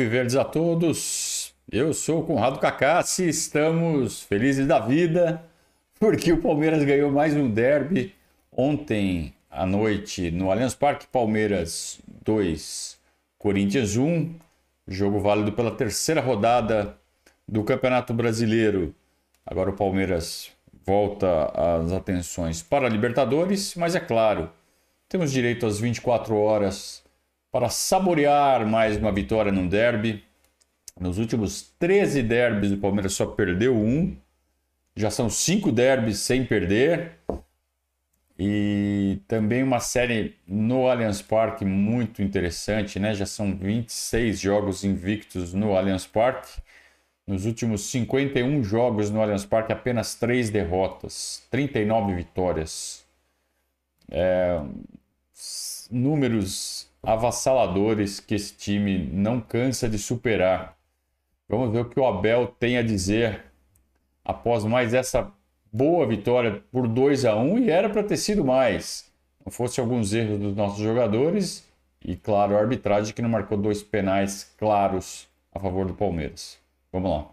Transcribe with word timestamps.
Alviverdes 0.00 0.34
a 0.34 0.44
todos. 0.44 1.54
Eu 1.70 1.92
sou 1.92 2.20
o 2.20 2.24
Conrado 2.24 2.58
Cacassi, 2.58 3.28
estamos 3.28 4.22
felizes 4.22 4.66
da 4.66 4.78
vida 4.78 5.44
porque 6.00 6.32
o 6.32 6.40
Palmeiras 6.40 6.82
ganhou 6.84 7.12
mais 7.12 7.36
um 7.36 7.50
derby 7.50 8.14
ontem 8.50 9.34
à 9.50 9.66
noite 9.66 10.30
no 10.30 10.50
Allianz 10.50 10.74
Parque, 10.74 11.06
Palmeiras 11.06 12.00
2, 12.24 12.98
Corinthians 13.36 13.98
1, 13.98 14.36
jogo 14.88 15.20
válido 15.20 15.52
pela 15.52 15.70
terceira 15.70 16.22
rodada 16.22 16.96
do 17.46 17.62
Campeonato 17.62 18.14
Brasileiro. 18.14 18.94
Agora 19.44 19.68
o 19.68 19.76
Palmeiras 19.76 20.50
volta 20.86 21.52
as 21.54 21.92
atenções 21.92 22.62
para 22.62 22.86
a 22.86 22.90
Libertadores, 22.90 23.74
mas 23.74 23.94
é 23.94 24.00
claro, 24.00 24.48
temos 25.10 25.30
direito 25.30 25.66
às 25.66 25.78
24 25.78 26.34
horas 26.34 27.04
para 27.50 27.68
saborear 27.68 28.66
mais 28.66 28.96
uma 28.96 29.12
vitória 29.12 29.50
no 29.50 29.68
derby. 29.68 30.24
Nos 30.98 31.18
últimos 31.18 31.62
13 31.78 32.22
derbys, 32.22 32.72
o 32.72 32.78
Palmeiras 32.78 33.14
só 33.14 33.26
perdeu 33.26 33.76
um. 33.76 34.16
Já 34.94 35.10
são 35.10 35.28
cinco 35.28 35.72
derbys 35.72 36.18
sem 36.18 36.44
perder. 36.44 37.12
E 38.38 39.18
também 39.28 39.62
uma 39.62 39.80
série 39.80 40.36
no 40.46 40.88
Allianz 40.88 41.20
Parque 41.20 41.64
muito 41.64 42.22
interessante, 42.22 42.98
né? 42.98 43.14
Já 43.14 43.26
são 43.26 43.54
26 43.54 44.40
jogos 44.40 44.84
invictos 44.84 45.52
no 45.52 45.76
Allianz 45.76 46.06
Parque. 46.06 46.60
Nos 47.26 47.44
últimos 47.44 47.82
51 47.90 48.64
jogos 48.64 49.10
no 49.10 49.20
Allianz 49.20 49.44
Parque, 49.44 49.72
apenas 49.72 50.14
3 50.14 50.50
derrotas, 50.50 51.46
39 51.50 52.14
vitórias. 52.14 53.04
É, 54.10 54.60
números 55.90 56.89
avassaladores 57.02 58.20
que 58.20 58.34
esse 58.34 58.54
time 58.54 58.98
não 59.12 59.40
cansa 59.40 59.88
de 59.88 59.98
superar. 59.98 60.76
Vamos 61.48 61.72
ver 61.72 61.80
o 61.80 61.88
que 61.88 61.98
o 61.98 62.06
Abel 62.06 62.46
tem 62.58 62.76
a 62.76 62.82
dizer 62.82 63.44
após 64.24 64.64
mais 64.64 64.94
essa 64.94 65.32
boa 65.72 66.06
vitória 66.06 66.62
por 66.70 66.86
2 66.86 67.24
a 67.24 67.36
1 67.36 67.58
e 67.60 67.70
era 67.70 67.88
para 67.88 68.02
ter 68.02 68.16
sido 68.16 68.44
mais. 68.44 69.10
Não 69.44 69.50
fosse 69.50 69.80
alguns 69.80 70.12
erros 70.12 70.38
dos 70.38 70.54
nossos 70.54 70.78
jogadores 70.78 71.66
e, 72.04 72.16
claro, 72.16 72.56
a 72.56 72.60
arbitragem 72.60 73.14
que 73.14 73.22
não 73.22 73.28
marcou 73.28 73.56
dois 73.56 73.82
penais 73.82 74.54
claros 74.58 75.28
a 75.52 75.58
favor 75.58 75.86
do 75.86 75.94
Palmeiras. 75.94 76.58
Vamos 76.92 77.10
lá. 77.10 77.30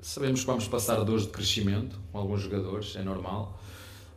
Sabemos 0.00 0.40
que 0.40 0.46
vamos 0.46 0.68
passar 0.68 0.96
dores 1.02 1.24
de 1.24 1.32
crescimento 1.32 1.98
com 2.12 2.18
alguns 2.18 2.42
jogadores, 2.42 2.94
é 2.96 3.02
normal. 3.02 3.57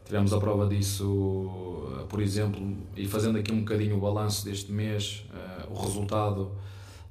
Tivemos 0.06 0.34
a 0.34 0.40
prova 0.40 0.68
disso, 0.68 1.98
eh, 2.00 2.06
por 2.10 2.22
exemplo, 2.22 2.60
e 2.96 3.08
fazendo 3.08 3.38
aqui 3.38 3.52
um 3.52 3.60
bocadinho 3.60 3.98
o 3.98 4.00
balanço 4.00 4.44
deste 4.44 4.72
mês, 4.72 5.26
uh, 5.30 5.74
o 5.74 5.82
resultado 5.82 6.52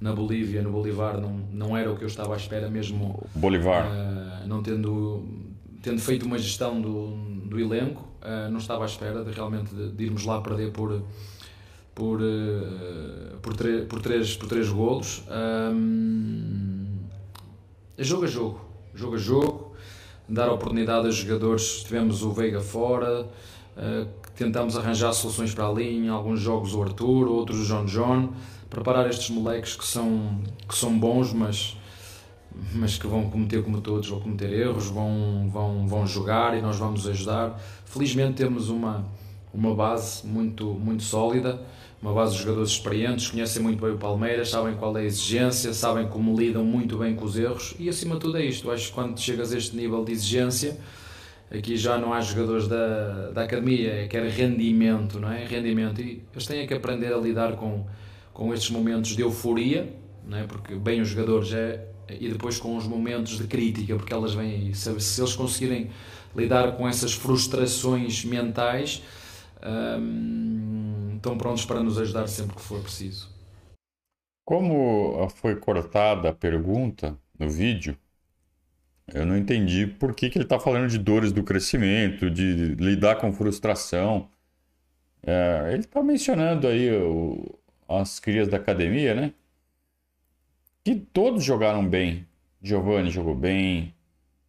na 0.00 0.12
Bolívia, 0.12 0.62
no 0.62 0.70
Bolivar, 0.70 1.18
não, 1.18 1.40
não 1.52 1.76
era 1.76 1.90
o 1.90 1.96
que 1.96 2.04
eu 2.04 2.08
estava 2.08 2.34
à 2.34 2.36
espera, 2.36 2.68
mesmo 2.68 3.26
Bolivar. 3.34 3.86
Uh, 3.86 4.46
não 4.46 4.62
tendo, 4.62 5.24
tendo 5.82 6.00
feito 6.00 6.26
uma 6.26 6.36
gestão 6.36 6.80
do, 6.80 7.16
do 7.46 7.58
elenco, 7.58 8.02
uh, 8.22 8.50
não 8.50 8.58
estava 8.58 8.84
à 8.84 8.86
espera 8.86 9.24
de 9.24 9.30
realmente 9.32 9.74
de, 9.74 9.92
de 9.92 10.04
irmos 10.04 10.24
lá 10.24 10.40
perder 10.40 10.70
por, 10.72 11.02
por, 11.94 12.20
por, 13.40 13.54
por, 13.88 14.02
três, 14.02 14.36
por 14.36 14.48
três 14.48 14.68
golos. 14.68 15.22
Um, 15.72 16.86
jogo 17.98 18.24
a 18.24 18.28
jogo, 18.28 18.60
jogo 18.94 19.14
a 19.14 19.18
jogo 19.18 19.69
dar 20.30 20.48
oportunidade 20.50 21.08
a 21.08 21.10
jogadores. 21.10 21.82
Tivemos 21.82 22.22
o 22.22 22.30
Veiga 22.30 22.60
fora, 22.60 23.22
uh, 23.76 24.08
tentamos 24.36 24.76
arranjar 24.76 25.12
soluções 25.12 25.52
para 25.52 25.66
a 25.66 25.72
linha, 25.72 26.12
alguns 26.12 26.40
jogos 26.40 26.74
o 26.74 26.82
Arthur, 26.82 27.28
outros 27.28 27.60
o 27.60 27.64
John 27.66 27.84
John, 27.84 28.30
preparar 28.70 29.10
estes 29.10 29.30
moleques 29.30 29.76
que 29.76 29.84
são, 29.84 30.40
que 30.68 30.74
são 30.74 30.96
bons, 30.96 31.32
mas, 31.32 31.76
mas 32.72 32.96
que 32.96 33.06
vão 33.06 33.28
cometer 33.28 33.62
como 33.64 33.80
todos, 33.80 34.08
vão 34.08 34.20
cometer 34.20 34.52
erros, 34.52 34.86
vão, 34.86 35.50
vão, 35.52 35.86
vão 35.88 36.06
jogar 36.06 36.56
e 36.56 36.62
nós 36.62 36.76
vamos 36.76 37.06
ajudar. 37.08 37.60
Felizmente 37.84 38.34
temos 38.34 38.68
uma, 38.70 39.04
uma 39.52 39.74
base 39.74 40.24
muito, 40.26 40.66
muito 40.66 41.02
sólida 41.02 41.60
uma 42.00 42.14
base 42.14 42.34
de 42.34 42.42
jogadores 42.42 42.70
experientes, 42.70 43.30
conhecem 43.30 43.62
muito 43.62 43.80
bem 43.80 43.94
o 43.94 43.98
Palmeiras, 43.98 44.48
sabem 44.50 44.74
qual 44.74 44.96
é 44.96 45.02
a 45.02 45.04
exigência, 45.04 45.74
sabem 45.74 46.08
como 46.08 46.38
lidam 46.38 46.64
muito 46.64 46.96
bem 46.96 47.14
com 47.14 47.24
os 47.24 47.38
erros 47.38 47.74
e 47.78 47.88
acima 47.88 48.14
de 48.14 48.22
tudo 48.22 48.38
é 48.38 48.44
isto. 48.44 48.70
Acho 48.70 48.88
que 48.88 48.92
quando 48.92 49.20
chegas 49.20 49.52
a 49.52 49.58
este 49.58 49.76
nível 49.76 50.02
de 50.02 50.12
exigência, 50.12 50.78
aqui 51.50 51.76
já 51.76 51.98
não 51.98 52.14
há 52.14 52.20
jogadores 52.22 52.66
da, 52.66 53.30
da 53.32 53.42
academia, 53.42 53.92
é 53.92 54.08
quer 54.08 54.26
rendimento, 54.28 55.20
não 55.20 55.30
é? 55.30 55.44
Rendimento. 55.44 56.00
E 56.00 56.22
eles 56.32 56.46
têm 56.46 56.66
que 56.66 56.72
aprender 56.72 57.12
a 57.12 57.18
lidar 57.18 57.56
com, 57.56 57.84
com 58.32 58.54
estes 58.54 58.70
momentos 58.70 59.14
de 59.14 59.20
euforia, 59.20 59.94
não 60.26 60.38
é? 60.38 60.44
Porque 60.44 60.74
bem 60.76 61.02
os 61.02 61.08
jogadores 61.08 61.52
é 61.52 61.86
e 62.18 62.28
depois 62.28 62.58
com 62.58 62.76
os 62.76 62.86
momentos 62.86 63.38
de 63.38 63.44
crítica, 63.44 63.94
porque 63.94 64.12
elas 64.12 64.34
vêm 64.34 64.50
aí. 64.52 64.74
Se, 64.74 64.98
se 65.00 65.20
eles 65.20 65.36
conseguirem 65.36 65.90
lidar 66.34 66.72
com 66.72 66.88
essas 66.88 67.12
frustrações 67.12 68.24
mentais, 68.24 69.02
um, 69.62 70.69
estão 71.20 71.36
prontos 71.36 71.64
para 71.64 71.82
nos 71.82 71.98
ajudar 71.98 72.26
sempre 72.26 72.56
que 72.56 72.62
for 72.62 72.80
preciso. 72.82 73.28
Como 74.44 75.28
foi 75.28 75.54
cortada 75.56 76.30
a 76.30 76.34
pergunta 76.34 77.16
no 77.38 77.48
vídeo, 77.48 77.96
eu 79.12 79.26
não 79.26 79.36
entendi 79.36 79.86
por 79.86 80.14
que, 80.14 80.30
que 80.30 80.38
ele 80.38 80.44
está 80.44 80.58
falando 80.58 80.88
de 80.88 80.98
dores 80.98 81.30
do 81.30 81.44
crescimento, 81.44 82.30
de 82.30 82.74
lidar 82.74 83.16
com 83.16 83.32
frustração. 83.32 84.28
É, 85.22 85.70
ele 85.72 85.80
está 85.80 86.02
mencionando 86.02 86.66
aí 86.66 86.90
o, 86.92 87.58
as 87.88 88.18
crias 88.18 88.48
da 88.48 88.56
academia, 88.56 89.14
né? 89.14 89.32
Que 90.82 90.96
todos 90.96 91.44
jogaram 91.44 91.86
bem. 91.86 92.26
Giovanni 92.62 93.10
jogou 93.10 93.34
bem, 93.34 93.94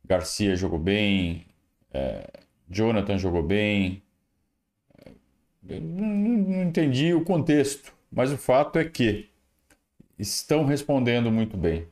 Garcia 0.05 0.55
jogou 0.55 0.79
bem, 0.79 1.45
é, 1.93 2.27
Jonathan 2.69 3.17
jogou 3.17 3.43
bem, 3.43 4.01
não 5.61 6.63
entendi 6.63 7.13
o 7.13 7.23
contexto, 7.23 7.93
mas 8.11 8.31
o 8.31 8.37
fato 8.37 8.79
é 8.79 8.85
que 8.85 9.29
estão 10.17 10.65
respondendo 10.65 11.31
muito 11.31 11.57
bem. 11.57 11.87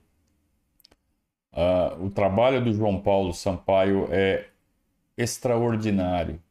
Uh, 1.52 2.06
o 2.06 2.10
trabalho 2.10 2.64
do 2.64 2.74
João 2.74 3.02
Paulo 3.02 3.34
Sampaio 3.34 4.08
é 4.12 4.48
extraordinário. 5.18 6.42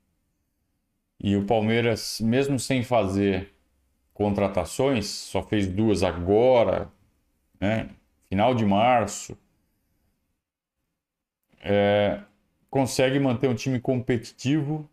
E 1.21 1.37
o 1.37 1.47
Palmeiras, 1.47 2.21
mesmo 2.21 2.59
sem 2.59 2.83
fazer 2.83 3.53
contratações, 4.15 5.07
só 5.07 5.43
fez 5.43 5.67
duas 5.67 6.03
agora, 6.03 6.91
né? 7.61 7.91
final 8.29 8.55
de 8.55 8.65
março, 8.65 9.37
é, 11.61 12.21
consegue 12.71 13.19
manter 13.19 13.49
um 13.49 13.55
time 13.55 13.81
competitivo 13.81 14.89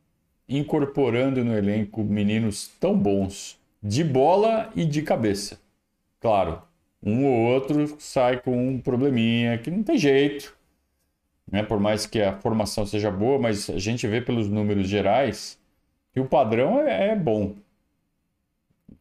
incorporando 0.47 1.43
no 1.43 1.55
elenco 1.55 2.03
meninos 2.03 2.67
tão 2.79 2.97
bons 2.97 3.59
de 3.81 4.03
bola 4.03 4.71
e 4.75 4.85
de 4.85 5.01
cabeça. 5.01 5.59
Claro, 6.19 6.61
um 7.03 7.25
ou 7.25 7.53
outro 7.53 7.95
sai 7.99 8.41
com 8.41 8.69
um 8.69 8.79
probleminha 8.79 9.57
que 9.57 9.69
não 9.69 9.83
tem 9.83 9.97
jeito, 9.97 10.55
né? 11.51 11.63
Por 11.63 11.79
mais 11.79 12.05
que 12.05 12.21
a 12.21 12.37
formação 12.39 12.85
seja 12.85 13.11
boa, 13.11 13.39
mas 13.39 13.69
a 13.69 13.77
gente 13.77 14.07
vê 14.07 14.21
pelos 14.21 14.49
números 14.49 14.87
gerais 14.87 15.59
que 16.13 16.19
o 16.19 16.25
padrão 16.27 16.81
é, 16.81 17.09
é 17.09 17.15
bom. 17.15 17.55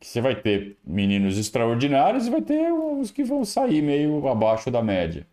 Você 0.01 0.21
vai 0.21 0.35
ter 0.37 0.77
meninos 0.85 1.39
extraordinários 1.39 2.27
e 2.27 2.31
vai 2.31 2.43
ter 2.43 2.71
os 2.73 3.11
que 3.11 3.25
vão 3.25 3.45
sair 3.45 3.81
meio 3.83 4.27
abaixo 4.29 4.71
da 4.71 4.83
média. 4.83 5.27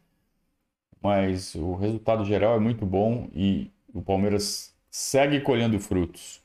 Mas 1.02 1.56
o 1.56 1.76
resultado 1.76 2.24
geral 2.24 2.56
é 2.56 2.60
muito 2.60 2.86
bom 2.86 3.28
e 3.34 3.70
o 3.94 4.02
Palmeiras 4.02 4.71
segue 4.92 5.40
colhendo 5.40 5.80
frutos 5.80 6.42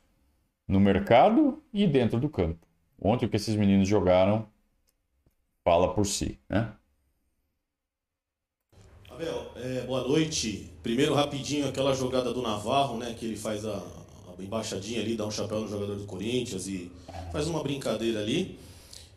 no 0.68 0.80
mercado 0.80 1.62
e 1.72 1.86
dentro 1.86 2.20
do 2.20 2.28
campo. 2.30 2.66
Ontem 3.00 3.26
o 3.26 3.28
que 3.28 3.36
esses 3.36 3.56
meninos 3.56 3.88
jogaram 3.88 4.48
fala 5.64 5.92
por 5.92 6.06
si, 6.06 6.38
né? 6.48 6.72
Abel, 9.10 9.50
é, 9.56 9.80
boa 9.82 10.06
noite. 10.06 10.71
Primeiro, 10.82 11.15
rapidinho, 11.15 11.68
aquela 11.68 11.94
jogada 11.94 12.32
do 12.32 12.41
Navarro, 12.41 12.98
né? 12.98 13.15
Que 13.18 13.26
ele 13.26 13.36
faz 13.36 13.65
a, 13.65 13.76
a 13.76 14.42
embaixadinha 14.42 15.00
ali, 15.00 15.16
dá 15.16 15.26
um 15.26 15.30
chapéu 15.30 15.60
no 15.60 15.68
jogador 15.68 15.97
do 15.97 16.04
Corinthians 16.04 16.68
e 16.68 16.91
faz 17.32 17.48
uma 17.48 17.62
brincadeira 17.62 18.21
ali. 18.21 18.59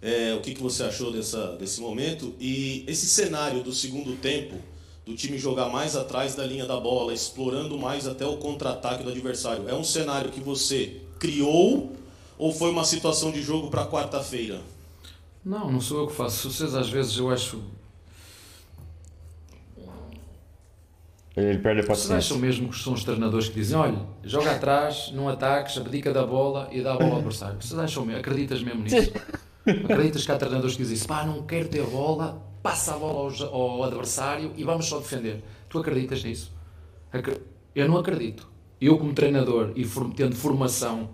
É, 0.01 0.33
o 0.33 0.41
que, 0.41 0.53
que 0.55 0.61
você 0.61 0.83
achou 0.83 1.11
dessa, 1.11 1.55
desse 1.57 1.81
momento? 1.81 2.33
E 2.39 2.85
esse 2.87 3.05
cenário 3.07 3.61
do 3.61 3.73
segundo 3.73 4.15
tempo, 4.17 4.55
do 5.09 5.15
time 5.15 5.39
jogar 5.39 5.69
mais 5.69 5.95
atrás 5.95 6.35
da 6.35 6.45
linha 6.45 6.67
da 6.67 6.79
bola, 6.79 7.11
explorando 7.11 7.79
mais 7.79 8.07
até 8.07 8.27
o 8.27 8.37
contra-ataque 8.37 9.03
do 9.03 9.09
adversário. 9.09 9.67
É 9.67 9.73
um 9.73 9.83
cenário 9.83 10.29
que 10.29 10.39
você 10.39 11.01
criou 11.17 11.95
ou 12.37 12.53
foi 12.53 12.69
uma 12.69 12.85
situação 12.85 13.31
de 13.31 13.41
jogo 13.41 13.71
para 13.71 13.87
quarta-feira? 13.87 14.61
Não, 15.43 15.71
não 15.71 15.81
sou 15.81 16.01
eu 16.01 16.07
que 16.07 16.13
faço. 16.13 16.51
Vocês 16.51 16.75
às 16.75 16.89
vezes 16.89 17.17
eu 17.17 17.31
acho. 17.31 17.59
Ele 21.35 21.57
perde 21.57 21.81
a 21.81 21.87
paciência. 21.87 22.15
Vocês 22.15 22.25
acham 22.25 22.37
mesmo 22.37 22.69
que 22.69 22.77
são 22.77 22.93
os 22.93 23.03
treinadores 23.03 23.49
que 23.49 23.55
dizem: 23.55 23.77
olha, 23.79 23.97
joga 24.23 24.51
atrás, 24.51 25.11
não 25.11 25.27
ataques, 25.27 25.75
abdica 25.75 26.13
da 26.13 26.23
bola 26.23 26.69
e 26.71 26.83
dá 26.83 26.93
a 26.93 26.97
bola 26.97 27.09
ao 27.09 27.17
adversário? 27.17 27.59
Vocês 27.59 27.79
acham 27.79 28.05
mesmo? 28.05 28.19
Acreditas 28.19 28.61
mesmo 28.61 28.83
nisso? 28.83 29.11
Acreditas 29.65 30.23
que 30.23 30.31
há 30.31 30.37
treinadores 30.37 30.75
que 30.75 30.83
dizem 30.83 30.97
isso? 30.97 31.07
Pá, 31.07 31.25
não 31.25 31.41
quero 31.47 31.67
ter 31.67 31.83
bola, 31.83 32.39
passa 32.61 32.95
a 32.95 32.97
bola 32.97 33.31
ao, 33.31 33.55
ao 33.55 33.83
adversário 33.83 34.51
e 34.55 34.63
vamos 34.63 34.85
só 34.85 34.99
defender. 34.99 35.43
Tu 35.67 35.79
acreditas 35.79 36.23
nisso? 36.23 36.51
Eu 37.75 37.87
não 37.87 37.97
acredito. 37.97 38.47
Eu, 38.79 38.97
como 38.97 39.13
treinador 39.13 39.73
e 39.75 39.85
tendo 40.15 40.35
formação 40.35 41.09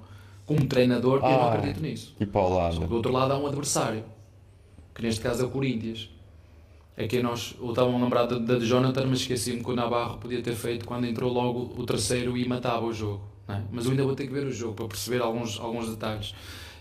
como 0.46 0.66
treinador, 0.68 1.22
ah, 1.24 1.32
eu 1.32 1.38
não 1.38 1.48
acredito 1.50 1.82
nisso. 1.82 2.16
Que 2.18 2.26
paulada. 2.26 2.76
Só 2.76 2.82
que 2.82 2.88
do 2.88 2.96
outro 2.96 3.12
lado 3.12 3.34
há 3.34 3.38
um 3.38 3.48
adversário, 3.48 4.04
que 4.94 5.02
neste 5.02 5.22
caso 5.22 5.44
é 5.44 5.46
o 5.46 5.50
Corinthians. 5.50 6.10
É 6.98 7.08
que 7.08 7.22
nós, 7.22 7.56
eu 7.60 7.72
estava 7.72 7.92
a 7.92 7.98
lembrar 7.98 8.26
da 8.26 8.38
de, 8.38 8.60
de 8.60 8.66
Jonathan, 8.66 9.06
mas 9.08 9.20
esqueci-me 9.20 9.62
que 9.62 9.70
o 9.70 9.76
Navarro 9.76 10.18
podia 10.18 10.42
ter 10.42 10.56
feito 10.56 10.86
quando 10.86 11.06
entrou 11.06 11.34
logo 11.34 11.74
o 11.78 11.86
terceiro 11.86 12.38
e 12.38 12.48
matava 12.48 12.86
o 12.86 12.94
jogo. 12.94 13.22
É? 13.50 13.62
Mas 13.70 13.84
eu 13.86 13.92
ainda 13.92 14.06
vou 14.06 14.16
ter 14.16 14.28
que 14.28 14.34
ver 14.34 14.46
o 14.46 14.52
jogo 14.52 14.76
para 14.76 14.88
perceber 14.88 15.22
alguns, 15.22 15.60
alguns 15.60 15.90
detalhes. 15.90 16.34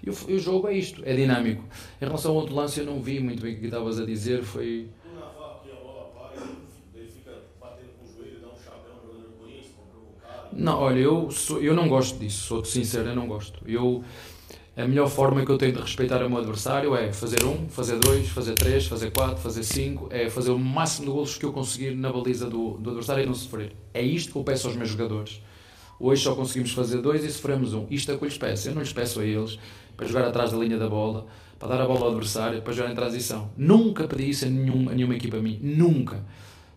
E 0.04 0.10
o, 0.10 0.16
e 0.28 0.34
o 0.34 0.38
jogo 0.38 0.68
é 0.68 0.74
isto, 0.74 1.02
é 1.04 1.14
dinâmico. 1.14 1.64
Em 2.00 2.04
relação 2.04 2.32
ao 2.32 2.38
outro 2.38 2.54
lance, 2.54 2.78
eu 2.78 2.86
não 2.86 3.00
vi 3.00 3.20
muito 3.20 3.42
bem 3.42 3.54
o 3.54 3.58
que 3.58 3.64
estavas 3.64 3.98
a 3.98 4.04
dizer, 4.04 4.42
foi 4.42 4.88
Não, 10.56 10.78
olha, 10.78 11.00
eu, 11.00 11.30
sou, 11.32 11.60
eu 11.60 11.74
não 11.74 11.88
gosto 11.88 12.18
disso, 12.18 12.46
sou-te 12.46 12.68
sincero, 12.68 13.08
eu 13.08 13.16
não 13.16 13.26
gosto. 13.26 13.60
Eu, 13.66 14.04
a 14.76 14.86
melhor 14.86 15.08
forma 15.08 15.44
que 15.44 15.50
eu 15.50 15.58
tenho 15.58 15.72
de 15.72 15.80
respeitar 15.80 16.24
o 16.24 16.28
meu 16.28 16.38
adversário 16.38 16.94
é 16.94 17.12
fazer 17.12 17.44
um, 17.44 17.68
fazer 17.68 17.98
dois, 17.98 18.28
fazer 18.28 18.54
três, 18.54 18.86
fazer 18.86 19.10
quatro, 19.10 19.38
fazer 19.38 19.64
cinco, 19.64 20.08
é 20.12 20.30
fazer 20.30 20.50
o 20.50 20.58
máximo 20.58 21.06
de 21.06 21.12
golos 21.12 21.36
que 21.36 21.44
eu 21.44 21.52
conseguir 21.52 21.96
na 21.96 22.12
baliza 22.12 22.48
do, 22.48 22.74
do 22.78 22.90
adversário 22.90 23.24
e 23.24 23.26
não 23.26 23.34
sofrer. 23.34 23.72
É 23.92 24.02
isto 24.02 24.32
que 24.32 24.38
eu 24.38 24.44
peço 24.44 24.68
aos 24.68 24.76
meus 24.76 24.90
jogadores. 24.90 25.42
Hoje 25.98 26.22
só 26.22 26.34
conseguimos 26.34 26.72
fazer 26.72 26.98
dois 27.00 27.24
e 27.24 27.32
sofremos 27.32 27.72
um. 27.72 27.86
Isto 27.90 28.12
é 28.12 28.14
o 28.14 28.18
que 28.18 28.24
eu 28.24 28.28
lhes 28.28 28.38
peço. 28.38 28.68
Eu 28.68 28.74
não 28.74 28.82
lhes 28.82 28.92
peço 28.92 29.20
a 29.20 29.24
eles 29.24 29.58
para 29.96 30.06
jogar 30.06 30.26
atrás 30.26 30.52
da 30.52 30.58
linha 30.58 30.78
da 30.78 30.88
bola, 30.88 31.26
para 31.58 31.68
dar 31.68 31.82
a 31.82 31.86
bola 31.86 32.00
ao 32.00 32.08
adversário, 32.08 32.62
para 32.62 32.72
jogar 32.72 32.90
em 32.90 32.94
transição. 32.94 33.50
Nunca 33.56 34.06
pedi 34.06 34.30
isso 34.30 34.44
a, 34.44 34.48
nenhum, 34.48 34.88
a 34.90 34.94
nenhuma 34.94 35.14
equipa 35.14 35.36
a 35.36 35.40
mim. 35.40 35.58
Nunca. 35.62 36.24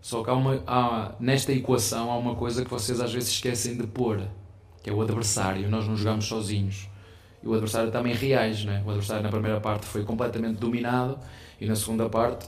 Só 0.01 0.23
que 0.23 0.29
há 0.29 0.33
uma, 0.33 0.63
há, 0.65 1.15
nesta 1.19 1.51
equação 1.51 2.09
há 2.11 2.17
uma 2.17 2.35
coisa 2.35 2.63
que 2.63 2.69
vocês 2.69 3.01
às 3.01 3.11
vezes 3.13 3.29
esquecem 3.29 3.75
de 3.75 3.85
pôr, 3.87 4.21
que 4.81 4.89
é 4.89 4.93
o 4.93 5.01
adversário. 5.01 5.69
Nós 5.69 5.87
não 5.87 5.97
jogamos 5.97 6.25
sozinhos. 6.25 6.87
E 7.43 7.47
o 7.47 7.53
adversário 7.53 7.91
também 7.91 8.13
reage, 8.13 8.65
né? 8.65 8.81
O 8.85 8.89
adversário 8.89 9.23
na 9.23 9.29
primeira 9.29 9.59
parte 9.59 9.85
foi 9.85 10.03
completamente 10.03 10.59
dominado 10.59 11.19
e 11.59 11.65
na 11.65 11.75
segunda 11.75 12.09
parte, 12.09 12.47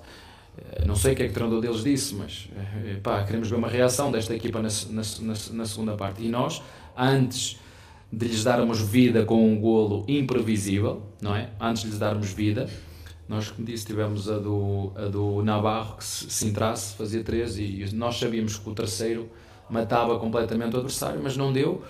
eh, 0.57 0.86
não 0.86 0.95
sei 0.95 1.13
o 1.13 1.15
que 1.15 1.24
é 1.24 1.25
que 1.25 1.31
o 1.31 1.33
treinador 1.33 1.62
deles 1.62 1.83
disse, 1.83 2.15
mas 2.15 2.50
eh, 2.86 2.95
pá, 3.04 3.24
queremos 3.24 3.50
ver 3.50 3.56
uma 3.56 3.68
reação 3.68 4.12
desta 4.12 4.33
equipa 4.33 4.62
na, 4.62 4.69
na, 4.89 5.01
na, 5.22 5.33
na 5.51 5.65
segunda 5.65 5.95
parte. 5.95 6.24
E 6.24 6.30
nós, 6.30 6.62
antes 6.98 7.60
de 8.12 8.28
lhes 8.28 8.44
darmos 8.44 8.82
vida 8.82 9.24
com 9.24 9.48
um 9.48 9.60
golo 9.60 10.04
imprevisível, 10.08 11.02
não 11.22 11.36
é? 11.36 11.50
Antes 11.60 11.84
de 11.84 11.90
lhes 11.90 12.00
darmos 12.00 12.32
vida, 12.32 12.68
nós, 13.28 13.52
como 13.52 13.68
disse, 13.68 13.86
tivemos 13.86 14.28
a 14.28 14.40
do, 14.40 14.92
a 14.96 15.06
do 15.06 15.44
Navarro, 15.44 15.98
que 15.98 16.04
se, 16.04 16.30
se 16.30 16.48
entrasse, 16.48 16.96
fazia 16.96 17.24
três, 17.24 17.60
e 17.60 17.86
nós 17.94 18.18
sabíamos 18.18 18.58
que 18.58 18.68
o 18.68 18.74
terceiro 18.74 19.30
matava 19.70 20.18
completamente 20.18 20.76
o 20.76 20.78
adversário, 20.78 21.22
mas 21.24 21.38
não 21.38 21.54
deu. 21.54 21.84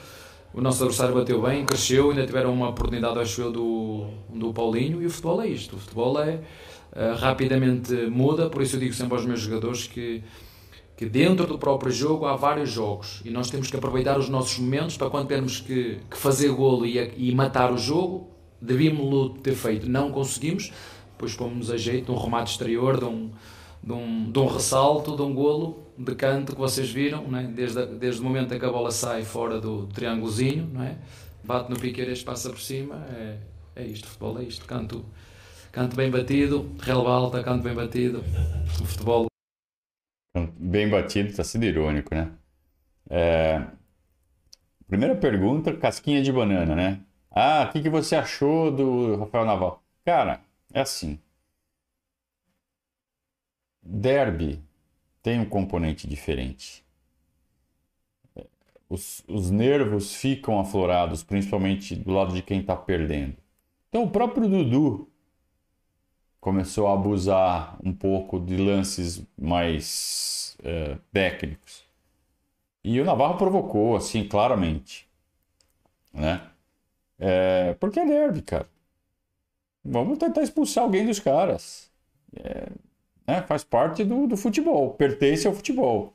O 0.54 0.60
nosso 0.60 0.84
adversário 0.84 1.16
bateu 1.16 1.42
bem, 1.42 1.66
cresceu, 1.66 2.10
ainda 2.10 2.26
tiveram 2.26 2.54
uma 2.54 2.70
oportunidade, 2.70 3.20
acho 3.20 3.42
eu, 3.42 3.52
do, 3.52 4.08
do 4.34 4.54
Paulinho, 4.54 5.02
e 5.02 5.06
o 5.06 5.10
futebol 5.10 5.42
é 5.42 5.48
isto. 5.48 5.78
O 5.78 5.80
futebol 5.80 6.22
é 6.22 6.42
uh, 6.92 7.16
rapidamente 7.18 7.94
muda, 8.08 8.50
por 8.50 8.62
isso 8.62 8.76
eu 8.76 8.80
digo 8.82 8.94
sempre 8.94 9.14
aos 9.16 9.26
meus 9.26 9.40
jogadores 9.40 9.88
que, 9.88 10.22
que 11.00 11.06
dentro 11.06 11.48
do 11.48 11.58
próprio 11.58 11.94
jogo 11.94 12.26
há 12.26 12.36
vários 12.36 12.70
jogos, 12.70 13.22
e 13.24 13.30
nós 13.30 13.50
temos 13.50 13.72
que 13.72 13.78
aproveitar 13.78 14.20
os 14.20 14.28
nossos 14.28 14.60
momentos 14.60 14.98
para 14.98 15.10
quando 15.10 15.30
temos 15.30 15.62
que, 15.62 15.98
que 16.12 16.18
fazer 16.18 16.50
golo 16.50 16.86
e, 16.86 17.14
e 17.16 17.34
matar 17.34 17.72
o 17.72 17.78
jogo, 17.78 18.28
devíamos 18.62 19.40
ter 19.42 19.54
feito, 19.54 19.90
não 19.90 20.12
conseguimos, 20.12 20.74
depois 21.14 21.34
pomos 21.38 21.72
a 21.72 21.78
jeito 21.78 22.08
de 22.08 22.12
um 22.12 22.22
remate 22.22 22.52
exterior, 22.52 23.00
de 23.00 23.06
um, 23.06 23.32
de 23.82 23.94
um, 23.94 24.30
de 24.30 24.40
um 24.40 24.46
ressalto, 24.48 25.16
de 25.16 25.22
um 25.22 25.34
golo 25.34 25.86
de 25.98 26.14
canto 26.16 26.52
que 26.52 26.60
vocês 26.60 26.92
viram, 26.92 27.34
é? 27.34 27.44
desde, 27.44 27.86
desde 27.86 28.20
o 28.20 28.26
momento 28.26 28.54
em 28.54 28.60
que 28.60 28.66
a 28.66 28.70
bola 28.70 28.92
sai 28.92 29.24
fora 29.24 29.58
do 29.58 29.88
triângulozinho, 29.88 30.70
é? 30.84 30.98
bate 31.46 31.72
no 31.72 31.80
piqueiras, 31.80 32.22
passa 32.24 32.50
por 32.50 32.60
cima, 32.60 33.06
é, 33.10 33.38
é 33.78 33.86
isto, 33.86 34.06
futebol 34.06 34.38
é 34.38 34.44
isto, 34.44 34.66
canto, 34.66 35.06
canto 35.72 35.96
bem 35.96 36.12
batido, 36.12 36.70
relva 36.82 37.10
alta, 37.10 37.42
canto 37.42 37.64
bem 37.64 37.74
batido, 37.74 38.22
futebol. 38.84 39.30
Bem 40.34 40.90
batido, 40.90 41.30
está 41.30 41.44
sendo 41.44 41.66
irônico, 41.66 42.14
né? 42.14 42.32
É... 43.10 43.66
Primeira 44.88 45.16
pergunta, 45.16 45.76
casquinha 45.76 46.22
de 46.22 46.32
banana, 46.32 46.76
né? 46.76 47.02
Ah, 47.32 47.66
o 47.70 47.72
que, 47.72 47.82
que 47.82 47.90
você 47.90 48.16
achou 48.16 48.72
do 48.72 49.18
Rafael 49.18 49.46
Naval? 49.46 49.84
Cara, 50.06 50.42
é 50.74 50.82
assim. 50.82 51.20
Derby 53.82 54.64
tem 55.22 55.40
um 55.40 55.46
componente 55.46 56.08
diferente. 56.08 56.86
Os, 58.88 59.24
os 59.28 59.52
nervos 59.52 60.16
ficam 60.16 60.60
aflorados, 60.60 61.24
principalmente 61.24 61.96
do 61.96 62.12
lado 62.12 62.34
de 62.34 62.42
quem 62.42 62.62
está 62.62 62.76
perdendo. 62.76 63.36
Então, 63.90 64.04
o 64.04 64.10
próprio 64.10 64.48
Dudu 64.48 65.09
começou 66.40 66.88
a 66.88 66.94
abusar 66.94 67.78
um 67.84 67.94
pouco 67.94 68.40
de 68.40 68.58
lances 68.58 69.22
mais 69.38 70.58
é, 70.64 70.98
técnicos. 71.12 71.84
E 72.84 73.00
o 73.00 73.06
Navarro 73.06 73.38
provocou, 73.38 73.96
assim, 73.96 74.28
claramente. 74.28 75.08
Né? 76.14 76.42
É, 77.20 77.74
porque 77.80 78.00
é 78.00 78.06
derby, 78.06 78.42
cara. 78.42 78.68
Vamos 79.84 80.18
tentar 80.18 80.42
expulsar 80.42 80.84
alguém 80.84 81.06
dos 81.06 81.20
caras. 81.20 81.92
É, 82.36 82.68
né? 83.28 83.42
Faz 83.44 83.64
parte 83.64 84.04
do, 84.04 84.28
do 84.28 84.38
futebol, 84.38 84.92
pertence 84.94 85.48
ao 85.48 85.54
futebol. 85.54 86.14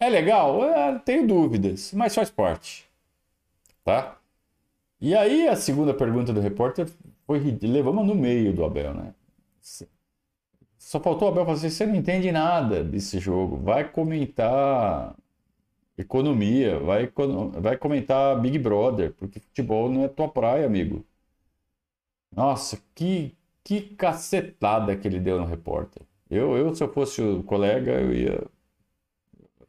É 0.00 0.08
legal? 0.08 0.64
É, 0.64 0.98
tenho 0.98 1.26
dúvidas, 1.26 1.92
mas 1.92 2.14
faz 2.14 2.30
parte. 2.30 2.86
Tá? 3.84 4.18
E 5.00 5.14
aí 5.14 5.46
a 5.48 5.56
segunda 5.56 5.94
pergunta 5.94 6.32
do 6.32 6.40
repórter 6.40 6.88
foi 7.26 7.38
levamos 7.62 8.06
no 8.06 8.14
meio 8.14 8.52
do 8.52 8.64
Abel, 8.64 8.94
né? 8.94 9.14
Só 10.78 11.00
faltou 11.00 11.28
o 11.28 11.32
Abel 11.32 11.46
fazer, 11.46 11.70
você 11.70 11.86
não 11.86 11.96
entende 11.96 12.30
nada 12.30 12.84
desse 12.84 13.18
jogo, 13.18 13.56
vai 13.56 13.90
comentar 13.90 15.16
economia, 15.98 16.78
vai, 16.78 17.10
vai 17.60 17.76
comentar 17.76 18.40
Big 18.40 18.58
Brother, 18.58 19.12
porque 19.14 19.40
futebol 19.40 19.90
não 19.90 20.04
é 20.04 20.08
tua 20.08 20.28
praia, 20.28 20.66
amigo. 20.66 21.04
Nossa, 22.34 22.78
que, 22.94 23.34
que 23.64 23.80
cacetada 23.96 24.96
que 24.96 25.08
ele 25.08 25.18
deu 25.18 25.38
no 25.40 25.46
repórter. 25.46 26.02
Eu, 26.30 26.56
eu, 26.56 26.74
se 26.74 26.82
eu 26.84 26.92
fosse 26.92 27.22
o 27.22 27.42
colega, 27.42 27.92
eu 27.92 28.12
ia. 28.12 28.46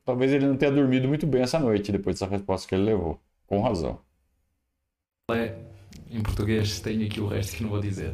Talvez 0.05 0.31
ele 0.31 0.48
não 0.48 0.57
tenha 0.57 0.72
dormido 0.72 1.07
muito 1.07 1.27
bem 1.27 1.41
essa 1.41 1.60
noite 1.60 1.91
depois 1.91 2.19
dessa 2.19 2.29
resposta 2.29 2.67
que 2.67 2.75
ele 2.75 2.83
levou. 2.83 3.19
Com 3.48 3.62
razão. 3.62 4.00
É, 5.31 5.55
em 6.09 6.21
português, 6.21 6.79
tenho 6.79 7.05
aqui 7.05 7.19
o 7.19 7.27
resto 7.27 7.55
que 7.55 7.63
não 7.63 7.69
vou 7.69 7.81
dizer. 7.81 8.13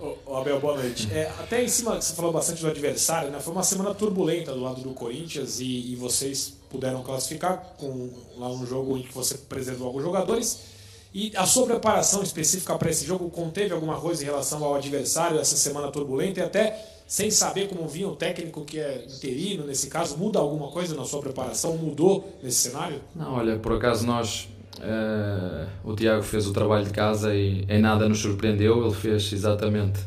Ô, 0.00 0.36
Abel, 0.36 0.60
boa 0.60 0.76
noite. 0.76 1.08
É, 1.12 1.30
até 1.38 1.62
em 1.62 1.68
cima, 1.68 2.00
você 2.00 2.14
falou 2.14 2.32
bastante 2.32 2.60
do 2.60 2.68
adversário, 2.68 3.30
né? 3.30 3.38
Foi 3.40 3.52
uma 3.52 3.62
semana 3.62 3.94
turbulenta 3.94 4.52
do 4.52 4.60
lado 4.60 4.80
do 4.80 4.90
Corinthians 4.90 5.60
e, 5.60 5.92
e 5.92 5.96
vocês 5.96 6.56
puderam 6.68 7.02
classificar 7.02 7.74
com 7.78 8.10
lá 8.36 8.48
um 8.48 8.66
jogo 8.66 8.96
em 8.96 9.02
que 9.02 9.14
você 9.14 9.36
preservou 9.36 9.88
alguns 9.88 10.02
jogadores 10.02 10.72
e 11.14 11.30
a 11.36 11.44
sua 11.44 11.66
preparação 11.66 12.22
específica 12.22 12.76
para 12.78 12.90
esse 12.90 13.04
jogo 13.04 13.28
conteve 13.28 13.74
alguma 13.74 14.00
coisa 14.00 14.22
em 14.22 14.26
relação 14.26 14.64
ao 14.64 14.74
adversário 14.74 15.38
essa 15.38 15.56
semana 15.56 15.92
turbulenta 15.92 16.40
e 16.40 16.42
até 16.42 16.92
sem 17.06 17.30
saber 17.30 17.68
como 17.68 17.86
vinha 17.86 18.08
o 18.08 18.16
técnico 18.16 18.64
que 18.64 18.78
é 18.78 19.04
interino 19.04 19.66
nesse 19.66 19.88
caso, 19.88 20.16
muda 20.16 20.38
alguma 20.38 20.68
coisa 20.68 20.94
na 20.94 21.04
sua 21.04 21.20
preparação? 21.20 21.76
Mudou 21.76 22.38
nesse 22.42 22.70
cenário? 22.70 23.02
Não, 23.14 23.34
olha, 23.34 23.58
por 23.58 23.72
acaso 23.74 24.06
nós. 24.06 24.48
Uh, 24.82 25.68
o 25.84 25.94
Tiago 25.94 26.22
fez 26.22 26.46
o 26.48 26.52
trabalho 26.52 26.84
de 26.84 26.90
casa 26.90 27.32
e 27.32 27.64
em 27.68 27.80
nada 27.80 28.08
nos 28.08 28.18
surpreendeu. 28.18 28.84
Ele 28.84 28.94
fez 28.94 29.32
exatamente 29.32 30.00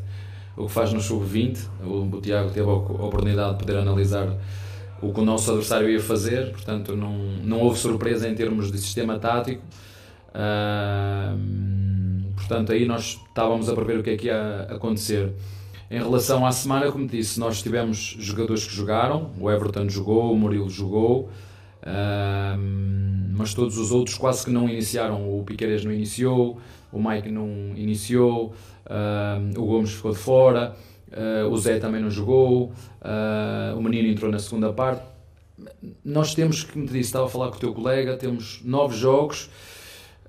o 0.58 0.66
que 0.66 0.72
faz 0.72 0.92
no 0.92 1.00
sub-20. 1.00 1.60
O, 1.82 2.16
o 2.18 2.22
Tiago 2.22 2.52
teve 2.52 2.70
a 2.70 2.74
oportunidade 2.74 3.54
de 3.54 3.60
poder 3.60 3.78
analisar 3.78 4.36
o 5.02 5.14
que 5.14 5.20
o 5.20 5.26
nosso 5.26 5.50
adversário 5.52 5.90
ia 5.90 6.00
fazer, 6.00 6.52
portanto, 6.52 6.96
não, 6.96 7.14
não 7.44 7.60
houve 7.62 7.78
surpresa 7.80 8.28
em 8.28 8.36
termos 8.36 8.72
de 8.72 8.78
sistema 8.78 9.20
tático. 9.20 9.62
Uh, 10.32 11.38
portanto, 12.36 12.72
aí 12.72 12.86
nós 12.86 13.22
estávamos 13.28 13.70
a 13.70 13.76
prever 13.76 14.00
o 14.00 14.04
que 14.04 14.10
é 14.10 14.18
que 14.18 14.28
ia 14.28 14.68
acontecer. 14.70 15.32
Em 15.90 16.00
relação 16.00 16.46
à 16.46 16.52
semana, 16.52 16.92
como 16.92 17.08
disse, 17.08 17.40
nós 17.40 17.62
tivemos 17.62 18.18
jogadores 18.20 18.66
que 18.66 18.74
jogaram, 18.74 19.32
o 19.40 19.50
Everton 19.50 19.88
jogou, 19.88 20.34
o 20.34 20.36
Murilo 20.36 20.70
jogou, 20.70 21.30
uh, 21.86 22.60
mas 23.38 23.54
todos 23.54 23.78
os 23.78 23.92
outros 23.92 24.18
quase 24.18 24.46
que 24.46 24.52
não 24.52 24.70
iniciaram. 24.70 25.38
O 25.38 25.44
Piqueires 25.44 25.84
não 25.84 25.92
iniciou, 25.92 26.60
o 26.92 27.02
Mike 27.02 27.30
não 27.30 27.74
iniciou, 27.76 28.54
uh, 28.86 29.60
o 29.60 29.66
Gomes 29.66 29.92
ficou 29.92 30.12
de 30.12 30.18
fora, 30.18 30.76
uh, 31.10 31.50
o 31.50 31.58
Zé 31.58 31.80
também 31.80 32.02
não 32.02 32.10
jogou, 32.10 32.74
o 33.78 33.82
Menino 33.82 34.08
entrou 34.08 34.32
na 34.32 34.40
segunda 34.40 34.72
parte. 34.74 35.04
Nós 36.04 36.34
temos, 36.34 36.64
como 36.64 36.86
te 36.86 36.94
disse, 36.94 37.10
estava 37.10 37.26
a 37.26 37.30
falar 37.30 37.50
com 37.50 37.58
o 37.58 37.60
teu 37.60 37.74
colega, 37.74 38.18
temos 38.18 38.62
nove 38.64 38.96
jogos 38.98 39.50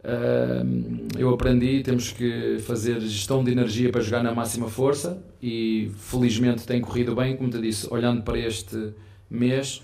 Uh, 0.06 1.08
eu 1.18 1.34
aprendi, 1.34 1.82
temos 1.82 2.12
que 2.12 2.60
fazer 2.60 3.00
gestão 3.00 3.42
de 3.42 3.50
energia 3.50 3.90
para 3.90 4.00
jogar 4.00 4.22
na 4.22 4.32
máxima 4.32 4.68
força 4.68 5.20
e 5.42 5.90
felizmente 5.98 6.64
tem 6.64 6.80
corrido 6.80 7.12
bem, 7.12 7.36
como 7.36 7.50
te 7.50 7.60
disse, 7.60 7.88
olhando 7.92 8.22
para 8.22 8.38
este 8.38 8.92
mês, 9.28 9.82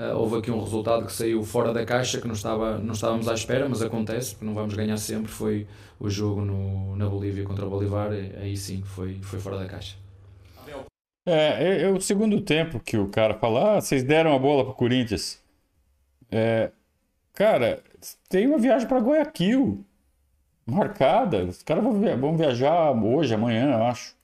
uh, 0.00 0.16
houve 0.16 0.38
aqui 0.38 0.50
um 0.50 0.60
resultado 0.60 1.06
que 1.06 1.12
saiu 1.12 1.42
fora 1.42 1.72
da 1.72 1.84
caixa 1.84 2.20
que 2.20 2.26
não, 2.26 2.34
estava, 2.34 2.78
não 2.78 2.94
estávamos 2.94 3.28
à 3.28 3.34
espera, 3.34 3.68
mas 3.68 3.82
acontece, 3.82 4.32
porque 4.32 4.44
não 4.44 4.54
vamos 4.54 4.74
ganhar 4.74 4.96
sempre, 4.96 5.30
foi 5.30 5.66
o 5.98 6.08
jogo 6.08 6.40
no, 6.40 6.96
na 6.96 7.06
Bolívia 7.06 7.44
contra 7.44 7.66
o 7.66 7.70
Bolivar, 7.70 8.10
aí 8.10 8.56
sim 8.56 8.82
foi, 8.82 9.18
foi 9.22 9.38
fora 9.38 9.58
da 9.58 9.66
caixa. 9.66 9.96
É, 11.26 11.32
é, 11.32 11.82
é, 11.82 11.88
o 11.90 12.00
segundo 12.00 12.40
tempo 12.40 12.80
que 12.80 12.96
o 12.96 13.08
cara 13.08 13.34
fala, 13.34 13.76
ah, 13.76 13.80
vocês 13.80 14.02
deram 14.02 14.34
a 14.34 14.38
bola 14.38 14.64
pro 14.64 14.74
Corinthians. 14.74 15.38
É, 16.30 16.72
cara, 17.34 17.82
tem 18.28 18.46
uma 18.46 18.58
viagem 18.58 18.88
para 18.88 18.98
Guayaquil 18.98 19.84
marcada. 20.66 21.44
Os 21.44 21.62
caras 21.62 21.84
vão 21.84 22.36
viajar 22.36 22.92
hoje, 22.92 23.34
amanhã, 23.34 23.72
eu 23.72 23.84
acho. 23.84 24.16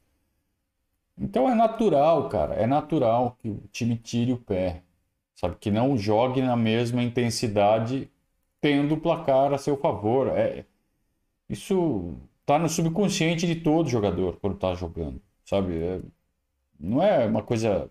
Então 1.19 1.49
é 1.49 1.55
natural, 1.55 2.29
cara. 2.29 2.55
É 2.55 2.67
natural 2.67 3.37
que 3.41 3.49
o 3.49 3.63
time 3.71 3.97
tire 3.97 4.33
o 4.33 4.39
pé. 4.39 4.83
Sabe? 5.37 5.57
Que 5.57 5.71
não 5.71 5.97
jogue 5.97 6.43
na 6.43 6.57
mesma 6.57 7.03
intensidade, 7.03 8.11
tendo 8.61 8.95
o 8.95 9.01
placar 9.01 9.53
a 9.55 9.59
seu 9.59 9.77
favor. 9.77 10.29
É, 10.29 10.65
isso 11.49 12.15
tá 12.47 12.59
no 12.59 12.69
subconsciente 12.69 13.47
de 13.47 13.57
todo 13.57 13.89
jogador 13.89 14.39
quando 14.41 14.59
tá 14.59 14.75
jogando. 14.75 15.21
Sabe? 15.45 15.83
É, 15.83 16.01
não 16.81 17.03
é 17.03 17.27
uma 17.27 17.43
coisa 17.43 17.91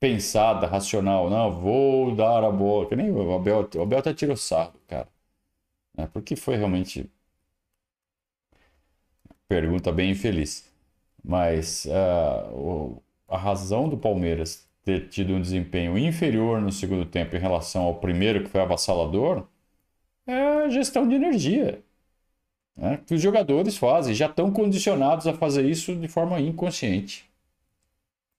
pensada, 0.00 0.66
racional. 0.66 1.30
Não, 1.30 1.52
vou 1.60 2.14
dar 2.14 2.44
a 2.44 2.50
bola. 2.50 2.86
Que 2.88 2.96
nem 2.96 3.10
o 3.10 3.34
Abel, 3.34 3.68
o 3.76 3.82
Abel 3.82 3.98
até 3.98 4.14
tirou 4.14 4.36
sarro, 4.36 4.74
cara. 4.86 5.08
É, 5.96 6.06
porque 6.06 6.36
foi 6.36 6.56
realmente. 6.56 7.10
Pergunta 9.48 9.92
bem 9.92 10.10
infeliz. 10.10 10.70
Mas 11.24 11.86
uh, 11.86 13.02
a 13.28 13.36
razão 13.38 13.88
do 13.88 13.96
Palmeiras 13.96 14.65
ter 14.86 15.08
tido 15.08 15.34
um 15.34 15.40
desempenho 15.40 15.98
inferior 15.98 16.60
no 16.60 16.70
segundo 16.70 17.04
tempo 17.04 17.34
em 17.34 17.40
relação 17.40 17.82
ao 17.82 17.96
primeiro, 17.96 18.44
que 18.44 18.48
foi 18.48 18.60
avassalador, 18.60 19.44
é 20.24 20.64
a 20.64 20.68
gestão 20.68 21.08
de 21.08 21.16
energia. 21.16 21.82
Né? 22.76 23.00
Que 23.04 23.14
os 23.14 23.20
jogadores 23.20 23.76
fazem, 23.76 24.14
já 24.14 24.26
estão 24.26 24.48
condicionados 24.52 25.26
a 25.26 25.34
fazer 25.34 25.68
isso 25.68 25.92
de 25.96 26.06
forma 26.06 26.38
inconsciente. 26.40 27.28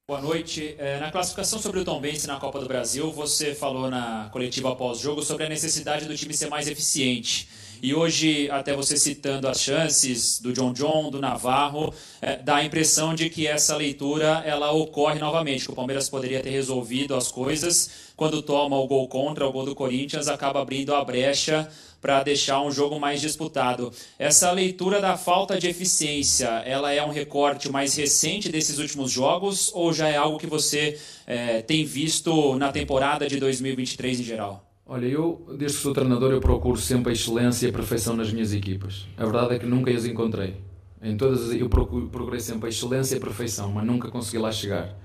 Boa 0.07 0.21
noite. 0.21 0.73
É, 0.79 1.01
na 1.01 1.11
classificação 1.11 1.59
sobre 1.59 1.81
o 1.81 1.83
Tom 1.83 1.99
Benz 1.99 2.25
na 2.25 2.39
Copa 2.39 2.61
do 2.61 2.65
Brasil, 2.65 3.11
você 3.11 3.53
falou 3.53 3.89
na 3.89 4.29
coletiva 4.31 4.71
após-jogo 4.71 5.21
sobre 5.23 5.43
a 5.43 5.49
necessidade 5.49 6.05
do 6.05 6.15
time 6.15 6.33
ser 6.33 6.47
mais 6.47 6.69
eficiente. 6.69 7.49
E 7.81 7.93
hoje, 7.93 8.49
até 8.49 8.75
você 8.75 8.97
citando 8.97 9.47
as 9.47 9.61
chances 9.61 10.39
do 10.39 10.51
John 10.51 10.73
John, 10.73 11.11
do 11.11 11.19
Navarro, 11.19 11.93
é, 12.21 12.37
dá 12.37 12.57
a 12.57 12.63
impressão 12.63 13.13
de 13.13 13.29
que 13.29 13.45
essa 13.45 13.75
leitura 13.75 14.43
ela 14.45 14.71
ocorre 14.71 15.19
novamente, 15.19 15.65
que 15.65 15.71
o 15.71 15.75
Palmeiras 15.75 16.09
poderia 16.09 16.41
ter 16.41 16.49
resolvido 16.49 17.15
as 17.15 17.31
coisas 17.31 18.07
quando 18.15 18.41
toma 18.41 18.77
o 18.77 18.87
gol 18.87 19.07
contra, 19.07 19.47
o 19.47 19.51
gol 19.51 19.65
do 19.65 19.75
Corinthians, 19.75 20.27
acaba 20.27 20.61
abrindo 20.61 20.93
a 20.95 21.05
brecha 21.05 21.69
para 22.01 22.23
deixar 22.23 22.61
um 22.61 22.71
jogo 22.71 22.99
mais 22.99 23.21
disputado. 23.21 23.91
Essa 24.17 24.51
leitura 24.51 24.99
da 24.99 25.17
falta 25.17 25.59
de 25.59 25.67
eficiência, 25.67 26.47
ela 26.65 26.91
é 26.91 27.03
um 27.03 27.11
recorte 27.11 27.71
mais 27.71 27.95
recente 27.95 28.49
desses 28.49 28.79
últimos 28.79 29.11
jogos 29.11 29.71
ou 29.73 29.93
já 29.93 30.07
é 30.07 30.15
algo 30.15 30.39
que 30.39 30.47
você 30.47 30.99
é, 31.25 31.61
tem 31.61 31.85
visto 31.85 32.55
na 32.55 32.71
temporada 32.71 33.27
de 33.27 33.39
2023 33.39 34.19
em 34.19 34.23
geral? 34.23 34.66
Olha, 34.89 35.05
eu, 35.05 35.45
desde 35.57 35.77
que 35.77 35.83
sou 35.83 35.93
treinador, 35.93 36.31
eu 36.31 36.39
procuro 36.39 36.77
sempre 36.77 37.09
a 37.09 37.13
excelência 37.13 37.67
e 37.67 37.69
a 37.69 37.73
perfeição 37.73 38.15
nas 38.15 38.31
minhas 38.31 38.53
equipas. 38.53 39.05
A 39.17 39.25
verdade 39.25 39.55
é 39.55 39.59
que 39.59 39.65
nunca 39.65 39.91
as 39.91 40.05
encontrei. 40.05 40.55
Em 41.01 41.17
todas 41.17 41.51
eu 41.51 41.67
procurei 41.67 42.39
sempre 42.39 42.67
a 42.67 42.69
excelência 42.69 43.15
e 43.15 43.17
a 43.17 43.19
perfeição, 43.19 43.69
mas 43.69 43.85
nunca 43.85 44.09
consegui 44.09 44.37
lá 44.37 44.49
chegar. 44.49 44.95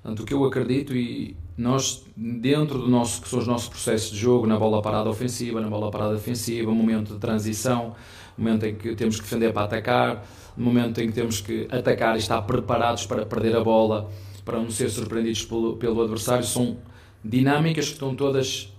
Portanto, 0.00 0.20
o 0.20 0.24
que 0.24 0.32
eu 0.32 0.44
acredito 0.44 0.94
e 0.94 1.36
nós, 1.58 2.04
dentro 2.16 2.78
do 2.78 2.88
nosso, 2.88 3.22
que 3.22 3.28
são 3.28 3.40
os 3.40 3.46
nossos 3.46 3.68
processos 3.68 4.12
de 4.12 4.18
jogo, 4.18 4.46
na 4.46 4.56
bola 4.56 4.80
parada 4.80 5.10
ofensiva, 5.10 5.60
na 5.60 5.68
bola 5.68 5.90
parada 5.90 6.14
defensiva, 6.14 6.70
momento 6.70 7.14
de 7.14 7.18
transição, 7.18 7.96
momento 8.38 8.66
em 8.66 8.76
que 8.76 8.94
temos 8.94 9.16
que 9.16 9.22
defender 9.22 9.52
para 9.52 9.64
atacar, 9.64 10.24
momento 10.56 11.00
em 11.00 11.08
que 11.08 11.12
temos 11.12 11.40
que 11.40 11.66
atacar 11.72 12.14
e 12.14 12.18
estar 12.20 12.40
preparados 12.42 13.04
para 13.04 13.26
perder 13.26 13.56
a 13.56 13.64
bola, 13.64 14.08
para 14.44 14.60
não 14.60 14.70
ser 14.70 14.88
surpreendidos 14.90 15.44
pelo, 15.44 15.76
pelo 15.76 16.00
adversário, 16.02 16.44
são 16.44 16.76
dinâmicas 17.24 17.86
que 17.86 17.94
estão 17.94 18.14
todas 18.14 18.72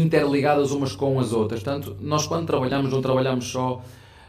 interligadas 0.00 0.70
umas 0.72 0.94
com 0.94 1.18
as 1.20 1.32
outras. 1.32 1.62
Portanto, 1.62 1.96
nós 2.00 2.26
quando 2.26 2.46
trabalhamos, 2.46 2.92
não 2.92 3.02
trabalhamos 3.02 3.46
só, 3.46 3.82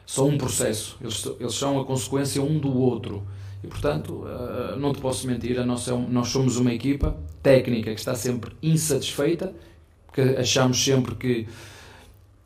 só 0.05 0.25
um 0.25 0.38
processo, 0.38 0.98
eles, 1.01 1.25
eles 1.39 1.53
são 1.53 1.79
a 1.79 1.86
consequência 1.86 2.41
um 2.41 2.60
do 2.60 2.75
outro. 2.77 3.24
E, 3.63 3.67
portanto, 3.67 4.24
uh, 4.24 4.77
não 4.77 4.93
te 4.93 5.01
posso 5.01 5.25
mentir, 5.25 5.60
a 5.60 5.65
nossa, 5.65 5.95
nós 5.95 6.27
somos 6.29 6.57
uma 6.57 6.74
equipa 6.74 7.17
técnica 7.41 7.93
que 7.93 8.00
está 8.00 8.13
sempre 8.13 8.51
insatisfeita, 8.62 9.53
que 10.13 10.22
achamos 10.22 10.84
sempre 10.84 11.15
que 11.15 11.48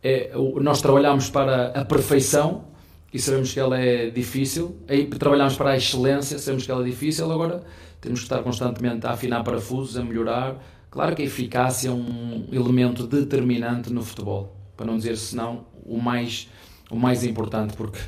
é, 0.02 0.32
nós 0.62 0.82
trabalhamos 0.82 1.30
para 1.30 1.68
a 1.68 1.84
perfeição 1.84 2.66
e 3.14 3.20
sabemos 3.20 3.52
que 3.54 3.60
ela 3.60 3.80
é 3.80 4.10
difícil, 4.10 4.78
aí 4.88 5.08
trabalhamos 5.08 5.56
para 5.56 5.72
a 5.72 5.78
excelência, 5.78 6.38
sabemos 6.40 6.66
que 6.66 6.72
ela 6.72 6.82
é 6.82 6.86
difícil, 6.86 7.32
agora 7.32 7.64
temos 8.00 8.20
que 8.20 8.26
estar 8.26 8.42
constantemente 8.44 9.06
a 9.06 9.12
afinar 9.12 9.44
parafusos, 9.44 9.98
a 9.98 10.04
melhorar. 10.04 10.56
Claro 10.90 11.16
que 11.16 11.22
a 11.22 11.26
eficácia 11.26 11.90
é 11.90 11.92
um 11.92 12.48
elemento 12.52 13.06
determinante 13.06 13.94
no 13.94 14.04
futebol, 14.04 14.56
para 14.76 14.88
não 14.88 14.98
dizer 14.98 15.18
senão 15.18 15.66
o 15.86 16.02
mais, 16.02 16.50
o 16.90 16.96
mais 16.96 17.24
importante, 17.24 17.76
porque 17.78 18.00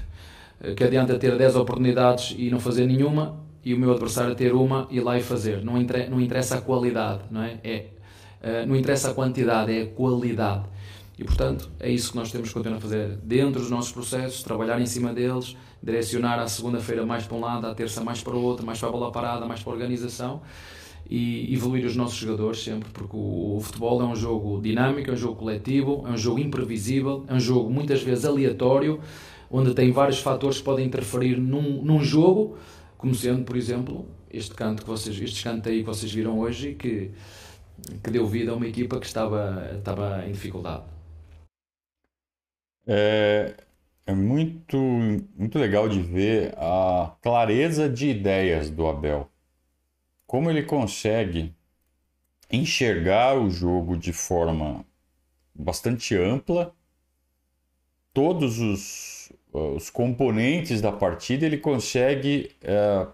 eh, 0.61 0.73
que 0.73 0.83
adianta 0.83 1.17
ter 1.19 1.37
10 1.37 1.57
oportunidades 1.57 2.35
e 2.37 2.49
não 2.49 2.59
fazer 2.59 2.87
nenhuma 2.87 3.39
e 3.63 3.75
o 3.75 3.79
meu 3.79 3.91
adversário 3.91 4.33
ter 4.33 4.53
uma 4.53 4.87
e 4.89 4.99
lá 4.99 5.15
e 5.15 5.21
fazer. 5.21 5.63
Não, 5.63 5.79
interessa, 5.79 6.09
não 6.09 6.19
interessa 6.19 6.57
a 6.57 6.61
qualidade, 6.61 7.21
não 7.29 7.43
é? 7.43 7.59
é 7.63 7.85
uh, 8.41 8.67
não 8.67 8.75
interessa 8.75 9.11
a 9.11 9.13
quantidade, 9.13 9.71
é 9.71 9.83
a 9.83 9.87
qualidade. 9.87 10.65
E 11.19 11.23
portanto, 11.23 11.69
é 11.79 11.87
isso 11.87 12.11
que 12.11 12.17
nós 12.17 12.31
temos 12.31 12.47
que 12.47 12.53
continuar 12.55 12.77
a 12.77 12.81
fazer 12.81 13.09
dentro 13.21 13.61
dos 13.61 13.69
nossos 13.69 13.91
processos, 13.91 14.41
trabalhar 14.41 14.81
em 14.81 14.87
cima 14.87 15.13
deles, 15.13 15.55
direcionar 15.83 16.39
a 16.39 16.47
segunda-feira 16.47 17.05
mais 17.05 17.27
para 17.27 17.37
um 17.37 17.41
lado, 17.41 17.67
a 17.67 17.75
terça 17.75 18.03
mais 18.03 18.23
para 18.23 18.35
o 18.35 18.41
outro, 18.41 18.65
mais 18.65 18.79
para 18.79 18.89
a 18.89 18.91
bola 18.91 19.11
parada, 19.11 19.45
mais 19.45 19.61
para 19.61 19.71
a 19.71 19.75
organização 19.75 20.41
e 21.09 21.53
evoluir 21.53 21.85
os 21.85 21.95
nossos 21.95 22.17
jogadores 22.17 22.63
sempre, 22.63 22.89
porque 22.91 23.15
o, 23.15 23.57
o, 23.57 23.59
futebol 23.59 24.01
é 24.01 24.05
um 24.05 24.15
jogo 24.15 24.61
dinâmico, 24.61 25.09
é 25.09 25.13
um 25.13 25.17
jogo 25.17 25.35
coletivo, 25.35 26.05
é 26.07 26.11
um 26.11 26.17
jogo 26.17 26.39
imprevisível, 26.39 27.25
é 27.27 27.33
um 27.33 27.39
jogo 27.39 27.69
muitas 27.69 28.01
vezes 28.01 28.25
aleatório 28.25 29.01
onde 29.51 29.73
tem 29.73 29.91
vários 29.91 30.19
fatores 30.19 30.59
que 30.59 30.63
podem 30.63 30.85
interferir 30.85 31.37
num, 31.37 31.83
num 31.83 32.01
jogo, 32.01 32.57
como 32.97 33.13
sendo, 33.13 33.43
por 33.43 33.57
exemplo, 33.57 34.07
este 34.31 34.55
canto 34.55 34.83
que 34.83 34.89
vocês, 34.89 35.19
este 35.21 35.43
canto 35.43 35.67
aí 35.67 35.79
que 35.79 35.85
vocês 35.85 36.11
viram 36.11 36.39
hoje, 36.39 36.73
que, 36.75 37.11
que 38.01 38.09
deu 38.09 38.25
vida 38.25 38.51
a 38.51 38.55
uma 38.55 38.67
equipa 38.67 38.99
que 38.99 39.05
estava, 39.05 39.69
estava 39.77 40.25
em 40.25 40.31
dificuldade. 40.31 40.83
É, 42.87 43.55
é 44.05 44.13
muito, 44.13 44.77
muito 44.77 45.59
legal 45.59 45.89
de 45.89 45.99
ver 46.01 46.53
a 46.57 47.15
clareza 47.21 47.89
de 47.89 48.09
ideias 48.09 48.69
do 48.69 48.87
Abel. 48.87 49.30
Como 50.31 50.49
ele 50.49 50.63
consegue 50.63 51.53
enxergar 52.49 53.37
o 53.37 53.49
jogo 53.49 53.97
de 53.97 54.13
forma 54.13 54.85
bastante 55.53 56.15
ampla, 56.15 56.73
todos 58.13 58.59
os 58.59 59.29
os 59.51 59.89
componentes 59.89 60.79
da 60.79 60.89
partida, 60.89 61.45
ele 61.45 61.57
consegue 61.57 62.55
é, 62.61 63.05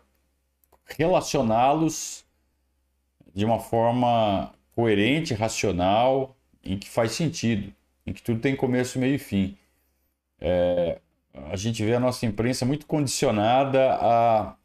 relacioná-los 0.85 2.23
de 3.33 3.43
uma 3.43 3.59
forma 3.59 4.53
coerente, 4.75 5.33
racional, 5.33 6.37
em 6.63 6.77
que 6.77 6.87
faz 6.87 7.13
sentido, 7.13 7.73
em 8.05 8.13
que 8.13 8.21
tudo 8.21 8.39
tem 8.39 8.55
começo, 8.55 8.99
meio 8.99 9.15
e 9.15 9.17
fim. 9.17 9.57
É, 10.39 10.99
a 11.49 11.55
gente 11.55 11.83
vê 11.83 11.95
a 11.95 11.99
nossa 11.99 12.27
imprensa 12.27 12.63
muito 12.63 12.85
condicionada 12.85 13.95
a, 13.95 14.55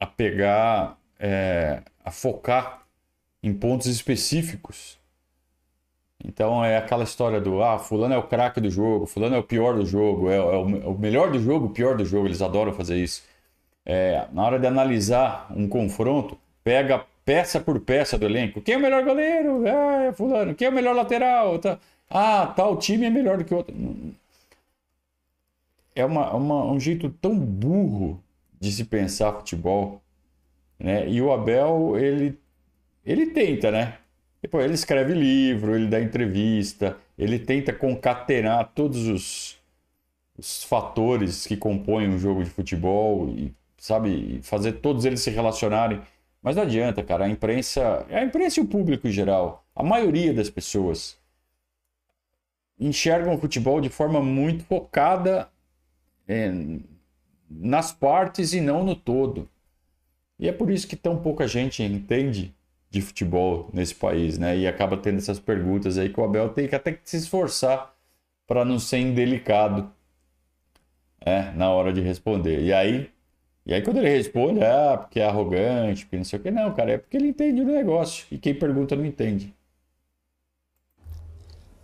a 0.00 0.06
pegar, 0.08 0.98
é, 1.16 1.84
a 2.10 2.12
focar 2.12 2.86
em 3.42 3.54
pontos 3.54 3.86
específicos 3.86 5.00
então 6.24 6.64
é 6.64 6.76
aquela 6.76 7.04
história 7.04 7.40
do 7.40 7.62
ah, 7.62 7.78
fulano 7.78 8.14
é 8.14 8.18
o 8.18 8.22
craque 8.22 8.60
do 8.60 8.70
jogo, 8.70 9.06
fulano 9.06 9.36
é 9.36 9.38
o 9.38 9.42
pior 9.42 9.74
do 9.74 9.86
jogo, 9.86 10.30
é, 10.30 10.36
é, 10.36 10.40
o, 10.40 10.82
é 10.82 10.86
o, 10.86 10.98
melhor 10.98 11.30
do 11.30 11.40
jogo, 11.40 11.66
o 11.66 11.70
pior 11.70 11.96
do 11.96 12.04
jogo, 12.04 12.26
eles 12.26 12.42
adoram 12.42 12.72
fazer 12.72 12.96
isso. 12.96 13.22
É, 13.84 14.26
na 14.32 14.44
hora 14.44 14.58
de 14.58 14.66
analisar 14.66 15.50
um 15.56 15.66
confronto, 15.66 16.38
pega 16.62 17.04
peça 17.24 17.58
por 17.58 17.80
peça 17.80 18.18
do 18.18 18.26
elenco. 18.26 18.60
Quem 18.60 18.74
é 18.74 18.78
o 18.78 18.80
melhor 18.80 19.02
goleiro? 19.04 19.64
Ah, 19.66 20.04
é 20.04 20.12
fulano. 20.12 20.54
Quem 20.54 20.66
é 20.66 20.70
o 20.70 20.74
melhor 20.74 20.94
lateral? 20.94 21.58
Tá. 21.58 21.78
Ah, 22.08 22.46
tal 22.54 22.76
time 22.76 23.06
é 23.06 23.10
melhor 23.10 23.38
do 23.38 23.44
que 23.44 23.54
outro. 23.54 23.74
É 25.94 26.04
uma, 26.04 26.34
uma, 26.34 26.64
um 26.66 26.78
jeito 26.78 27.08
tão 27.08 27.34
burro 27.34 28.22
de 28.60 28.70
se 28.70 28.84
pensar 28.84 29.32
futebol. 29.32 30.02
Né? 30.80 31.08
E 31.08 31.20
o 31.20 31.30
Abel, 31.30 31.96
ele, 31.98 32.38
ele 33.04 33.26
tenta, 33.26 33.70
né? 33.70 33.98
Depois 34.42 34.64
ele 34.64 34.74
escreve 34.74 35.12
livro, 35.12 35.74
ele 35.74 35.86
dá 35.86 36.00
entrevista, 36.00 36.96
ele 37.18 37.38
tenta 37.38 37.72
concatenar 37.72 38.72
todos 38.74 39.06
os, 39.06 39.58
os 40.38 40.64
fatores 40.64 41.46
que 41.46 41.56
compõem 41.56 42.08
um 42.08 42.18
jogo 42.18 42.42
de 42.42 42.48
futebol 42.48 43.28
e, 43.28 43.54
sabe, 43.76 44.40
fazer 44.42 44.72
todos 44.74 45.04
eles 45.04 45.20
se 45.20 45.30
relacionarem. 45.30 46.00
Mas 46.42 46.56
não 46.56 46.62
adianta, 46.62 47.02
cara. 47.02 47.26
A 47.26 47.28
imprensa, 47.28 48.06
a 48.10 48.24
imprensa 48.24 48.60
e 48.60 48.62
o 48.62 48.66
público 48.66 49.06
em 49.06 49.12
geral, 49.12 49.62
a 49.76 49.82
maioria 49.82 50.32
das 50.32 50.48
pessoas 50.48 51.18
enxergam 52.78 53.34
o 53.34 53.38
futebol 53.38 53.78
de 53.78 53.90
forma 53.90 54.22
muito 54.22 54.64
focada 54.64 55.50
é, 56.26 56.50
nas 57.50 57.92
partes 57.92 58.54
e 58.54 58.60
não 58.62 58.82
no 58.82 58.96
todo. 58.96 59.46
E 60.40 60.48
é 60.48 60.52
por 60.52 60.70
isso 60.70 60.88
que 60.88 60.96
tão 60.96 61.18
pouca 61.18 61.46
gente 61.46 61.82
entende 61.82 62.54
de 62.88 63.02
futebol 63.02 63.68
nesse 63.74 63.94
país, 63.94 64.38
né? 64.38 64.56
E 64.56 64.66
acaba 64.66 64.96
tendo 64.96 65.18
essas 65.18 65.38
perguntas 65.38 65.98
aí 65.98 66.08
que 66.08 66.18
o 66.18 66.24
Abel 66.24 66.48
tem 66.48 66.66
que 66.66 66.74
até 66.74 66.98
se 67.04 67.18
esforçar 67.18 67.94
para 68.46 68.64
não 68.64 68.78
ser 68.78 68.98
indelicado 68.98 69.92
é, 71.20 71.52
na 71.52 71.70
hora 71.70 71.92
de 71.92 72.00
responder. 72.00 72.62
E 72.62 72.72
aí, 72.72 73.10
e 73.66 73.74
aí 73.74 73.82
quando 73.82 73.98
ele 73.98 74.08
responde, 74.08 74.64
ah, 74.64 74.96
porque 74.96 75.20
é 75.20 75.26
arrogante, 75.26 76.06
porque 76.06 76.16
não 76.16 76.24
sei 76.24 76.38
o 76.38 76.42
que, 76.42 76.50
não, 76.50 76.74
cara, 76.74 76.92
é 76.92 76.98
porque 76.98 77.18
ele 77.18 77.28
entende 77.28 77.60
o 77.60 77.66
negócio. 77.66 78.24
E 78.30 78.38
quem 78.38 78.54
pergunta 78.54 78.96
não 78.96 79.04
entende. 79.04 79.54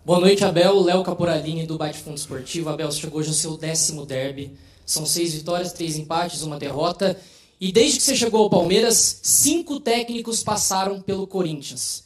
Boa 0.02 0.18
noite, 0.18 0.42
Abel. 0.44 0.80
Léo 0.80 1.04
Caporalini, 1.04 1.66
do 1.66 1.76
Bate 1.76 1.98
Fundo 1.98 2.16
Esportivo. 2.16 2.70
Abel, 2.70 2.90
chegou 2.90 3.20
hoje 3.20 3.28
no 3.28 3.34
seu 3.34 3.58
décimo 3.58 4.06
derby. 4.06 4.56
São 4.86 5.04
seis 5.04 5.34
vitórias, 5.34 5.74
três 5.74 5.98
empates, 5.98 6.42
uma 6.42 6.58
derrota. 6.58 7.20
E 7.60 7.72
desde 7.72 7.98
que 7.98 8.04
você 8.04 8.14
chegou 8.14 8.42
ao 8.42 8.50
Palmeiras, 8.50 9.20
cinco 9.22 9.80
técnicos 9.80 10.42
passaram 10.42 11.00
pelo 11.00 11.26
Corinthians. 11.26 12.04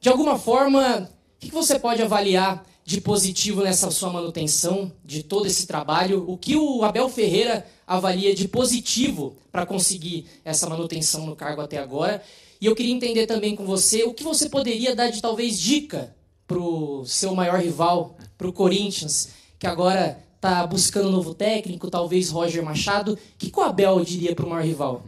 De 0.00 0.08
alguma 0.08 0.38
forma, 0.38 1.10
o 1.36 1.40
que 1.40 1.50
você 1.50 1.78
pode 1.78 2.00
avaliar 2.00 2.64
de 2.84 3.00
positivo 3.00 3.62
nessa 3.62 3.90
sua 3.90 4.10
manutenção 4.10 4.92
de 5.04 5.22
todo 5.22 5.46
esse 5.46 5.66
trabalho? 5.66 6.24
O 6.28 6.38
que 6.38 6.56
o 6.56 6.84
Abel 6.84 7.08
Ferreira 7.08 7.66
avalia 7.86 8.34
de 8.34 8.46
positivo 8.46 9.36
para 9.50 9.66
conseguir 9.66 10.26
essa 10.44 10.68
manutenção 10.68 11.26
no 11.26 11.34
cargo 11.34 11.60
até 11.60 11.78
agora? 11.78 12.22
E 12.60 12.66
eu 12.66 12.76
queria 12.76 12.94
entender 12.94 13.26
também 13.26 13.56
com 13.56 13.64
você 13.64 14.04
o 14.04 14.14
que 14.14 14.22
você 14.22 14.48
poderia 14.48 14.94
dar 14.94 15.10
de 15.10 15.20
talvez 15.20 15.58
dica 15.58 16.14
para 16.46 16.58
o 16.58 17.04
seu 17.06 17.34
maior 17.34 17.58
rival, 17.60 18.16
para 18.36 18.48
o 18.48 18.52
Corinthians, 18.52 19.30
que 19.58 19.66
agora 19.66 20.22
está 20.40 20.66
buscando 20.66 21.08
um 21.08 21.12
novo 21.12 21.34
técnico, 21.34 21.90
talvez 21.90 22.30
Roger 22.30 22.64
Machado. 22.64 23.12
O 23.12 23.18
que, 23.38 23.50
que 23.50 23.60
o 23.60 23.62
Abel 23.62 24.02
diria 24.02 24.34
para 24.34 24.46
o 24.46 24.48
maior 24.48 24.64
rival? 24.64 25.02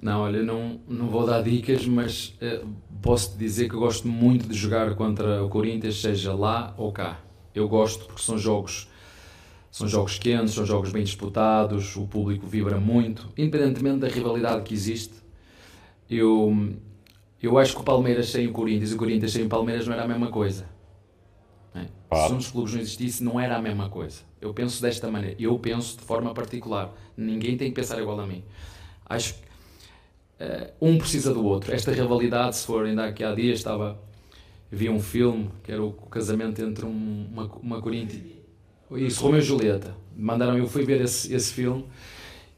Não, 0.00 0.22
olha, 0.22 0.42
não, 0.42 0.80
não 0.88 1.08
vou 1.08 1.26
dar 1.26 1.42
dicas, 1.42 1.86
mas 1.86 2.34
eh, 2.40 2.62
posso 3.02 3.32
te 3.32 3.38
dizer 3.38 3.68
que 3.68 3.76
gosto 3.76 4.08
muito 4.08 4.48
de 4.48 4.54
jogar 4.54 4.94
contra 4.94 5.44
o 5.44 5.48
Corinthians, 5.50 6.00
seja 6.00 6.34
lá 6.34 6.74
ou 6.78 6.90
cá. 6.90 7.20
Eu 7.54 7.68
gosto 7.68 8.06
porque 8.06 8.22
são 8.22 8.38
jogos 8.38 8.88
são 9.70 9.86
jogos 9.86 10.18
quentes, 10.18 10.54
são 10.54 10.64
jogos 10.64 10.90
bem 10.90 11.04
disputados, 11.04 11.96
o 11.96 12.06
público 12.06 12.46
vibra 12.46 12.80
muito, 12.80 13.28
independentemente 13.36 13.98
da 13.98 14.08
rivalidade 14.08 14.62
que 14.62 14.72
existe. 14.72 15.12
Eu, 16.08 16.72
eu 17.42 17.58
acho 17.58 17.74
que 17.74 17.82
o 17.82 17.84
Palmeiras 17.84 18.30
sem 18.30 18.46
o 18.46 18.52
Corinthians 18.52 18.92
e 18.92 18.94
o 18.94 18.96
Corinthians 18.96 19.32
sem 19.32 19.44
o 19.44 19.48
Palmeiras 19.50 19.86
não 19.86 19.92
era 19.92 20.04
a 20.04 20.08
mesma 20.08 20.28
coisa. 20.28 20.75
Claro. 22.08 22.28
Se 22.28 22.34
um 22.34 22.36
dos 22.38 22.50
clubes 22.50 22.74
não 22.74 22.80
existisse, 22.80 23.24
não 23.24 23.40
era 23.40 23.56
a 23.56 23.62
mesma 23.62 23.88
coisa. 23.88 24.20
Eu 24.40 24.54
penso 24.54 24.80
desta 24.80 25.10
maneira. 25.10 25.36
Eu 25.38 25.58
penso 25.58 25.96
de 25.96 26.04
forma 26.04 26.32
particular. 26.32 26.92
Ninguém 27.16 27.56
tem 27.56 27.68
que 27.68 27.74
pensar 27.74 28.00
igual 28.00 28.18
a 28.20 28.26
mim. 28.26 28.44
Acho 29.04 29.34
que 29.34 29.40
uh, 30.44 30.72
um 30.80 30.98
precisa 30.98 31.32
do 31.32 31.44
outro. 31.44 31.74
Esta 31.74 31.92
rivalidade, 31.92 32.56
se 32.56 32.66
for 32.66 32.86
ainda 32.86 33.06
aqui 33.06 33.24
há 33.24 33.34
dias, 33.34 33.58
estava. 33.58 33.98
Vi 34.70 34.88
um 34.88 35.00
filme 35.00 35.50
que 35.62 35.70
era 35.70 35.82
o, 35.82 35.88
o 35.88 36.08
casamento 36.08 36.60
entre 36.60 36.84
um, 36.84 37.28
uma, 37.32 37.44
uma 37.62 37.80
Corinthians. 37.80 38.22
Isso, 38.92 39.22
Romeu 39.22 39.40
e 39.40 39.42
Julieta. 39.42 39.96
Mandaram, 40.16 40.56
eu 40.56 40.66
fui 40.66 40.84
ver 40.84 41.00
esse, 41.00 41.32
esse 41.32 41.52
filme 41.52 41.84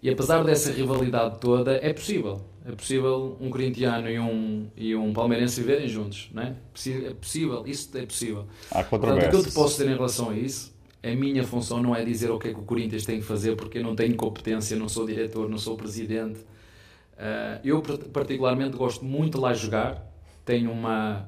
e 0.00 0.08
apesar 0.08 0.44
dessa 0.44 0.70
rivalidade 0.70 1.38
toda, 1.40 1.72
é 1.72 1.92
possível. 1.92 2.40
É 2.68 2.72
possível 2.72 3.34
um 3.40 3.48
corintiano 3.48 4.10
e 4.10 4.18
um, 4.18 4.66
e 4.76 4.94
um 4.94 5.10
palmeirense 5.14 5.58
viverem 5.58 5.88
juntos, 5.88 6.28
não 6.34 6.42
é? 6.42 6.48
É 6.48 7.14
possível, 7.14 7.66
isso 7.66 7.96
é 7.96 8.04
possível. 8.04 8.46
Há 8.70 8.84
Portanto, 8.84 9.24
o 9.24 9.30
que 9.30 9.36
eu 9.36 9.42
te 9.42 9.52
posso 9.52 9.78
dizer 9.78 9.90
em 9.90 9.94
relação 9.94 10.28
a 10.28 10.36
isso, 10.36 10.76
a 11.02 11.08
minha 11.14 11.42
função 11.44 11.82
não 11.82 11.96
é 11.96 12.04
dizer 12.04 12.30
o 12.30 12.38
que 12.38 12.48
é 12.48 12.52
que 12.52 12.60
o 12.60 12.64
Corinthians 12.64 13.06
tem 13.06 13.20
que 13.20 13.24
fazer, 13.24 13.56
porque 13.56 13.78
eu 13.78 13.82
não 13.82 13.96
tenho 13.96 14.14
competência, 14.16 14.76
não 14.76 14.86
sou 14.86 15.06
diretor, 15.06 15.48
não 15.48 15.56
sou 15.56 15.78
presidente. 15.78 16.40
Uh, 16.40 17.58
eu, 17.64 17.80
particularmente, 18.12 18.76
gosto 18.76 19.02
muito 19.02 19.38
de 19.38 19.40
lá 19.40 19.54
jogar. 19.54 20.06
Tenho 20.44 20.70
uma, 20.70 21.26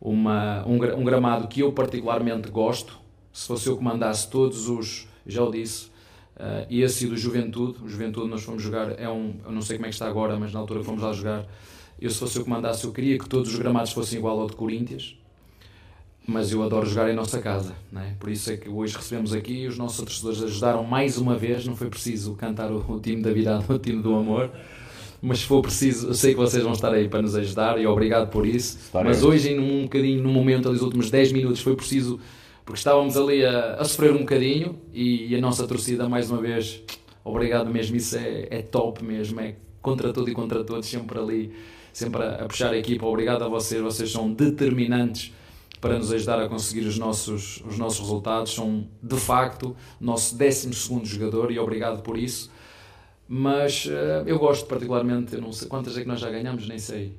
uma, 0.00 0.64
um, 0.68 0.74
um 0.74 1.04
gramado 1.04 1.48
que 1.48 1.62
eu, 1.62 1.72
particularmente, 1.72 2.48
gosto. 2.48 2.96
Se 3.32 3.48
fosse 3.48 3.68
eu 3.68 3.76
que 3.76 3.82
mandasse 3.82 4.30
todos 4.30 4.68
os, 4.68 5.08
já 5.26 5.42
o 5.42 5.50
disse, 5.50 5.90
Uh, 6.36 6.66
e 6.68 6.82
esse 6.82 7.06
do 7.06 7.16
Juventude, 7.16 7.78
o 7.82 7.88
Juventude 7.88 8.28
nós 8.28 8.42
fomos 8.42 8.62
jogar, 8.62 9.00
é 9.00 9.08
um, 9.08 9.34
eu 9.42 9.50
não 9.50 9.62
sei 9.62 9.78
como 9.78 9.86
é 9.86 9.88
que 9.88 9.94
está 9.94 10.06
agora, 10.06 10.38
mas 10.38 10.52
na 10.52 10.60
altura 10.60 10.84
fomos 10.84 11.02
lá 11.02 11.10
jogar, 11.10 11.46
eu 11.98 12.10
se 12.10 12.18
fosse 12.18 12.38
eu 12.38 12.44
que 12.44 12.50
mandasse, 12.50 12.84
eu 12.84 12.92
queria 12.92 13.18
que 13.18 13.26
todos 13.26 13.50
os 13.50 13.58
gramados 13.58 13.92
fossem 13.92 14.18
igual 14.18 14.38
ao 14.38 14.46
de 14.46 14.54
Corinthians, 14.54 15.16
mas 16.26 16.52
eu 16.52 16.62
adoro 16.62 16.84
jogar 16.86 17.10
em 17.10 17.14
nossa 17.14 17.40
casa, 17.40 17.74
né? 17.90 18.16
por 18.20 18.28
isso 18.28 18.50
é 18.50 18.56
que 18.58 18.68
hoje 18.68 18.94
recebemos 18.94 19.32
aqui 19.32 19.62
e 19.62 19.66
os 19.66 19.78
nossos 19.78 19.96
torcedores 20.04 20.42
ajudaram 20.42 20.84
mais 20.84 21.16
uma 21.16 21.38
vez, 21.38 21.64
não 21.64 21.74
foi 21.74 21.88
preciso 21.88 22.34
cantar 22.34 22.70
o, 22.70 22.84
o 22.86 23.00
time 23.00 23.22
da 23.22 23.32
virada, 23.32 23.64
o 23.72 23.78
time 23.78 24.02
do 24.02 24.14
amor, 24.14 24.50
mas 25.22 25.38
se 25.38 25.46
for 25.46 25.62
preciso, 25.62 26.08
eu 26.08 26.14
sei 26.14 26.34
que 26.34 26.38
vocês 26.38 26.62
vão 26.62 26.74
estar 26.74 26.92
aí 26.92 27.08
para 27.08 27.22
nos 27.22 27.34
ajudar 27.34 27.80
e 27.80 27.86
obrigado 27.86 28.28
por 28.28 28.46
isso, 28.46 28.78
mas 28.92 29.24
hoje 29.24 29.52
em 29.52 29.58
um 29.58 29.84
bocadinho, 29.84 30.22
num 30.22 30.32
momento, 30.32 30.70
nos 30.70 30.82
últimos 30.82 31.10
10 31.10 31.32
minutos, 31.32 31.62
foi 31.62 31.74
preciso 31.74 32.20
porque 32.66 32.80
estávamos 32.80 33.16
ali 33.16 33.46
a, 33.46 33.74
a 33.74 33.84
sofrer 33.84 34.12
um 34.12 34.18
bocadinho 34.18 34.76
e, 34.92 35.34
a 35.36 35.40
nossa 35.40 35.68
torcida, 35.68 36.08
mais 36.08 36.28
uma 36.32 36.42
vez, 36.42 36.82
obrigado 37.24 37.70
mesmo, 37.70 37.94
isso 37.96 38.18
é, 38.18 38.48
é 38.50 38.60
top 38.60 39.04
mesmo, 39.04 39.40
é 39.40 39.54
contra 39.80 40.12
tudo 40.12 40.28
e 40.28 40.34
contra 40.34 40.64
todos, 40.64 40.88
sempre 40.88 41.16
ali, 41.16 41.54
sempre 41.92 42.24
a, 42.24 42.42
a, 42.42 42.44
puxar 42.46 42.72
a 42.72 42.76
equipa. 42.76 43.06
Obrigado 43.06 43.44
a 43.44 43.48
vocês, 43.48 43.80
vocês 43.80 44.10
são 44.10 44.32
determinantes 44.32 45.32
para 45.80 45.96
nos 45.96 46.12
ajudar 46.12 46.40
a 46.40 46.48
conseguir 46.48 46.84
os 46.88 46.98
nossos, 46.98 47.62
os 47.64 47.78
nossos 47.78 48.00
resultados, 48.00 48.52
são 48.52 48.88
de 49.00 49.16
facto 49.16 49.76
nosso 50.00 50.36
12 50.36 51.04
jogador 51.04 51.52
e 51.52 51.60
obrigado 51.60 52.02
por 52.02 52.18
isso. 52.18 52.50
Mas 53.28 53.86
uh, 53.86 54.26
eu 54.26 54.40
gosto 54.40 54.66
particularmente, 54.66 55.36
eu 55.36 55.40
não 55.40 55.52
sei 55.52 55.68
quantas 55.68 55.96
é 55.96 56.00
que 56.00 56.08
nós 56.08 56.18
já 56.18 56.30
ganhamos, 56.30 56.66
nem 56.66 56.80
sei 56.80 57.14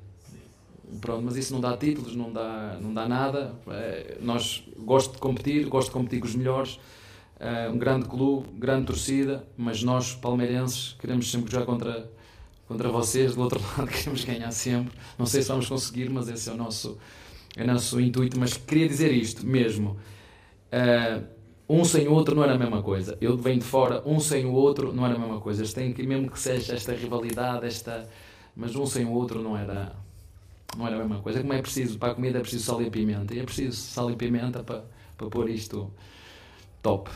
Pronto, 1.02 1.23
mas 1.23 1.36
isso 1.36 1.54
não 1.54 1.60
dá 1.60 1.76
títulos, 1.76 2.15
não 2.15 2.32
dá, 2.32 2.78
não 2.82 2.93
dá 2.93 3.08
nada. 3.08 3.54
É, 3.67 4.17
nós 4.21 4.63
gosto 4.78 5.13
de 5.13 5.19
competir, 5.19 5.67
gosto 5.67 5.88
de 5.89 5.93
competir 5.93 6.19
com 6.19 6.28
os 6.28 6.36
melhores. 6.36 6.80
É, 7.39 7.69
um 7.69 7.78
grande 7.78 8.08
clube, 8.08 8.47
grande 8.58 8.88
torcida, 8.88 9.45
mas 9.56 9.84
nós, 9.84 10.15
palmeirenses, 10.15 10.95
queremos 11.00 11.30
sempre 11.30 11.52
jogar 11.52 11.65
contra, 11.65 12.10
contra 12.67 12.89
vocês. 12.89 13.36
Do 13.36 13.41
outro 13.41 13.60
lado, 13.78 13.88
queremos 13.89 14.23
ganhar 14.23 14.52
sempre. 14.52 14.93
Não 15.17 15.26
sei 15.26 15.41
se 15.41 15.50
vamos 15.50 15.67
conseguir, 15.67 16.10
mas 16.10 16.30
esse 16.30 16.50
é 16.50 16.54
o 16.54 16.58
nosso, 16.58 16.97
é 17.56 17.63
o 17.63 17.67
nosso 17.67 18.00
intuito. 18.00 18.39
Mas 18.39 18.56
queria 18.56 18.88
dizer 18.88 19.12
isto 19.12 19.45
mesmo. 19.45 19.97
É, 20.71 21.21
um 21.69 21.84
sem 21.84 22.08
o 22.08 22.13
outro 22.13 22.34
não 22.34 22.43
era 22.43 22.54
a 22.54 22.58
mesma 22.58 22.82
coisa. 22.82 23.17
Eu 23.19 23.38
venho 23.38 23.60
de 23.60 23.65
fora, 23.65 24.02
um 24.06 24.21
sem 24.21 24.45
o 24.45 24.54
outro 24.54 24.93
não 24.93 25.06
era 25.06 25.15
a 25.15 25.19
mesma 25.19 25.41
coisa. 25.41 25.65
Tem 25.65 25.91
que, 25.91 26.02
mesmo 26.08 26.32
que 26.32 26.39
seja 26.39 26.73
esta 26.73 26.93
rivalidade, 26.93 27.65
esta, 27.65 28.08
mas 28.56 28.73
um 28.73 28.86
sem 28.86 29.06
o 29.06 29.12
outro 29.12 29.41
não 29.43 29.58
era 29.58 29.93
não 30.75 30.88
era 30.88 30.95
a 30.95 30.99
mesma 30.99 31.21
coisa. 31.21 31.41
Como 31.41 31.53
é 31.53 31.62
preciso, 31.62 31.97
para 31.99 32.12
a 32.12 32.15
comida 32.15 32.39
é 32.39 32.41
preciso 32.41 32.63
sal 32.65 32.82
e 32.82 32.89
pimenta. 32.89 33.34
E 33.34 33.39
é 33.39 33.43
preciso 33.43 33.77
sal 33.77 34.12
e 34.12 34.15
pimenta 34.15 34.63
para, 34.63 34.84
para 35.15 35.30
pôr 35.30 35.49
isto 35.49 35.93
top. 36.82 37.10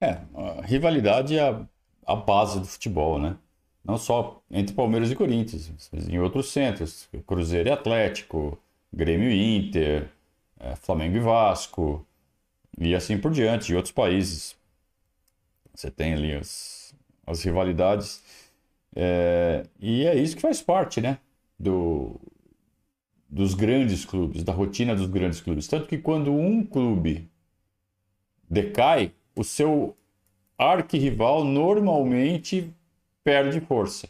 É, 0.00 0.22
a 0.34 0.62
rivalidade 0.62 1.36
é 1.36 1.48
a, 1.48 1.66
a 2.06 2.14
base 2.16 2.60
do 2.60 2.66
futebol, 2.66 3.18
né? 3.18 3.36
Não 3.84 3.96
só 3.98 4.42
entre 4.50 4.74
Palmeiras 4.74 5.10
e 5.10 5.16
Corinthians, 5.16 5.90
em 6.08 6.18
outros 6.18 6.50
centros. 6.50 7.08
Cruzeiro 7.26 7.68
e 7.68 7.72
Atlético, 7.72 8.58
Grêmio 8.92 9.30
e 9.30 9.56
Inter, 9.56 10.10
é, 10.60 10.76
Flamengo 10.76 11.16
e 11.16 11.20
Vasco, 11.20 12.06
e 12.78 12.94
assim 12.94 13.18
por 13.18 13.32
diante, 13.32 13.72
em 13.72 13.76
outros 13.76 13.92
países. 13.92 14.56
Você 15.74 15.90
tem 15.90 16.14
ali 16.14 16.34
as, 16.34 16.94
as 17.26 17.42
rivalidades. 17.42 18.22
É, 19.00 19.64
e 19.78 20.04
é 20.04 20.16
isso 20.18 20.34
que 20.34 20.42
faz 20.42 20.60
parte, 20.60 21.00
né? 21.00 21.18
Do, 21.58 22.20
dos 23.28 23.54
grandes 23.54 24.04
clubes, 24.04 24.42
da 24.44 24.52
rotina 24.52 24.94
dos 24.94 25.06
grandes 25.06 25.40
clubes. 25.40 25.66
Tanto 25.66 25.86
que 25.88 25.96
quando 25.98 26.30
um 26.32 26.62
clube 26.64 27.30
decai, 28.50 29.12
o 29.34 29.42
seu 29.44 29.96
arquirrival 30.58 31.44
normalmente 31.44 32.74
perde 33.24 33.60
força. 33.60 34.08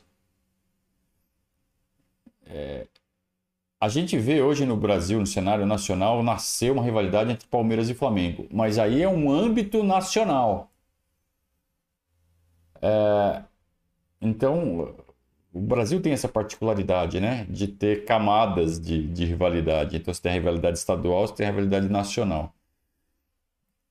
É, 2.47 2.87
a 3.81 3.89
gente 3.89 4.19
vê 4.19 4.43
hoje 4.43 4.65
no 4.67 4.77
Brasil, 4.77 5.19
no 5.21 5.27
cenário 5.27 5.67
nacional, 5.67 6.23
nascer 6.23 6.73
uma 6.73 6.83
rivalidade 6.85 7.33
entre 7.33 7.49
Palmeiras 7.49 7.89
e 7.91 7.95
Flamengo, 7.95 8.47
mas 8.53 8.79
aí 8.79 9.03
é 9.03 9.09
um 9.09 9.31
âmbito 9.31 9.83
nacional. 9.85 10.71
É, 12.81 13.43
então, 14.21 14.95
o 15.53 15.61
Brasil 15.61 16.01
tem 16.03 16.13
essa 16.13 16.29
particularidade, 16.29 17.21
né? 17.21 17.47
De 17.51 17.69
ter 17.69 18.05
camadas 18.05 18.81
de, 18.81 19.07
de 19.09 19.25
rivalidade. 19.27 19.97
Então, 19.97 20.13
você 20.15 20.23
tem 20.23 20.33
a 20.33 20.35
rivalidade 20.37 20.79
estadual, 20.79 21.27
você 21.29 21.35
tem 21.37 21.47
a 21.47 21.51
rivalidade 21.51 21.89
nacional. 21.89 22.55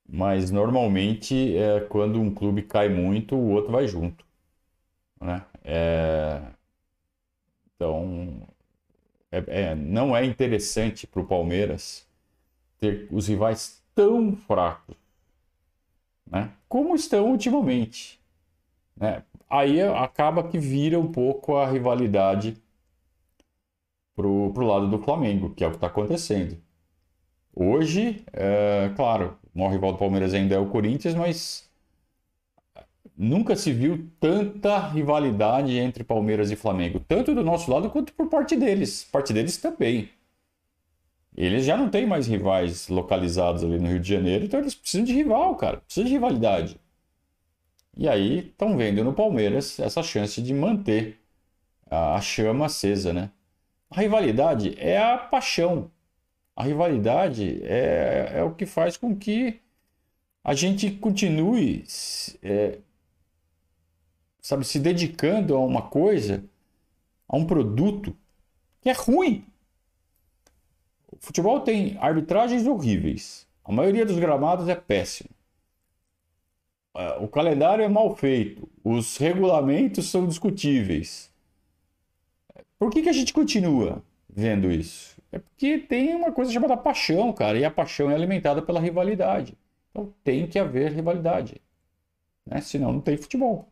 mas 0.07 0.51
normalmente 0.51 1.55
é 1.57 1.81
quando 1.81 2.19
um 2.21 2.33
clube 2.33 2.61
cai 2.63 2.89
muito, 2.89 3.35
o 3.35 3.51
outro 3.51 3.71
vai 3.71 3.87
junto, 3.87 4.25
né? 5.21 5.45
É... 5.63 6.41
Então, 7.75 8.47
é, 9.31 9.43
é, 9.71 9.75
não 9.75 10.15
é 10.15 10.25
interessante 10.25 11.07
para 11.07 11.21
o 11.21 11.27
Palmeiras 11.27 12.07
ter 12.79 13.07
os 13.11 13.27
rivais 13.27 13.83
tão 13.95 14.35
fracos, 14.35 14.95
né? 16.25 16.51
Como 16.67 16.95
estão 16.95 17.31
ultimamente, 17.31 18.19
né? 18.99 19.23
Aí 19.49 19.81
acaba 19.81 20.43
que 20.43 20.59
vira 20.59 20.99
um 20.99 21.11
pouco 21.11 21.55
a 21.55 21.65
rivalidade 21.69 22.55
pro, 24.15 24.51
pro 24.53 24.65
lado 24.65 24.87
do 24.87 24.99
Flamengo, 24.99 25.51
que 25.51 25.63
é 25.63 25.67
o 25.67 25.69
que 25.69 25.77
está 25.77 25.87
acontecendo. 25.87 26.57
Hoje, 27.55 28.23
é, 28.33 28.91
claro, 28.95 29.37
o 29.53 29.59
maior 29.59 29.71
rival 29.71 29.93
do 29.93 29.97
Palmeiras 29.97 30.33
ainda 30.33 30.55
é 30.55 30.59
o 30.59 30.67
Corinthians, 30.67 31.15
mas 31.15 31.69
nunca 33.17 33.55
se 33.55 33.71
viu 33.71 34.07
tanta 34.19 34.77
rivalidade 34.89 35.77
entre 35.77 36.03
Palmeiras 36.03 36.51
e 36.51 36.55
Flamengo, 36.55 36.99
tanto 37.07 37.33
do 37.33 37.43
nosso 37.43 37.71
lado 37.71 37.89
quanto 37.89 38.13
por 38.13 38.27
parte 38.27 38.55
deles. 38.55 39.03
Parte 39.11 39.33
deles 39.33 39.57
também. 39.57 40.09
Eles 41.35 41.65
já 41.65 41.77
não 41.77 41.89
têm 41.89 42.05
mais 42.05 42.27
rivais 42.27 42.87
localizados 42.89 43.63
ali 43.63 43.79
no 43.79 43.87
Rio 43.87 43.99
de 43.99 44.09
Janeiro, 44.09 44.45
então 44.45 44.59
eles 44.59 44.75
precisam 44.75 45.05
de 45.05 45.13
rival, 45.13 45.55
cara. 45.55 45.77
Precisam 45.77 46.05
de 46.05 46.13
rivalidade. 46.13 46.79
E 47.97 48.07
aí 48.07 48.49
estão 48.49 48.77
vendo 48.77 49.03
no 49.03 49.11
Palmeiras 49.11 49.79
essa 49.79 50.03
chance 50.03 50.39
de 50.41 50.53
manter 50.53 51.19
a 51.89 52.21
chama 52.21 52.67
acesa, 52.67 53.11
né? 53.11 53.31
A 53.89 54.01
rivalidade 54.01 54.75
é 54.77 55.01
a 55.01 55.17
paixão. 55.17 55.89
A 56.55 56.63
rivalidade 56.63 57.59
é, 57.63 58.33
é 58.35 58.43
o 58.43 58.53
que 58.53 58.65
faz 58.65 58.97
com 58.97 59.15
que 59.15 59.59
a 60.43 60.53
gente 60.53 60.91
continue 60.91 61.83
é, 62.43 62.77
sabe, 64.41 64.63
se 64.63 64.79
dedicando 64.79 65.55
a 65.55 65.59
uma 65.59 65.81
coisa, 65.89 66.43
a 67.27 67.35
um 67.35 67.45
produto 67.45 68.15
que 68.79 68.89
é 68.89 68.93
ruim. 68.93 69.45
O 71.11 71.17
futebol 71.19 71.61
tem 71.61 71.97
arbitragens 71.99 72.67
horríveis. 72.67 73.47
A 73.65 73.71
maioria 73.71 74.05
dos 74.05 74.19
gramados 74.19 74.69
é 74.69 74.75
péssimo. 74.75 75.29
É, 76.97 77.17
o 77.19 77.27
calendário 77.27 77.85
é 77.85 77.87
mal 77.87 78.15
feito. 78.15 78.67
Os 78.83 79.17
regulamentos 79.17 80.09
são 80.09 80.27
discutíveis. 80.27 81.31
Por 82.79 82.89
que, 82.89 83.03
que 83.03 83.09
a 83.09 83.13
gente 83.13 83.31
continua 83.31 84.03
vendo 84.27 84.71
isso? 84.71 85.15
É 85.31 85.37
porque 85.37 85.77
tem 85.77 86.15
uma 86.15 86.31
coisa 86.31 86.51
chamada 86.51 86.75
paixão, 86.75 87.31
cara, 87.31 87.59
e 87.59 87.63
a 87.63 87.69
paixão 87.69 88.09
é 88.09 88.15
alimentada 88.15 88.63
pela 88.63 88.79
rivalidade. 88.79 89.55
Então 89.91 90.11
tem 90.23 90.47
que 90.47 90.57
haver 90.57 90.91
rivalidade. 90.91 91.61
Né? 92.43 92.61
Senão 92.61 92.93
não 92.93 93.01
tem 93.01 93.15
futebol. 93.15 93.71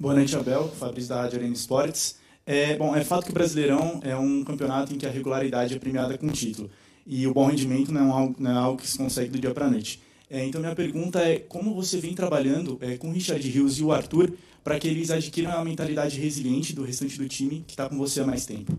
Boa 0.00 0.14
noite, 0.14 0.34
Abel. 0.34 0.68
Fabrício 0.68 1.10
da 1.10 1.22
Rádio 1.22 1.38
Arena 1.38 1.54
Esportes. 1.54 2.18
É, 2.44 2.76
bom, 2.76 2.96
é 2.96 3.04
fato 3.04 3.26
que 3.26 3.30
o 3.30 3.34
Brasileirão 3.34 4.00
é 4.02 4.16
um 4.16 4.42
campeonato 4.42 4.92
em 4.92 4.98
que 4.98 5.06
a 5.06 5.10
regularidade 5.10 5.76
é 5.76 5.78
premiada 5.78 6.18
com 6.18 6.26
título. 6.28 6.68
E 7.06 7.26
o 7.26 7.34
bom 7.34 7.46
rendimento 7.46 7.92
não 7.92 8.06
é, 8.06 8.10
algo, 8.10 8.36
não 8.38 8.50
é 8.50 8.54
algo 8.54 8.80
que 8.80 8.88
se 8.88 8.96
consegue 8.96 9.30
do 9.30 9.38
dia 9.38 9.52
para 9.52 9.66
a 9.66 9.70
noite. 9.70 10.00
É, 10.30 10.44
então, 10.46 10.60
minha 10.60 10.74
pergunta 10.74 11.18
é 11.20 11.38
como 11.38 11.74
você 11.74 11.98
vem 11.98 12.14
trabalhando 12.14 12.78
é, 12.80 12.96
com 12.96 13.08
o 13.08 13.12
Richard 13.12 13.46
Rios 13.46 13.78
e 13.78 13.82
o 13.82 13.92
Arthur 13.92 14.32
para 14.64 14.78
que 14.78 14.88
eles 14.88 15.10
adquiram 15.10 15.52
a 15.52 15.64
mentalidade 15.64 16.18
resiliente 16.18 16.72
do 16.72 16.84
restante 16.84 17.18
do 17.18 17.28
time 17.28 17.64
que 17.66 17.72
está 17.72 17.88
com 17.88 17.98
você 17.98 18.20
há 18.20 18.26
mais 18.26 18.46
tempo? 18.46 18.78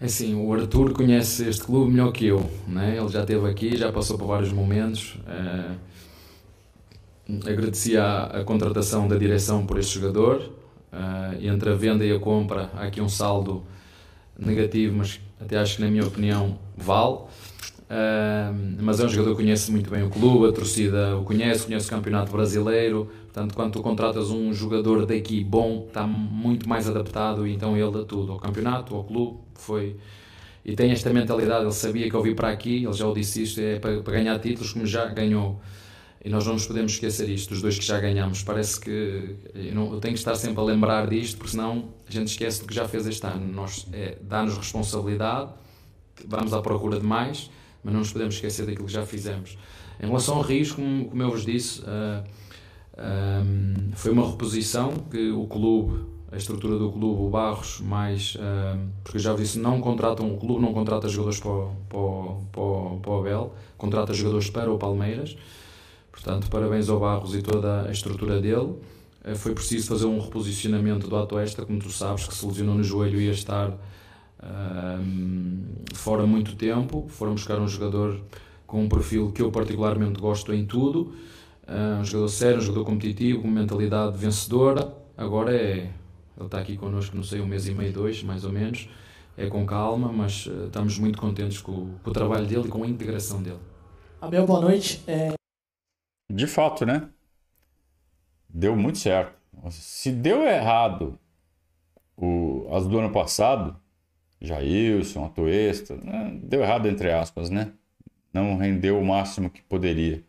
É 0.00 0.06
assim, 0.06 0.34
o 0.34 0.52
Arthur 0.52 0.92
conhece 0.92 1.48
este 1.48 1.62
clube 1.62 1.90
melhor 1.90 2.12
que 2.12 2.26
eu. 2.26 2.50
Né? 2.66 2.96
Ele 2.98 3.08
já 3.08 3.20
esteve 3.20 3.48
aqui, 3.48 3.76
já 3.76 3.92
passou 3.92 4.18
por 4.18 4.26
vários 4.26 4.52
momentos. 4.52 5.16
É 5.26 5.90
Agradecia 7.46 8.02
a, 8.02 8.40
a, 8.40 8.44
contratação 8.44 9.06
da 9.06 9.16
direção 9.16 9.64
por 9.64 9.78
este 9.78 9.94
jogador. 10.00 10.50
Uh, 10.92 11.46
entre 11.46 11.70
a 11.70 11.74
venda 11.74 12.04
e 12.04 12.10
a 12.10 12.18
compra, 12.18 12.68
há 12.74 12.86
aqui 12.86 13.00
um 13.00 13.08
saldo 13.08 13.62
negativo, 14.40 14.96
mas 14.96 15.20
até 15.40 15.58
acho 15.58 15.76
que, 15.76 15.82
na 15.82 15.90
minha 15.90 16.04
opinião, 16.04 16.58
vale. 16.76 17.18
Uh, 17.90 18.54
mas 18.80 19.00
é 19.00 19.04
um 19.04 19.08
jogador 19.08 19.32
que 19.34 19.42
conhece 19.42 19.70
muito 19.72 19.90
bem 19.90 20.04
o 20.04 20.08
clube, 20.08 20.48
a 20.48 20.52
torcida 20.52 21.16
o 21.16 21.24
conhece, 21.24 21.66
conhece 21.66 21.88
o 21.88 21.90
campeonato 21.90 22.30
brasileiro. 22.30 23.10
Portanto, 23.24 23.54
quando 23.54 23.72
tu 23.72 23.82
contratas 23.82 24.30
um 24.30 24.52
jogador 24.52 25.06
daqui 25.06 25.42
bom, 25.42 25.86
está 25.88 26.06
muito 26.06 26.68
mais 26.68 26.88
adaptado 26.88 27.46
e 27.46 27.52
então 27.52 27.76
ele 27.76 27.90
dá 27.90 28.04
tudo 28.04 28.32
ao 28.32 28.38
campeonato, 28.38 28.94
ao 28.94 29.02
clube. 29.02 29.38
Foi, 29.54 29.96
e 30.64 30.76
tem 30.76 30.92
esta 30.92 31.10
mentalidade. 31.10 31.64
Ele 31.64 31.72
sabia 31.72 32.08
que 32.08 32.14
eu 32.14 32.22
vim 32.22 32.34
para 32.34 32.48
aqui, 32.50 32.84
ele 32.84 32.92
já 32.92 33.06
o 33.08 33.12
disse 33.12 33.42
isto, 33.42 33.60
é 33.60 33.78
para, 33.80 34.00
para 34.02 34.12
ganhar 34.12 34.38
títulos, 34.38 34.72
como 34.72 34.86
já 34.86 35.06
ganhou 35.06 35.60
e 36.22 36.28
nós 36.28 36.46
não 36.46 36.52
nos 36.52 36.66
podemos 36.66 36.92
esquecer 36.92 37.28
isto, 37.28 37.50
dos 37.50 37.62
dois 37.62 37.78
que 37.78 37.84
já 37.84 37.98
ganhamos. 37.98 38.42
Parece 38.42 38.78
que 38.78 39.36
eu, 39.54 39.74
não, 39.74 39.94
eu 39.94 40.00
tenho 40.00 40.12
que 40.12 40.20
estar 40.20 40.34
sempre 40.34 40.60
a 40.60 40.64
lembrar 40.64 41.08
disto, 41.08 41.38
porque 41.38 41.52
senão 41.52 41.88
a 42.06 42.12
gente 42.12 42.28
esquece 42.28 42.60
do 42.60 42.66
que 42.66 42.74
já 42.74 42.86
fez 42.86 43.06
este 43.06 43.26
ano. 43.26 43.50
Nós 43.50 43.86
é, 43.92 44.18
dá-nos 44.20 44.56
responsabilidade, 44.56 45.50
vamos 46.26 46.52
à 46.52 46.60
procura 46.60 47.00
de 47.00 47.06
mais, 47.06 47.50
mas 47.82 47.92
não 47.92 48.00
nos 48.00 48.12
podemos 48.12 48.34
esquecer 48.34 48.66
daquilo 48.66 48.86
que 48.86 48.92
já 48.92 49.06
fizemos. 49.06 49.56
Em 49.98 50.06
relação 50.06 50.36
ao 50.36 50.42
risco, 50.42 50.76
como, 50.76 51.06
como 51.06 51.22
eu 51.22 51.30
vos 51.30 51.44
disse, 51.44 51.80
uh, 51.80 51.84
ah, 52.96 53.42
um, 53.42 53.90
ah, 53.92 53.96
foi 53.96 54.12
uma 54.12 54.30
reposição 54.30 54.92
que 55.10 55.30
o 55.30 55.46
clube, 55.46 56.04
a 56.30 56.36
estrutura 56.36 56.78
do 56.78 56.90
clube, 56.92 57.22
o 57.22 57.30
Barros, 57.30 57.80
mais. 57.80 58.34
Uh, 58.34 58.78
porque 59.02 59.16
eu 59.16 59.22
já 59.22 59.32
vos 59.32 59.40
disse, 59.40 59.58
não 59.58 59.80
contratam, 59.80 60.34
o 60.34 60.38
clube 60.38 60.60
não 60.60 60.74
contrata 60.74 61.08
jogadores 61.08 61.40
para, 61.40 61.66
para, 61.88 62.00
para, 62.52 62.96
para 63.00 63.10
o 63.10 63.18
Abel, 63.18 63.54
contrata 63.78 64.12
jogadores 64.12 64.50
para 64.50 64.70
o 64.70 64.78
Palmeiras. 64.78 65.36
Portanto, 66.10 66.48
parabéns 66.50 66.88
ao 66.88 67.00
Barros 67.00 67.34
e 67.34 67.42
toda 67.42 67.88
a 67.88 67.90
estrutura 67.90 68.40
dele. 68.40 68.74
Eh, 69.24 69.34
foi 69.34 69.54
preciso 69.54 69.88
fazer 69.88 70.06
um 70.06 70.18
reposicionamento 70.18 71.08
do 71.08 71.16
Atoesta, 71.16 71.64
como 71.64 71.78
tu 71.78 71.90
sabes, 71.90 72.26
que 72.26 72.34
se 72.34 72.44
lesionou 72.46 72.74
no 72.74 72.82
joelho 72.82 73.20
e 73.20 73.26
ia 73.26 73.32
estar 73.32 73.76
um, 74.42 75.62
fora 75.94 76.26
muito 76.26 76.56
tempo. 76.56 77.06
Foram 77.08 77.34
buscar 77.34 77.58
um 77.58 77.68
jogador 77.68 78.20
com 78.66 78.82
um 78.84 78.88
perfil 78.88 79.30
que 79.32 79.42
eu 79.42 79.50
particularmente 79.50 80.20
gosto 80.20 80.52
em 80.52 80.64
tudo. 80.64 81.14
Um 82.00 82.04
jogador 82.04 82.28
sério, 82.28 82.58
um 82.58 82.62
jogador 82.62 82.84
competitivo, 82.84 83.42
com 83.42 83.48
mentalidade 83.48 84.16
vencedora. 84.16 84.92
Agora 85.16 85.54
é. 85.54 85.90
Ele 86.36 86.46
está 86.46 86.58
aqui 86.58 86.74
connosco, 86.74 87.14
não 87.14 87.22
sei, 87.22 87.38
um 87.40 87.46
mês 87.46 87.68
e 87.68 87.74
meio, 87.74 87.92
dois, 87.92 88.22
mais 88.22 88.44
ou 88.44 88.52
menos. 88.52 88.88
É 89.36 89.46
com 89.46 89.66
calma, 89.66 90.10
mas 90.10 90.46
uh, 90.46 90.66
estamos 90.66 90.98
muito 90.98 91.18
contentes 91.18 91.58
com, 91.60 91.90
com, 92.02 92.10
o 92.10 92.12
trabalho 92.12 92.46
dele 92.46 92.64
e 92.66 92.68
com 92.68 92.82
a 92.82 92.86
integração 92.86 93.42
dele. 93.42 93.58
Abel, 94.22 94.46
boa 94.46 94.60
noite. 94.62 95.02
É, 95.06 95.34
de 96.30 96.46
fato, 96.46 96.86
né? 96.86 97.08
Deu 98.48 98.76
muito 98.76 98.98
certo. 98.98 99.34
Se 99.70 100.10
deu 100.12 100.42
errado 100.42 101.18
o, 102.16 102.68
as 102.72 102.86
do 102.86 102.98
ano 102.98 103.12
passado, 103.12 103.76
Jailson, 104.40 105.24
Atoesta, 105.24 105.96
né? 105.96 106.38
deu 106.42 106.62
errado 106.62 106.86
entre 106.88 107.12
aspas, 107.12 107.50
né? 107.50 107.72
Não 108.32 108.56
rendeu 108.56 108.98
o 108.98 109.04
máximo 109.04 109.50
que 109.50 109.62
poderia. 109.62 110.22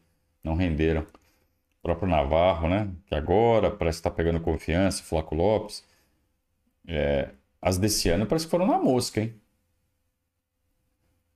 Não 0.44 0.56
renderam. 0.56 1.02
O 1.02 1.82
próprio 1.82 2.10
Navarro, 2.10 2.68
né? 2.68 2.90
Que 3.06 3.16
agora 3.16 3.72
parece 3.72 4.00
estar 4.00 4.12
pegando 4.12 4.40
confiança, 4.42 5.04
Flaco 5.04 5.36
Lopes. 5.36 5.84
É, 6.88 7.30
as 7.62 7.78
desse 7.78 8.10
ano 8.10 8.26
parece 8.26 8.46
que 8.46 8.52
foram 8.52 8.68
na 8.68 8.80
mosca, 8.80 9.22
hein? 9.22 9.34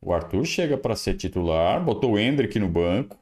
O 0.02 0.14
Arthur 0.14 0.46
chega 0.46 0.78
para 0.78 0.96
ser 0.96 1.16
titular, 1.16 1.84
botou 1.84 2.14
o 2.14 2.20
Hendrick 2.20 2.60
no 2.60 2.70
banco, 2.70 3.18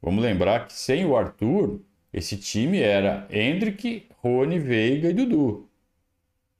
Vamos 0.00 0.22
lembrar 0.22 0.66
que 0.66 0.72
sem 0.72 1.04
o 1.04 1.16
Arthur, 1.16 1.80
esse 2.12 2.36
time 2.36 2.80
era 2.80 3.26
Hendrick, 3.30 4.06
Rony, 4.18 4.58
Veiga 4.58 5.10
e 5.10 5.12
Dudu. 5.12 5.68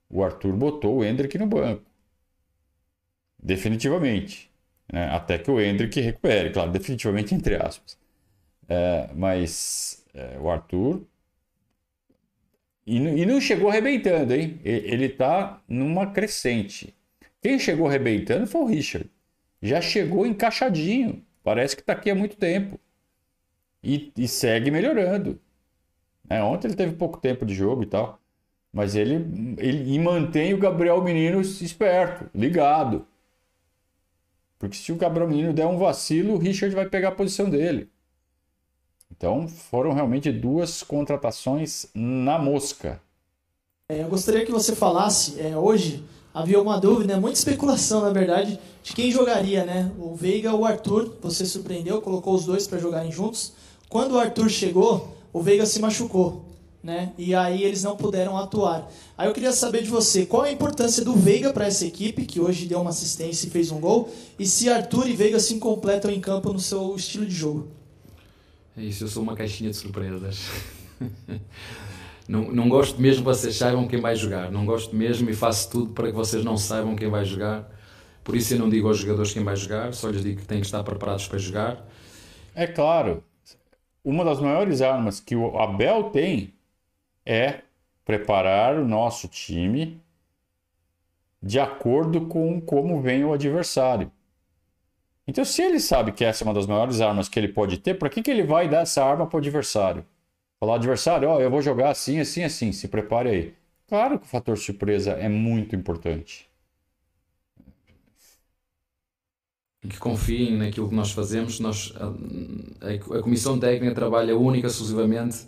O 0.09 0.23
Arthur 0.23 0.53
botou 0.53 0.97
o 0.97 1.03
Hendrick 1.03 1.37
no 1.37 1.47
banco. 1.47 1.83
Definitivamente. 3.41 4.51
Né? 4.91 5.05
Até 5.09 5.37
que 5.37 5.49
o 5.49 5.59
Hendrick 5.59 5.99
recupere, 6.01 6.51
claro, 6.51 6.71
definitivamente 6.71 7.33
entre 7.33 7.55
aspas. 7.55 7.97
É, 8.67 9.09
mas 9.15 10.05
é, 10.13 10.37
o 10.39 10.49
Arthur. 10.49 11.05
E, 12.85 12.97
e, 12.97 13.25
não 13.25 13.39
chegou 13.39 13.69
arrebentando, 13.69 14.33
hein? 14.33 14.59
Ele 14.63 15.05
está 15.05 15.61
numa 15.67 16.07
crescente. 16.07 16.95
Quem 17.41 17.59
chegou 17.59 17.87
arrebentando 17.87 18.47
foi 18.47 18.61
o 18.61 18.65
Richard. 18.65 19.09
Já 19.61 19.79
chegou 19.79 20.25
encaixadinho. 20.25 21.23
Parece 21.43 21.75
que 21.75 21.81
está 21.81 21.93
aqui 21.93 22.09
há 22.09 22.15
muito 22.15 22.35
tempo 22.35 22.79
e, 23.83 24.11
e 24.17 24.27
segue 24.27 24.71
melhorando. 24.71 25.39
É, 26.29 26.41
ontem 26.43 26.67
ele 26.67 26.75
teve 26.75 26.95
pouco 26.95 27.19
tempo 27.19 27.45
de 27.45 27.53
jogo 27.53 27.83
e 27.83 27.87
tal, 27.87 28.19
mas 28.71 28.95
ele, 28.95 29.15
ele 29.57 29.93
e 29.93 29.99
mantém 29.99 30.53
o 30.53 30.59
Gabriel 30.59 31.03
Menino 31.03 31.41
esperto, 31.41 32.29
ligado. 32.35 33.05
Porque 34.59 34.77
se 34.77 34.91
o 34.91 34.95
Gabriel 34.95 35.27
Menino 35.27 35.53
der 35.53 35.65
um 35.65 35.77
vacilo, 35.77 36.33
o 36.33 36.37
Richard 36.37 36.75
vai 36.75 36.87
pegar 36.87 37.09
a 37.09 37.13
posição 37.13 37.49
dele. 37.49 37.89
Então 39.09 39.47
foram 39.47 39.93
realmente 39.93 40.31
duas 40.31 40.83
contratações 40.83 41.87
na 41.95 42.37
mosca. 42.37 43.01
É, 43.87 44.03
eu 44.03 44.07
gostaria 44.07 44.45
que 44.45 44.51
você 44.51 44.75
falasse, 44.75 45.41
é, 45.41 45.57
hoje 45.57 46.03
havia 46.31 46.61
uma 46.61 46.79
dúvida, 46.79 47.19
muita 47.19 47.39
especulação, 47.39 48.01
na 48.01 48.11
verdade, 48.11 48.59
de 48.83 48.93
quem 48.93 49.11
jogaria, 49.11 49.65
né? 49.65 49.91
O 49.97 50.13
Veiga 50.13 50.53
ou 50.53 50.61
o 50.61 50.65
Arthur. 50.65 51.17
Você 51.21 51.45
surpreendeu, 51.45 52.01
colocou 52.01 52.35
os 52.35 52.45
dois 52.45 52.67
para 52.67 52.77
jogarem 52.77 53.11
juntos. 53.11 53.53
Quando 53.89 54.13
o 54.13 54.19
Arthur 54.19 54.49
chegou, 54.49 55.17
o 55.33 55.41
Veiga 55.41 55.65
se 55.65 55.81
machucou, 55.81 56.45
né? 56.83 57.11
E 57.17 57.33
aí 57.33 57.63
eles 57.63 57.83
não 57.83 57.97
puderam 57.97 58.37
atuar. 58.37 58.87
Aí 59.17 59.27
eu 59.27 59.33
queria 59.33 59.51
saber 59.51 59.81
de 59.81 59.89
você, 59.89 60.27
qual 60.27 60.43
a 60.43 60.51
importância 60.51 61.03
do 61.03 61.13
Veiga 61.13 61.51
para 61.51 61.65
essa 61.65 61.87
equipe, 61.87 62.25
que 62.25 62.39
hoje 62.39 62.67
deu 62.67 62.79
uma 62.79 62.91
assistência 62.91 63.47
e 63.47 63.49
fez 63.49 63.71
um 63.71 63.79
gol, 63.79 64.13
e 64.37 64.45
se 64.45 64.69
Arthur 64.69 65.07
e 65.07 65.13
Veiga 65.13 65.39
se 65.39 65.57
completam 65.57 66.11
em 66.11 66.21
campo 66.21 66.53
no 66.53 66.59
seu 66.59 66.95
estilo 66.95 67.25
de 67.25 67.33
jogo? 67.33 67.67
É 68.77 68.83
isso, 68.83 69.03
eu 69.03 69.07
sou 69.07 69.23
uma 69.23 69.35
caixinha 69.35 69.71
de 69.71 69.75
surpresas. 69.75 70.39
Não, 72.29 72.43
não 72.51 72.69
gosto 72.69 73.01
mesmo 73.01 73.23
que 73.23 73.25
vocês 73.25 73.55
saibam 73.55 73.87
quem 73.87 73.99
vai 73.99 74.15
jogar. 74.15 74.51
Não 74.51 74.63
gosto 74.63 74.95
mesmo 74.95 75.31
e 75.31 75.33
faço 75.33 75.67
tudo 75.71 75.93
para 75.93 76.09
que 76.09 76.13
vocês 76.15 76.45
não 76.45 76.57
saibam 76.57 76.95
quem 76.95 77.09
vai 77.09 77.25
jogar. 77.25 77.67
Por 78.23 78.35
isso 78.35 78.53
eu 78.53 78.59
não 78.59 78.69
digo 78.69 78.87
aos 78.87 78.99
jogadores 78.99 79.33
quem 79.33 79.43
vai 79.43 79.55
jogar, 79.55 79.91
só 79.95 80.09
lhes 80.09 80.21
digo 80.21 80.39
que 80.39 80.45
têm 80.45 80.59
que 80.59 80.67
estar 80.67 80.83
preparados 80.83 81.27
para 81.27 81.39
jogar. 81.39 81.83
É 82.53 82.67
claro, 82.67 83.23
uma 84.03 84.23
das 84.23 84.39
maiores 84.39 84.81
armas 84.81 85.19
que 85.19 85.35
o 85.35 85.57
Abel 85.57 86.09
tem 86.11 86.53
é 87.25 87.61
preparar 88.05 88.75
o 88.77 88.87
nosso 88.87 89.27
time 89.27 90.01
de 91.41 91.59
acordo 91.59 92.27
com 92.27 92.59
como 92.59 93.01
vem 93.01 93.23
o 93.23 93.33
adversário. 93.33 94.11
Então, 95.27 95.45
se 95.45 95.61
ele 95.61 95.79
sabe 95.79 96.11
que 96.11 96.25
essa 96.25 96.43
é 96.43 96.45
uma 96.45 96.53
das 96.53 96.65
maiores 96.65 97.01
armas 97.01 97.29
que 97.29 97.39
ele 97.39 97.49
pode 97.49 97.77
ter, 97.77 97.93
para 97.93 98.09
que, 98.09 98.21
que 98.21 98.31
ele 98.31 98.43
vai 98.43 98.67
dar 98.67 98.81
essa 98.81 99.05
arma 99.05 99.27
para 99.27 99.37
o 99.37 99.39
adversário? 99.39 100.03
Falar 100.59 100.75
adversário, 100.75 101.29
ó, 101.29 101.39
eu 101.39 101.51
vou 101.51 101.61
jogar 101.61 101.91
assim, 101.91 102.19
assim, 102.19 102.43
assim, 102.43 102.71
se 102.71 102.87
prepare 102.87 103.29
aí. 103.29 103.53
Claro 103.87 104.19
que 104.19 104.25
o 104.25 104.29
fator 104.29 104.57
surpresa 104.57 105.11
é 105.11 105.29
muito 105.29 105.75
importante. 105.75 106.48
Que 109.81 109.97
confiem 109.97 110.57
naquilo 110.57 110.89
que 110.89 110.95
nós 110.95 111.11
fazemos. 111.11 111.59
Nós, 111.59 111.93
a, 111.95 113.17
a 113.17 113.21
Comissão 113.21 113.57
Técnica 113.57 113.95
trabalha 113.95 114.37
única, 114.37 114.67
exclusivamente 114.67 115.47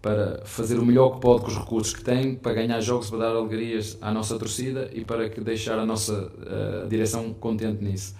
para 0.00 0.42
fazer 0.44 0.78
o 0.78 0.84
melhor 0.84 1.14
que 1.14 1.20
pode 1.20 1.42
com 1.42 1.48
os 1.48 1.56
recursos 1.56 1.94
que 1.94 2.04
tem, 2.04 2.34
para 2.34 2.52
ganhar 2.52 2.78
jogos, 2.82 3.08
para 3.08 3.20
dar 3.20 3.30
alegrias 3.30 3.96
à 4.02 4.12
nossa 4.12 4.38
torcida 4.38 4.90
e 4.92 5.02
para 5.02 5.30
que 5.30 5.40
deixar 5.40 5.78
a 5.78 5.86
nossa 5.86 6.30
a 6.84 6.86
direção 6.86 7.32
contente 7.32 7.82
nisso. 7.82 8.14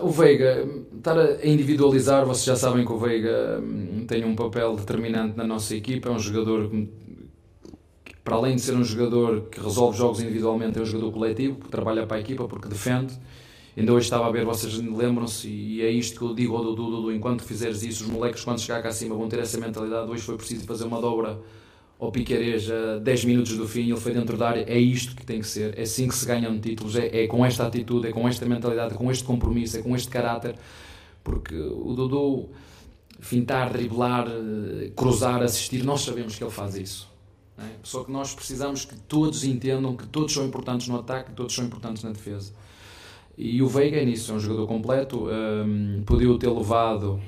O 0.00 0.08
Veiga, 0.08 0.66
estar 0.96 1.18
a 1.18 1.46
individualizar, 1.46 2.24
vocês 2.24 2.44
já 2.44 2.56
sabem 2.56 2.84
que 2.84 2.92
o 2.92 2.98
Veiga 2.98 3.60
hum, 3.60 4.04
tem 4.06 4.24
um 4.24 4.34
papel 4.34 4.76
determinante 4.76 5.36
na 5.36 5.46
nossa 5.46 5.74
equipa, 5.74 6.08
é 6.08 6.12
um 6.12 6.18
jogador 6.18 6.70
que, 8.04 8.14
para 8.22 8.36
além 8.36 8.56
de 8.56 8.62
ser 8.62 8.74
um 8.74 8.84
jogador 8.84 9.42
que 9.50 9.60
resolve 9.60 9.98
jogos 9.98 10.20
individualmente, 10.20 10.78
é 10.78 10.82
um 10.82 10.86
jogador 10.86 11.12
coletivo, 11.12 11.56
que 11.56 11.68
trabalha 11.68 12.06
para 12.06 12.18
a 12.18 12.20
equipa 12.20 12.46
porque 12.46 12.68
defende. 12.68 13.14
Ainda 13.76 13.92
hoje 13.92 14.06
estava 14.06 14.26
a 14.26 14.30
ver, 14.30 14.44
vocês 14.44 14.74
lembram-se, 14.78 15.48
e 15.48 15.82
é 15.82 15.90
isto 15.90 16.18
que 16.18 16.24
eu 16.24 16.34
digo 16.34 16.56
ao 16.56 16.64
Dudu, 16.64 16.90
Dudu, 16.90 17.12
enquanto 17.12 17.42
fizeres 17.42 17.82
isso, 17.82 18.04
os 18.04 18.10
moleques 18.10 18.42
quando 18.42 18.58
chegar 18.58 18.82
cá 18.82 18.88
acima 18.88 19.14
vão 19.14 19.28
ter 19.28 19.38
essa 19.38 19.60
mentalidade, 19.60 20.10
hoje 20.10 20.22
foi 20.22 20.36
preciso 20.36 20.64
fazer 20.64 20.84
uma 20.84 20.98
dobra 20.98 21.38
ao 21.98 22.10
Piqueires 22.10 22.70
a 22.70 22.98
10 22.98 23.24
minutos 23.26 23.56
do 23.56 23.68
fim, 23.68 23.90
ele 23.90 24.00
foi 24.00 24.14
dentro 24.14 24.36
da 24.36 24.48
área, 24.48 24.64
é 24.66 24.78
isto 24.78 25.14
que 25.14 25.26
tem 25.26 25.40
que 25.40 25.46
ser, 25.46 25.78
é 25.78 25.82
assim 25.82 26.08
que 26.08 26.14
se 26.14 26.24
ganham 26.24 26.58
títulos, 26.58 26.96
é, 26.96 27.24
é 27.24 27.26
com 27.26 27.44
esta 27.44 27.66
atitude, 27.66 28.08
é 28.08 28.12
com 28.12 28.26
esta 28.26 28.46
mentalidade, 28.46 28.94
é 28.94 28.96
com 28.96 29.10
este 29.10 29.24
compromisso, 29.24 29.76
é 29.76 29.82
com 29.82 29.94
este 29.94 30.08
caráter, 30.08 30.56
porque 31.22 31.54
o 31.54 31.92
Dudu 31.92 32.48
fintar, 33.20 33.70
driblar, 33.72 34.26
eh, 34.28 34.90
cruzar, 34.96 35.42
assistir, 35.42 35.84
nós 35.84 36.02
sabemos 36.02 36.36
que 36.36 36.44
ele 36.44 36.50
faz 36.50 36.76
isso. 36.76 37.10
É? 37.58 37.64
Só 37.82 38.04
que 38.04 38.12
nós 38.12 38.34
precisamos 38.34 38.84
que 38.84 38.94
todos 38.94 39.44
entendam 39.44 39.96
que 39.96 40.06
todos 40.06 40.32
são 40.32 40.44
importantes 40.44 40.88
no 40.88 40.98
ataque, 40.98 41.30
que 41.30 41.36
todos 41.36 41.54
são 41.54 41.64
importantes 41.64 42.02
na 42.02 42.10
defesa. 42.10 42.52
E 43.38 43.60
o 43.62 43.68
Veiga 43.68 43.98
é 43.98 44.04
nisso, 44.04 44.32
é 44.32 44.34
um 44.34 44.40
jogador 44.40 44.66
completo, 44.66 45.28
um, 45.28 46.02
podia 46.06 46.38
ter 46.38 46.48
levado 46.48 47.20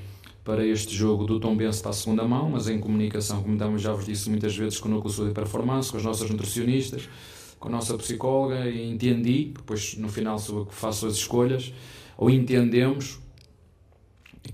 para 0.43 0.65
este 0.65 0.95
jogo 0.95 1.25
do 1.25 1.39
Tom 1.39 1.55
Benz 1.55 1.81
para 1.81 1.91
a 1.91 1.93
segunda 1.93 2.27
mão, 2.27 2.49
mas 2.49 2.67
em 2.67 2.79
comunicação, 2.79 3.43
como 3.43 3.77
já 3.77 3.93
vos 3.93 4.05
disse 4.05 4.29
muitas 4.29 4.55
vezes, 4.57 4.79
com 4.79 4.89
o 4.89 4.91
Núcleo 4.91 5.27
de 5.27 5.33
Performance, 5.33 5.91
com 5.91 5.97
as 5.97 6.03
nossas 6.03 6.27
nutricionistas, 6.27 7.07
com 7.59 7.67
a 7.67 7.71
nossa 7.71 7.95
psicóloga, 7.95 8.67
e 8.67 8.89
entendi, 8.89 9.51
depois 9.55 9.95
no 9.97 10.09
final 10.09 10.39
sou 10.39 10.65
que 10.65 10.73
faço 10.73 11.05
as 11.05 11.13
escolhas, 11.13 11.71
ou 12.17 12.29
entendemos 12.29 13.19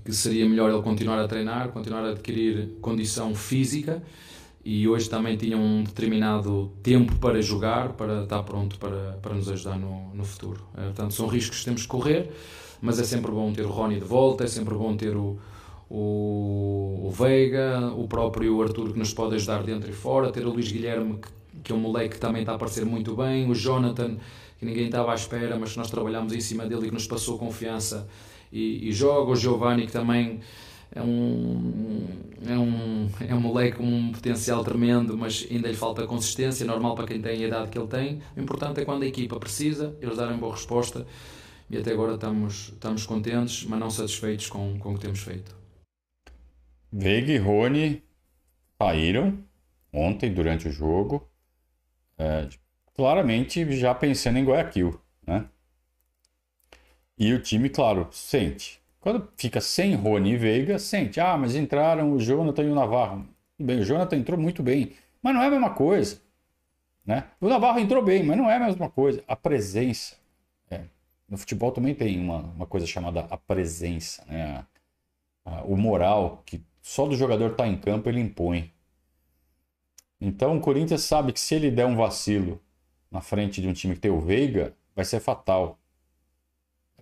que 0.04 0.12
seria 0.12 0.46
melhor 0.46 0.70
ele 0.70 0.82
continuar 0.82 1.18
a 1.18 1.26
treinar, 1.26 1.70
continuar 1.70 2.04
a 2.04 2.10
adquirir 2.10 2.76
condição 2.82 3.34
física, 3.34 4.02
e 4.66 4.88
hoje 4.88 5.08
também 5.08 5.36
tinha 5.36 5.56
um 5.56 5.84
determinado 5.84 6.72
tempo 6.82 7.14
para 7.20 7.40
jogar, 7.40 7.92
para 7.92 8.24
estar 8.24 8.42
pronto 8.42 8.76
para, 8.80 9.16
para 9.22 9.32
nos 9.32 9.48
ajudar 9.48 9.78
no, 9.78 10.12
no 10.12 10.24
futuro. 10.24 10.60
É, 10.76 10.86
portanto, 10.86 11.14
são 11.14 11.28
riscos 11.28 11.60
que 11.60 11.66
temos 11.66 11.82
que 11.82 11.88
correr, 11.88 12.32
mas 12.82 12.98
é 12.98 13.04
sempre 13.04 13.30
bom 13.30 13.52
ter 13.52 13.64
o 13.64 13.70
Rony 13.70 14.00
de 14.00 14.04
volta, 14.04 14.42
é 14.42 14.48
sempre 14.48 14.74
bom 14.74 14.96
ter 14.96 15.16
o, 15.16 15.38
o, 15.88 17.04
o 17.06 17.10
Veiga, 17.12 17.92
o 17.96 18.08
próprio 18.08 18.60
Arthur 18.60 18.92
que 18.92 18.98
nos 18.98 19.14
pode 19.14 19.36
ajudar 19.36 19.62
dentro 19.62 19.88
e 19.88 19.94
fora, 19.94 20.32
ter 20.32 20.44
o 20.44 20.50
Luís 20.50 20.72
Guilherme 20.72 21.20
que, 21.20 21.28
que 21.62 21.70
é 21.70 21.74
um 21.74 21.78
moleque 21.78 22.14
que 22.14 22.20
também 22.20 22.40
está 22.40 22.50
a 22.50 22.56
aparecer 22.56 22.84
muito 22.84 23.14
bem, 23.14 23.48
o 23.48 23.54
Jonathan 23.54 24.16
que 24.58 24.66
ninguém 24.66 24.86
estava 24.86 25.12
à 25.12 25.14
espera, 25.14 25.56
mas 25.56 25.74
que 25.74 25.78
nós 25.78 25.92
trabalhamos 25.92 26.32
em 26.32 26.40
cima 26.40 26.66
dele 26.66 26.86
e 26.86 26.88
que 26.88 26.94
nos 26.94 27.06
passou 27.06 27.38
confiança 27.38 28.08
e, 28.50 28.88
e 28.88 28.92
joga, 28.92 29.30
o 29.30 29.36
Giovanni 29.36 29.86
que 29.86 29.92
também 29.92 30.40
é 30.94 31.02
um, 31.02 32.06
é 32.46 32.58
um, 32.58 33.08
é 33.28 33.34
um 33.34 33.40
moleque 33.40 33.76
com 33.76 33.84
um 33.84 34.12
potencial 34.12 34.64
tremendo, 34.64 35.16
mas 35.16 35.46
ainda 35.50 35.68
lhe 35.68 35.76
falta 35.76 36.06
consistência, 36.06 36.64
normal 36.64 36.94
para 36.94 37.06
quem 37.06 37.20
tem 37.20 37.44
a 37.44 37.46
idade 37.46 37.70
que 37.70 37.78
ele 37.78 37.88
tem. 37.88 38.22
O 38.36 38.40
importante 38.40 38.80
é 38.80 38.84
quando 38.84 39.02
a 39.02 39.06
equipa 39.06 39.38
precisa, 39.38 39.96
eles 40.00 40.16
darem 40.16 40.36
boa 40.38 40.54
resposta 40.54 41.06
e 41.68 41.76
até 41.76 41.92
agora 41.92 42.14
estamos, 42.14 42.68
estamos 42.68 43.04
contentes, 43.04 43.64
mas 43.64 43.78
não 43.78 43.90
satisfeitos 43.90 44.48
com, 44.48 44.78
com 44.78 44.92
o 44.92 44.94
que 44.94 45.00
temos 45.00 45.20
feito. 45.20 45.54
Veiga 46.92 47.32
e 47.32 47.38
Rony 47.38 48.02
saíram 48.80 49.38
ontem 49.92 50.32
durante 50.32 50.68
o 50.68 50.72
jogo, 50.72 51.28
é, 52.16 52.48
claramente 52.94 53.70
já 53.76 53.94
pensando 53.94 54.38
em 54.38 54.44
Guayaquil, 54.44 54.98
né? 55.26 55.48
E 57.18 57.32
o 57.32 57.42
time, 57.42 57.70
claro, 57.70 58.08
sente. 58.12 58.80
Quando 59.06 59.28
fica 59.36 59.60
sem 59.60 59.94
Rony 59.94 60.32
e 60.32 60.36
Veiga, 60.36 60.80
sente. 60.80 61.20
Ah, 61.20 61.36
mas 61.36 61.54
entraram 61.54 62.12
o 62.12 62.18
Jonathan 62.18 62.64
e 62.64 62.70
o 62.70 62.74
Navarro. 62.74 63.24
Bem, 63.56 63.78
o 63.78 63.84
Jonathan 63.84 64.16
entrou 64.16 64.36
muito 64.36 64.64
bem, 64.64 64.94
mas 65.22 65.32
não 65.32 65.40
é 65.44 65.46
a 65.46 65.50
mesma 65.50 65.70
coisa. 65.70 66.20
Né? 67.06 67.22
O 67.40 67.48
Navarro 67.48 67.78
entrou 67.78 68.02
bem, 68.02 68.24
mas 68.24 68.36
não 68.36 68.50
é 68.50 68.56
a 68.56 68.58
mesma 68.58 68.90
coisa. 68.90 69.22
A 69.28 69.36
presença. 69.36 70.16
É. 70.68 70.80
No 71.28 71.38
futebol 71.38 71.70
também 71.70 71.94
tem 71.94 72.18
uma, 72.18 72.38
uma 72.38 72.66
coisa 72.66 72.84
chamada 72.84 73.28
a 73.30 73.36
presença, 73.36 74.24
né? 74.26 74.66
o 75.66 75.76
moral 75.76 76.42
que 76.44 76.60
só 76.82 77.06
do 77.06 77.14
jogador 77.14 77.52
estar 77.52 77.62
tá 77.62 77.68
em 77.68 77.76
campo 77.76 78.08
ele 78.08 78.18
impõe. 78.18 78.72
Então 80.20 80.56
o 80.56 80.60
Corinthians 80.60 81.02
sabe 81.02 81.32
que 81.32 81.38
se 81.38 81.54
ele 81.54 81.70
der 81.70 81.86
um 81.86 81.94
vacilo 81.94 82.60
na 83.08 83.20
frente 83.20 83.62
de 83.62 83.68
um 83.68 83.72
time 83.72 83.94
que 83.94 84.00
tem 84.00 84.10
o 84.10 84.18
Veiga, 84.18 84.74
vai 84.96 85.04
ser 85.04 85.20
fatal. 85.20 85.78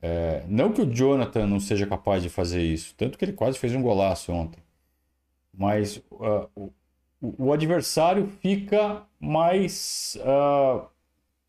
É, 0.06 0.44
não 0.46 0.70
que 0.70 0.82
o 0.82 0.94
Jonathan 0.94 1.46
não 1.46 1.58
seja 1.58 1.86
capaz 1.86 2.22
de 2.22 2.28
fazer 2.28 2.62
isso, 2.62 2.94
tanto 2.94 3.16
que 3.16 3.24
ele 3.24 3.32
quase 3.32 3.58
fez 3.58 3.74
um 3.74 3.80
golaço 3.80 4.30
ontem. 4.32 4.62
Mas 5.50 5.96
uh, 6.10 6.46
o, 6.54 6.72
o, 7.22 7.52
adversário 7.54 8.28
fica 8.42 9.02
mais, 9.18 10.18
uh, 10.20 10.86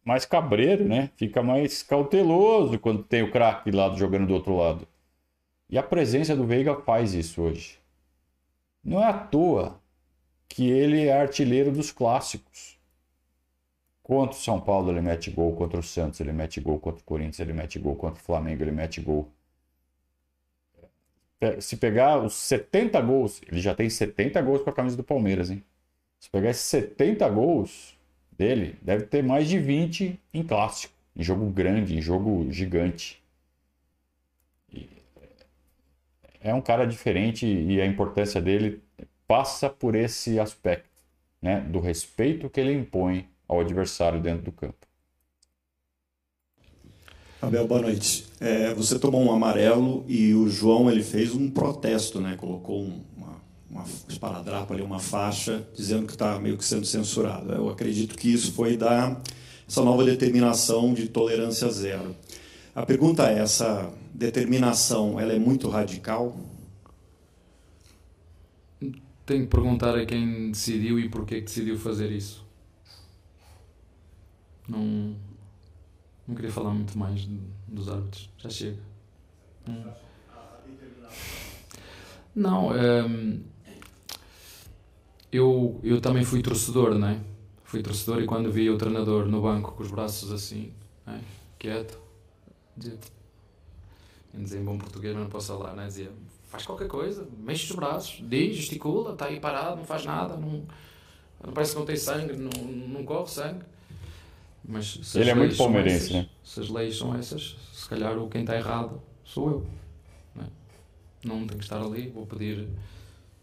mais 0.05 0.25
cabreiro, 0.25 0.87
né? 0.87 1.09
fica 1.17 1.43
mais 1.43 1.83
cauteloso 1.83 2.79
quando 2.79 3.03
tem 3.03 3.23
o 3.23 3.29
craque 3.29 3.71
lá 3.71 3.93
jogando 3.93 4.27
do 4.27 4.33
outro 4.33 4.55
lado. 4.55 4.87
E 5.69 5.77
a 5.77 5.83
presença 5.83 6.33
do 6.33 6.45
Veiga 6.45 6.77
faz 6.77 7.13
isso 7.13 7.41
hoje. 7.41 7.77
Não 8.81 9.01
é 9.01 9.07
à 9.09 9.13
toa 9.13 9.81
que 10.47 10.69
ele 10.69 11.07
é 11.07 11.19
artilheiro 11.19 11.73
dos 11.73 11.91
clássicos. 11.91 12.74
Contra 14.05 14.37
o 14.37 14.39
São 14.39 14.61
Paulo 14.61 14.91
ele 14.91 15.01
mete 15.01 15.31
gol, 15.31 15.55
contra 15.55 15.79
o 15.79 15.83
Santos 15.83 16.19
ele 16.19 16.31
mete 16.31 16.61
gol, 16.61 16.77
contra 16.77 17.01
o 17.01 17.03
Corinthians 17.03 17.39
ele 17.39 17.53
mete 17.53 17.79
gol, 17.79 17.95
contra 17.95 18.21
o 18.21 18.23
Flamengo 18.23 18.61
ele 18.61 18.69
mete 18.69 19.01
gol. 19.01 19.27
Se 21.59 21.75
pegar 21.75 22.23
os 22.23 22.35
70 22.35 23.01
gols, 23.01 23.41
ele 23.47 23.59
já 23.59 23.73
tem 23.73 23.89
70 23.89 24.39
gols 24.43 24.61
com 24.61 24.69
a 24.69 24.73
camisa 24.73 24.95
do 24.95 25.03
Palmeiras, 25.03 25.49
hein? 25.49 25.63
Se 26.19 26.29
pegar 26.29 26.51
esses 26.51 26.65
70 26.65 27.27
gols 27.29 27.97
dele, 28.31 28.75
deve 28.79 29.05
ter 29.07 29.23
mais 29.23 29.49
de 29.49 29.57
20 29.57 30.19
em 30.31 30.43
clássico, 30.43 30.93
em 31.15 31.23
jogo 31.23 31.49
grande, 31.49 31.97
em 31.97 32.01
jogo 32.01 32.45
gigante. 32.51 33.23
é 36.41 36.53
um 36.53 36.61
cara 36.61 36.85
diferente 36.85 37.47
e 37.47 37.81
a 37.81 37.87
importância 37.87 38.39
dele 38.39 38.79
passa 39.27 39.67
por 39.67 39.95
esse 39.95 40.39
aspecto, 40.39 41.01
né, 41.41 41.61
do 41.61 41.79
respeito 41.79 42.51
que 42.51 42.59
ele 42.59 42.71
impõe 42.71 43.27
ao 43.47 43.60
adversário 43.60 44.21
dentro 44.21 44.45
do 44.45 44.51
campo. 44.51 44.86
Abel, 47.41 47.67
boa 47.67 47.81
noite. 47.81 48.25
É, 48.39 48.73
você 48.73 48.97
tomou 48.97 49.21
um 49.21 49.31
amarelo 49.31 50.03
e 50.08 50.34
o 50.34 50.49
João 50.49 50.89
ele 50.89 51.03
fez 51.03 51.36
um 51.36 51.49
protesto, 51.49 52.19
né? 52.19 52.36
Colocou 52.36 52.81
um, 52.81 53.03
uma, 53.15 53.41
uma 53.69 53.86
esparadrapa 54.10 54.73
ali, 54.73 54.81
uma 54.81 54.99
faixa, 54.99 55.67
dizendo 55.75 56.08
que 56.08 56.13
está 56.13 56.39
meio 56.39 56.58
que 56.58 56.65
sendo 56.65 56.86
censurado. 56.86 57.51
Eu 57.51 57.69
acredito 57.69 58.15
que 58.15 58.34
isso 58.34 58.51
foi 58.53 58.75
da 58.77 59.21
essa 59.67 59.84
nova 59.84 60.03
determinação 60.03 60.93
de 60.93 61.08
tolerância 61.08 61.69
zero. 61.69 62.15
A 62.73 62.86
pergunta 62.86 63.29
é: 63.29 63.39
essa 63.39 63.91
determinação 64.13 65.19
ela 65.19 65.34
é 65.34 65.39
muito 65.39 65.69
radical? 65.69 66.38
Tenho 69.25 69.41
que 69.43 69.47
perguntar 69.47 69.97
a 69.97 70.05
quem 70.05 70.51
decidiu 70.51 70.99
e 70.99 71.10
porquê 71.10 71.38
que 71.38 71.47
decidiu 71.47 71.77
fazer 71.79 72.12
isso. 72.12 72.44
Não, 74.67 75.15
não 76.28 76.36
queria 76.36 76.51
falar 76.51 76.71
muito 76.71 76.97
mais 76.97 77.28
dos 77.67 77.89
árbitros, 77.89 78.30
já 78.38 78.49
chega. 78.49 78.80
Hum. 79.67 79.91
Não, 82.36 82.69
hum, 82.71 83.43
eu, 85.32 85.80
eu 85.84 86.01
também 86.01 86.23
fui 86.23 86.41
torcedor, 86.41 86.95
não 86.95 87.08
é? 87.08 87.19
Fui 87.63 87.82
torcedor 87.82 88.21
e 88.21 88.25
quando 88.25 88.51
vi 88.51 88.69
o 88.69 88.78
treinador 88.78 89.25
no 89.28 89.41
banco 89.41 89.71
com 89.73 89.84
os 89.84 89.91
braços 89.91 90.32
assim, 90.32 90.73
é? 91.08 91.19
quieto, 91.58 91.99
dizia, 92.75 92.99
em 94.34 94.63
bom 94.63 94.78
português, 94.78 95.13
mas 95.13 95.23
não 95.23 95.30
posso 95.30 95.47
falar, 95.47 95.73
né? 95.73 95.88
dizia, 95.88 96.12
faz 96.49 96.65
qualquer 96.65 96.88
coisa, 96.88 97.28
mexe 97.39 97.69
os 97.69 97.75
braços, 97.75 98.23
diz, 98.28 98.56
gesticula, 98.56 99.13
está 99.13 99.25
aí 99.25 99.39
parado, 99.39 99.78
não 99.78 99.86
faz 99.86 100.06
nada, 100.06 100.36
não, 100.38 100.65
não 101.43 101.54
parece 101.54 101.73
que 101.73 101.80
não 101.80 101.86
tem 101.86 101.97
sangue, 101.97 102.34
não, 102.34 102.63
não 102.63 103.04
corre 103.04 103.28
sangue. 103.28 103.63
Mas 104.67 105.15
Ele 105.15 105.30
é 105.30 105.36
muito 105.36 105.56
palmeirense, 105.56 106.06
essas, 106.06 106.12
né? 106.12 106.30
Se 106.43 106.60
as 106.60 106.69
leis 106.69 106.97
são 106.97 107.15
essas, 107.15 107.56
se 107.71 107.88
calhar 107.88 108.17
o 108.17 108.28
quem 108.28 108.41
está 108.41 108.56
errado 108.56 109.01
sou 109.23 109.49
eu. 109.49 109.67
Não, 110.36 110.43
é? 110.43 110.47
não 111.23 111.47
tenho 111.47 111.60
que 111.60 111.65
estar 111.65 111.82
ali, 111.82 112.10
vou 112.10 112.25
pedir 112.25 112.67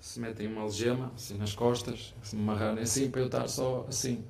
se 0.03 0.19
metem 0.19 0.49
uma 0.49 0.63
algema 0.63 1.13
assim 1.15 1.39
nas 1.39 1.55
costas, 1.55 2.13
se 2.25 2.35
me 2.35 2.43
amarrarem 2.43 2.83
assim 2.83 3.09
para 3.09 3.21
eu 3.21 3.27
estar 3.27 3.47
só 3.47 3.87
assim. 3.89 4.25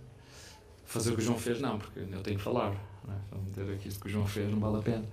Fazer 0.84 1.12
o 1.12 1.14
que 1.14 1.22
o 1.22 1.24
João 1.24 1.38
fez, 1.38 1.58
não, 1.58 1.78
porque 1.78 2.00
eu 2.00 2.20
tenho 2.20 2.36
que 2.36 2.42
falar. 2.42 2.72
Não 3.02 3.14
é? 3.14 3.42
Meter 3.42 3.74
aqui 3.74 3.88
que 3.88 4.06
o 4.06 4.10
João 4.10 4.26
fez, 4.26 4.50
não 4.50 4.60
vale 4.60 4.76
a 4.76 4.82
pena. 4.82 5.04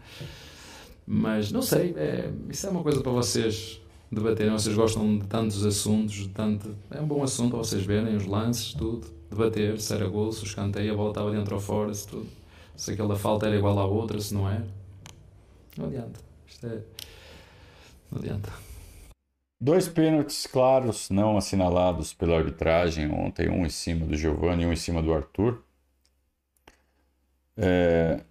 Mas 1.08 1.54
não 1.54 1.62
sei, 1.62 1.94
é, 1.96 2.30
isso 2.50 2.68
é 2.68 2.70
uma 2.70 2.84
coisa 2.84 3.00
para 3.02 3.12
vocês 3.14 3.80
debaterem. 4.12 4.52
Vocês 4.52 4.76
gostam 4.76 5.18
de 5.18 5.26
tantos 5.28 5.66
assuntos, 5.66 6.16
de 6.16 6.28
tanto, 6.30 6.76
é 6.92 7.00
um 7.00 7.08
bom 7.08 7.24
assunto 7.24 7.52
para 7.52 7.60
vocês 7.60 7.86
verem 7.86 8.18
os 8.18 8.26
lances, 8.26 8.74
tudo. 8.74 9.08
Debater 9.30 9.80
se 9.80 9.94
era 9.94 10.08
gol, 10.08 10.32
se 10.32 10.46
escanteio, 10.46 10.94
a 10.94 10.98
bola 10.98 11.10
estava 11.10 11.32
dentro 11.32 11.56
ou 11.56 11.62
fora, 11.62 11.94
se, 11.94 12.08
tudo. 12.08 12.28
se 12.76 12.92
aquela 12.92 13.16
falta 13.16 13.46
era 13.46 13.56
igual 13.56 13.78
à 13.78 13.86
outra, 13.86 14.20
se 14.20 14.34
não 14.34 14.50
era. 14.50 14.68
Não 15.78 15.86
adianta. 15.86 16.20
Isto 16.48 16.66
é. 16.68 16.82
Não 18.12 18.20
adianta. 18.20 18.52
Dois 19.62 19.88
pênaltis 19.88 20.48
claros, 20.48 21.10
não 21.10 21.38
assinalados 21.38 22.14
pela 22.14 22.38
arbitragem 22.38 23.12
ontem, 23.12 23.50
um 23.50 23.66
em 23.66 23.70
cima 23.70 24.06
do 24.06 24.16
Giovanni 24.16 24.64
e 24.64 24.66
um 24.66 24.74
em 24.74 24.78
cima 24.78 25.02
do 25.02 25.14
Arthur. 25.14 25.62
É, 27.58 28.24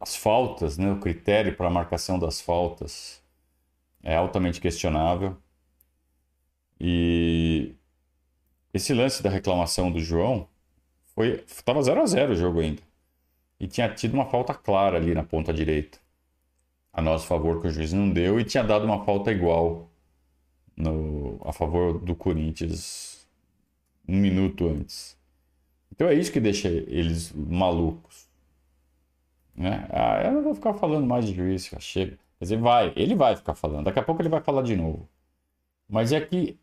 as 0.00 0.16
faltas, 0.16 0.78
né, 0.78 0.90
o 0.90 0.98
critério 0.98 1.54
para 1.54 1.66
a 1.66 1.70
marcação 1.70 2.18
das 2.18 2.40
faltas 2.40 3.22
é 4.02 4.16
altamente 4.16 4.60
questionável. 4.60 5.36
E 6.80 7.74
esse 8.74 8.92
lance 8.92 9.22
da 9.22 9.30
reclamação 9.30 9.90
do 9.90 10.00
João 10.00 10.48
foi 11.14 11.44
estava 11.46 11.80
0 11.80 12.02
a 12.02 12.06
0 12.06 12.32
o 12.32 12.36
jogo 12.36 12.60
ainda. 12.60 12.82
E 13.60 13.68
tinha 13.68 13.88
tido 13.88 14.14
uma 14.14 14.26
falta 14.26 14.52
clara 14.52 14.96
ali 14.96 15.14
na 15.14 15.22
ponta 15.22 15.54
direita. 15.54 15.98
A 16.92 17.00
nosso 17.00 17.26
favor 17.26 17.60
que 17.60 17.68
o 17.68 17.70
juiz 17.70 17.92
não 17.92 18.10
deu 18.10 18.40
e 18.40 18.44
tinha 18.44 18.64
dado 18.64 18.84
uma 18.84 19.04
falta 19.04 19.30
igual 19.30 19.88
no, 20.76 21.40
a 21.44 21.52
favor 21.52 21.98
do 22.00 22.16
Corinthians 22.16 23.26
um 24.08 24.16
minuto 24.16 24.66
antes. 24.68 25.16
Então 25.92 26.08
é 26.08 26.14
isso 26.14 26.32
que 26.32 26.40
deixa 26.40 26.68
eles 26.68 27.32
malucos. 27.32 28.28
Né? 29.54 29.86
Ah, 29.90 30.20
eu 30.24 30.32
não 30.32 30.42
vou 30.42 30.54
ficar 30.54 30.74
falando 30.74 31.06
mais 31.06 31.26
de 31.26 31.34
juiz, 31.34 31.70
chega. 31.78 32.18
Quer 32.38 32.44
dizer, 32.44 32.58
vai, 32.58 32.92
ele 32.96 33.14
vai 33.14 33.36
ficar 33.36 33.54
falando. 33.54 33.84
Daqui 33.84 34.00
a 34.00 34.02
pouco 34.02 34.20
ele 34.20 34.28
vai 34.28 34.40
falar 34.40 34.62
de 34.62 34.74
novo. 34.74 35.08
Mas 35.88 36.12
é 36.12 36.20
que 36.20 36.58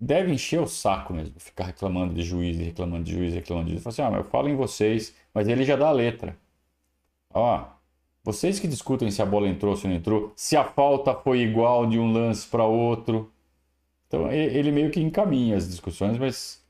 deve 0.00 0.32
encher 0.32 0.60
o 0.60 0.66
saco 0.66 1.12
mesmo, 1.12 1.38
ficar 1.38 1.64
reclamando 1.64 2.14
de 2.14 2.22
juiz, 2.22 2.56
reclamando 2.58 3.04
de 3.04 3.12
juiz, 3.12 3.34
reclamando 3.34 3.66
de 3.66 3.72
juiz. 3.72 3.82
Fala 3.82 3.92
assim, 3.92 4.16
ah, 4.16 4.18
eu 4.18 4.24
falo 4.24 4.48
em 4.48 4.56
vocês, 4.56 5.14
mas 5.34 5.48
ele 5.48 5.64
já 5.64 5.76
dá 5.76 5.88
a 5.88 5.92
letra. 5.92 6.36
Ó, 7.32 7.64
vocês 8.24 8.60
que 8.60 8.68
discutem 8.68 9.10
se 9.10 9.22
a 9.22 9.26
bola 9.26 9.48
entrou 9.48 9.72
ou 9.72 9.76
se 9.76 9.86
não 9.88 9.94
entrou, 9.94 10.32
se 10.36 10.56
a 10.56 10.64
falta 10.64 11.14
foi 11.14 11.40
igual 11.40 11.86
de 11.86 11.98
um 11.98 12.12
lance 12.12 12.46
para 12.46 12.64
outro. 12.64 13.32
Então 14.06 14.30
ele 14.30 14.70
meio 14.70 14.90
que 14.90 15.00
encaminha 15.00 15.56
as 15.56 15.68
discussões, 15.68 16.18
mas 16.18 16.64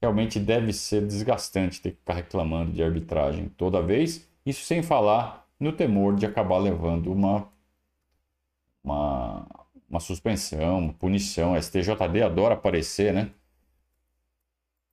realmente 0.00 0.40
deve 0.40 0.72
ser 0.72 1.06
desgastante 1.06 1.80
ter 1.80 1.92
que 1.92 1.98
ficar 1.98 2.14
reclamando 2.14 2.72
de 2.72 2.82
arbitragem 2.82 3.48
toda 3.56 3.82
vez. 3.82 4.28
Isso 4.44 4.64
sem 4.64 4.82
falar 4.82 5.46
no 5.58 5.72
temor 5.72 6.16
de 6.16 6.26
acabar 6.26 6.58
levando 6.58 7.12
uma, 7.12 7.48
uma, 8.82 9.46
uma 9.92 10.00
suspensão, 10.00 10.78
uma 10.78 10.92
punição. 10.94 11.54
A 11.54 11.60
STJD 11.60 12.22
adora 12.24 12.54
aparecer, 12.54 13.12
né? 13.12 13.28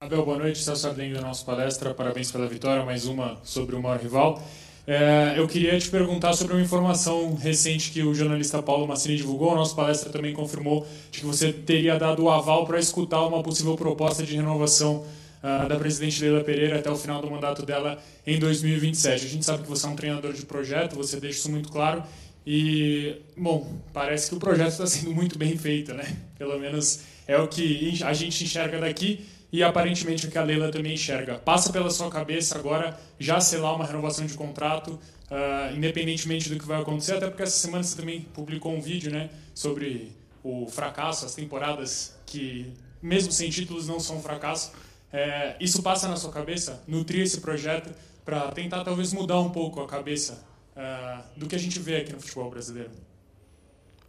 Abel, 0.01 0.25
boa 0.25 0.37
noite. 0.37 0.61
Celso 0.61 0.87
Ardenho 0.87 1.15
da 1.15 1.21
nossa 1.21 1.45
palestra. 1.45 1.93
Parabéns 1.93 2.29
pela 2.29 2.45
vitória. 2.47 2.83
Mais 2.83 3.05
uma 3.05 3.39
sobre 3.43 3.77
o 3.77 3.81
maior 3.81 3.97
rival. 3.97 4.43
É, 4.85 5.35
eu 5.37 5.47
queria 5.47 5.79
te 5.79 5.89
perguntar 5.89 6.33
sobre 6.33 6.53
uma 6.53 6.61
informação 6.61 7.35
recente 7.35 7.91
que 7.91 8.03
o 8.03 8.13
jornalista 8.13 8.61
Paulo 8.61 8.85
Massini 8.85 9.15
divulgou. 9.15 9.53
A 9.53 9.55
nossa 9.55 9.73
palestra 9.73 10.11
também 10.11 10.33
confirmou 10.33 10.85
de 11.11 11.19
que 11.19 11.25
você 11.25 11.53
teria 11.53 11.97
dado 11.97 12.23
o 12.23 12.29
aval 12.29 12.65
para 12.65 12.77
escutar 12.77 13.25
uma 13.25 13.41
possível 13.41 13.77
proposta 13.77 14.23
de 14.23 14.35
renovação 14.35 15.05
uh, 15.41 15.67
da 15.69 15.77
presidente 15.77 16.21
Leila 16.21 16.43
Pereira 16.43 16.79
até 16.79 16.89
o 16.89 16.95
final 16.95 17.21
do 17.21 17.29
mandato 17.29 17.65
dela 17.65 17.99
em 18.27 18.37
2027. 18.37 19.25
A 19.25 19.29
gente 19.29 19.45
sabe 19.45 19.63
que 19.63 19.69
você 19.69 19.85
é 19.85 19.89
um 19.89 19.95
treinador 19.95 20.33
de 20.33 20.45
projeto, 20.45 20.95
você 20.95 21.19
deixa 21.19 21.39
isso 21.39 21.51
muito 21.51 21.71
claro. 21.71 22.03
E, 22.51 23.21
bom, 23.37 23.79
parece 23.93 24.27
que 24.27 24.35
o 24.35 24.39
projeto 24.39 24.71
está 24.71 24.87
sendo 24.87 25.13
muito 25.13 25.37
bem 25.37 25.55
feito, 25.55 25.93
né? 25.93 26.17
Pelo 26.35 26.57
menos 26.57 27.01
é 27.27 27.37
o 27.37 27.47
que 27.47 28.01
a 28.03 28.11
gente 28.11 28.43
enxerga 28.43 28.79
daqui 28.79 29.23
e 29.53 29.61
aparentemente 29.61 30.25
o 30.25 30.31
que 30.31 30.37
a 30.39 30.41
Leila 30.41 30.71
também 30.71 30.95
enxerga. 30.95 31.37
Passa 31.37 31.71
pela 31.71 31.91
sua 31.91 32.09
cabeça 32.09 32.57
agora 32.57 32.99
já 33.19 33.39
selar 33.39 33.75
uma 33.75 33.85
renovação 33.85 34.25
de 34.25 34.33
contrato, 34.33 34.93
uh, 35.29 35.77
independentemente 35.77 36.49
do 36.49 36.57
que 36.57 36.65
vai 36.65 36.81
acontecer, 36.81 37.17
até 37.17 37.27
porque 37.27 37.43
essa 37.43 37.55
semana 37.55 37.83
você 37.83 37.95
também 37.95 38.21
publicou 38.21 38.73
um 38.73 38.81
vídeo 38.81 39.11
né, 39.11 39.29
sobre 39.53 40.11
o 40.43 40.65
fracasso, 40.65 41.27
as 41.27 41.35
temporadas 41.35 42.17
que, 42.25 42.73
mesmo 42.99 43.31
sem 43.31 43.51
títulos, 43.51 43.87
não 43.87 43.99
são 43.99 44.17
um 44.17 44.23
fracasso. 44.23 44.71
É, 45.13 45.55
isso 45.59 45.83
passa 45.83 46.07
na 46.07 46.15
sua 46.15 46.31
cabeça? 46.31 46.81
Nutrir 46.87 47.21
esse 47.21 47.41
projeto 47.41 47.93
para 48.25 48.49
tentar 48.53 48.83
talvez 48.83 49.13
mudar 49.13 49.39
um 49.39 49.51
pouco 49.51 49.79
a 49.81 49.87
cabeça 49.87 50.48
uh, 50.75 51.23
do 51.37 51.47
que 51.47 51.55
a 51.55 51.59
gente 51.59 51.79
vê 51.79 51.97
aqui 51.97 52.13
no 52.13 52.19
futebol 52.19 52.49
brasileiro? 52.49 52.91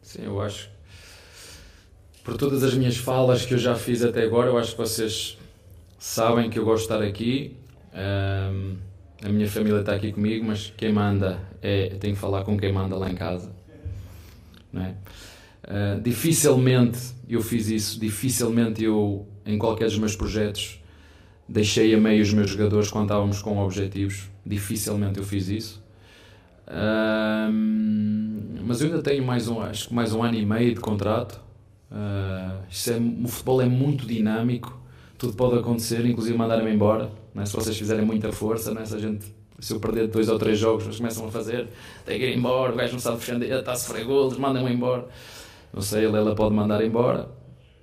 Sim, 0.02 0.24
eu 0.24 0.40
acho 0.40 0.70
por 2.24 2.36
todas 2.36 2.62
as 2.62 2.74
minhas 2.74 2.96
falas 2.96 3.44
que 3.44 3.54
eu 3.54 3.58
já 3.58 3.74
fiz 3.74 4.02
até 4.02 4.22
agora, 4.22 4.50
eu 4.50 4.58
acho 4.58 4.72
que 4.72 4.78
vocês 4.78 5.38
sabem 5.98 6.50
que 6.50 6.58
eu 6.58 6.64
gosto 6.64 6.86
de 6.86 6.94
estar 6.94 7.02
aqui. 7.02 7.56
Um, 7.92 8.76
a 9.22 9.28
minha 9.28 9.48
família 9.48 9.80
está 9.80 9.94
aqui 9.94 10.12
comigo, 10.12 10.44
mas 10.44 10.72
quem 10.76 10.92
manda 10.92 11.40
é. 11.60 11.88
Tenho 12.00 12.14
que 12.14 12.20
falar 12.20 12.44
com 12.44 12.56
quem 12.56 12.72
manda 12.72 12.96
lá 12.96 13.10
em 13.10 13.14
casa. 13.14 13.50
Não 14.72 14.82
é? 14.82 14.94
Uh, 15.64 16.00
dificilmente 16.00 16.98
eu 17.28 17.42
fiz 17.42 17.68
isso, 17.68 18.00
dificilmente 18.00 18.82
eu, 18.82 19.26
em 19.44 19.58
qualquer 19.58 19.86
dos 19.86 19.98
meus 19.98 20.16
projetos, 20.16 20.80
deixei 21.48 21.94
a 21.94 21.98
meio 21.98 22.22
os 22.22 22.32
meus 22.32 22.50
jogadores 22.50 22.90
quando 22.90 23.04
estávamos 23.04 23.42
com 23.42 23.58
objetivos. 23.58 24.30
Dificilmente 24.44 25.18
eu 25.18 25.24
fiz 25.24 25.48
isso. 25.48 25.82
Mas 28.64 28.80
eu 28.80 28.88
ainda 28.88 29.02
tenho 29.02 29.24
mais 29.24 29.48
um, 29.48 29.60
acho 29.60 29.88
que 29.88 29.94
mais 29.94 30.12
um 30.12 30.22
ano 30.22 30.36
e 30.36 30.46
meio 30.46 30.74
de 30.74 30.80
contrato. 30.80 31.40
Uh, 31.90 32.62
é, 32.70 33.24
o 33.24 33.28
futebol 33.28 33.60
é 33.60 33.66
muito 33.66 34.06
dinâmico, 34.06 34.78
tudo 35.18 35.32
pode 35.32 35.58
acontecer, 35.58 36.06
inclusive 36.06 36.38
mandarem-me 36.38 36.72
embora. 36.72 37.10
Né? 37.34 37.44
Se 37.44 37.52
vocês 37.52 37.76
fizerem 37.76 38.04
muita 38.04 38.30
força, 38.30 38.72
né? 38.72 38.84
se, 38.84 38.96
gente, 38.98 39.26
se 39.58 39.72
eu 39.72 39.80
perder 39.80 40.06
dois 40.06 40.28
ou 40.28 40.38
três 40.38 40.58
jogos, 40.58 40.84
eles 40.84 40.98
começam 40.98 41.26
a 41.26 41.30
fazer, 41.30 41.66
tem 42.06 42.18
que 42.18 42.26
ir 42.26 42.36
embora, 42.36 42.72
o 42.72 42.76
gajo 42.76 42.92
não 42.92 43.00
sabe 43.00 43.16
defender, 43.16 43.50
está 43.50 43.72
a 43.72 43.76
sofrer 43.76 44.04
golos, 44.04 44.38
mandam-me 44.38 44.72
embora. 44.72 45.08
Não 45.72 45.82
sei, 45.82 46.06
a 46.06 46.10
Lela 46.10 46.34
pode 46.34 46.54
mandar 46.54 46.84
embora, 46.84 47.28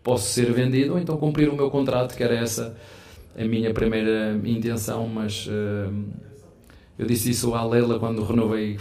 posso 0.02 0.30
ser 0.30 0.52
vendido 0.54 0.94
ou 0.94 1.00
então 1.00 1.18
cumprir 1.18 1.50
o 1.50 1.56
meu 1.56 1.70
contrato, 1.70 2.16
que 2.16 2.24
era 2.24 2.36
essa 2.36 2.78
a 3.38 3.44
minha 3.44 3.74
primeira 3.74 4.40
intenção, 4.46 5.06
mas. 5.08 5.48
Uh, 5.48 6.27
eu 6.98 7.06
disse 7.06 7.30
isso 7.30 7.54
à 7.54 7.64
Leila 7.64 8.00
quando 8.00 8.24
renovei. 8.24 8.78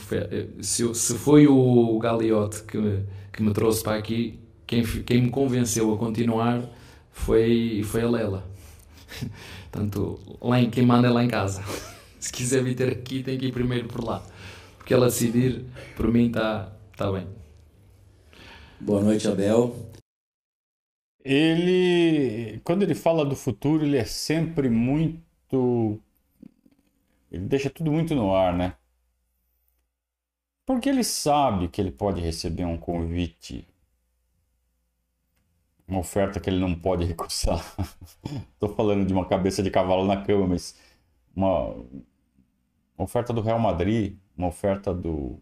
Se, 0.60 0.94
se 0.94 1.18
foi 1.18 1.46
o 1.46 1.98
Galiote 1.98 2.62
que, 2.62 2.78
que 3.32 3.42
me 3.42 3.52
trouxe 3.52 3.82
para 3.82 3.98
aqui, 3.98 4.40
quem, 4.66 4.84
quem 4.84 5.22
me 5.22 5.30
convenceu 5.30 5.92
a 5.92 5.98
continuar 5.98 6.62
foi, 7.12 7.82
foi 7.84 8.02
a 8.02 8.08
Lela. 8.08 8.50
Portanto, 9.70 10.38
lá 10.40 10.60
em, 10.60 10.70
quem 10.70 10.84
manda 10.86 11.08
é 11.08 11.10
lá 11.10 11.22
em 11.22 11.28
casa. 11.28 11.62
Se 12.18 12.32
quiser 12.32 12.62
vir 12.64 12.74
ter 12.74 12.90
aqui, 12.90 13.22
tem 13.22 13.38
que 13.38 13.46
ir 13.46 13.52
primeiro 13.52 13.86
por 13.86 14.02
lá. 14.02 14.22
Porque 14.78 14.94
ela 14.94 15.06
decidir, 15.06 15.64
por 15.94 16.10
mim, 16.10 16.28
está 16.28 16.72
tá 16.96 17.12
bem. 17.12 17.26
Boa 18.80 19.02
noite, 19.02 19.28
Abel. 19.28 19.76
Ele, 21.24 22.60
quando 22.64 22.82
ele 22.82 22.94
fala 22.94 23.24
do 23.24 23.36
futuro, 23.36 23.84
ele 23.84 23.96
é 23.96 24.04
sempre 24.04 24.68
muito 24.70 26.00
ele 27.30 27.44
deixa 27.46 27.70
tudo 27.70 27.92
muito 27.92 28.14
no 28.14 28.34
ar, 28.34 28.54
né? 28.56 28.76
Porque 30.64 30.88
ele 30.88 31.04
sabe 31.04 31.68
que 31.68 31.80
ele 31.80 31.92
pode 31.92 32.20
receber 32.20 32.64
um 32.64 32.76
convite, 32.76 33.66
uma 35.86 36.00
oferta 36.00 36.40
que 36.40 36.50
ele 36.50 36.58
não 36.58 36.74
pode 36.74 37.04
recusar. 37.04 37.60
Estou 38.54 38.74
falando 38.74 39.06
de 39.06 39.12
uma 39.12 39.26
cabeça 39.28 39.62
de 39.62 39.70
cavalo 39.70 40.04
na 40.04 40.22
cama, 40.24 40.48
mas 40.48 40.76
uma, 41.34 41.76
oferta 42.98 43.32
do 43.32 43.40
Real 43.40 43.58
Madrid, 43.58 44.18
uma 44.36 44.48
oferta 44.48 44.92
do, 44.92 45.40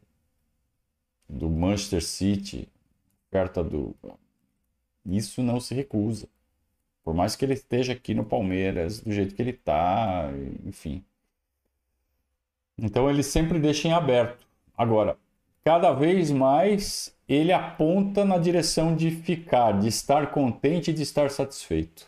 do 1.28 1.48
Manchester 1.48 2.02
City, 2.04 2.68
oferta 3.28 3.64
do. 3.64 3.96
Isso 5.06 5.42
não 5.42 5.60
se 5.60 5.74
recusa. 5.74 6.28
Por 7.02 7.14
mais 7.14 7.36
que 7.36 7.44
ele 7.44 7.54
esteja 7.54 7.92
aqui 7.92 8.14
no 8.14 8.24
Palmeiras, 8.24 9.00
do 9.00 9.12
jeito 9.12 9.34
que 9.34 9.42
ele 9.42 9.50
está, 9.50 10.30
enfim. 10.64 11.04
Então 12.78 13.08
ele 13.08 13.22
sempre 13.22 13.58
deixa 13.58 13.88
em 13.88 13.92
aberto. 13.92 14.46
Agora, 14.76 15.16
cada 15.64 15.92
vez 15.92 16.30
mais 16.30 17.14
ele 17.28 17.52
aponta 17.52 18.24
na 18.24 18.36
direção 18.36 18.94
de 18.94 19.10
ficar, 19.10 19.78
de 19.78 19.88
estar 19.88 20.30
contente 20.30 20.90
e 20.90 20.94
de 20.94 21.02
estar 21.02 21.30
satisfeito. 21.30 22.06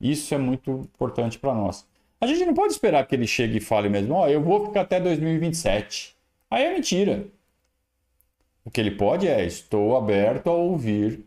Isso 0.00 0.34
é 0.34 0.38
muito 0.38 0.70
importante 0.70 1.38
para 1.38 1.54
nós. 1.54 1.86
A 2.20 2.26
gente 2.26 2.44
não 2.44 2.54
pode 2.54 2.72
esperar 2.72 3.06
que 3.06 3.14
ele 3.14 3.26
chegue 3.26 3.58
e 3.58 3.60
fale 3.60 3.88
mesmo, 3.88 4.14
ó, 4.14 4.24
oh, 4.24 4.28
eu 4.28 4.42
vou 4.42 4.66
ficar 4.66 4.82
até 4.82 5.00
2027. 5.00 6.16
Aí 6.50 6.64
é 6.64 6.74
mentira. 6.74 7.26
O 8.64 8.70
que 8.70 8.80
ele 8.80 8.90
pode 8.90 9.28
é, 9.28 9.44
estou 9.44 9.96
aberto 9.96 10.48
a 10.48 10.52
ouvir 10.52 11.24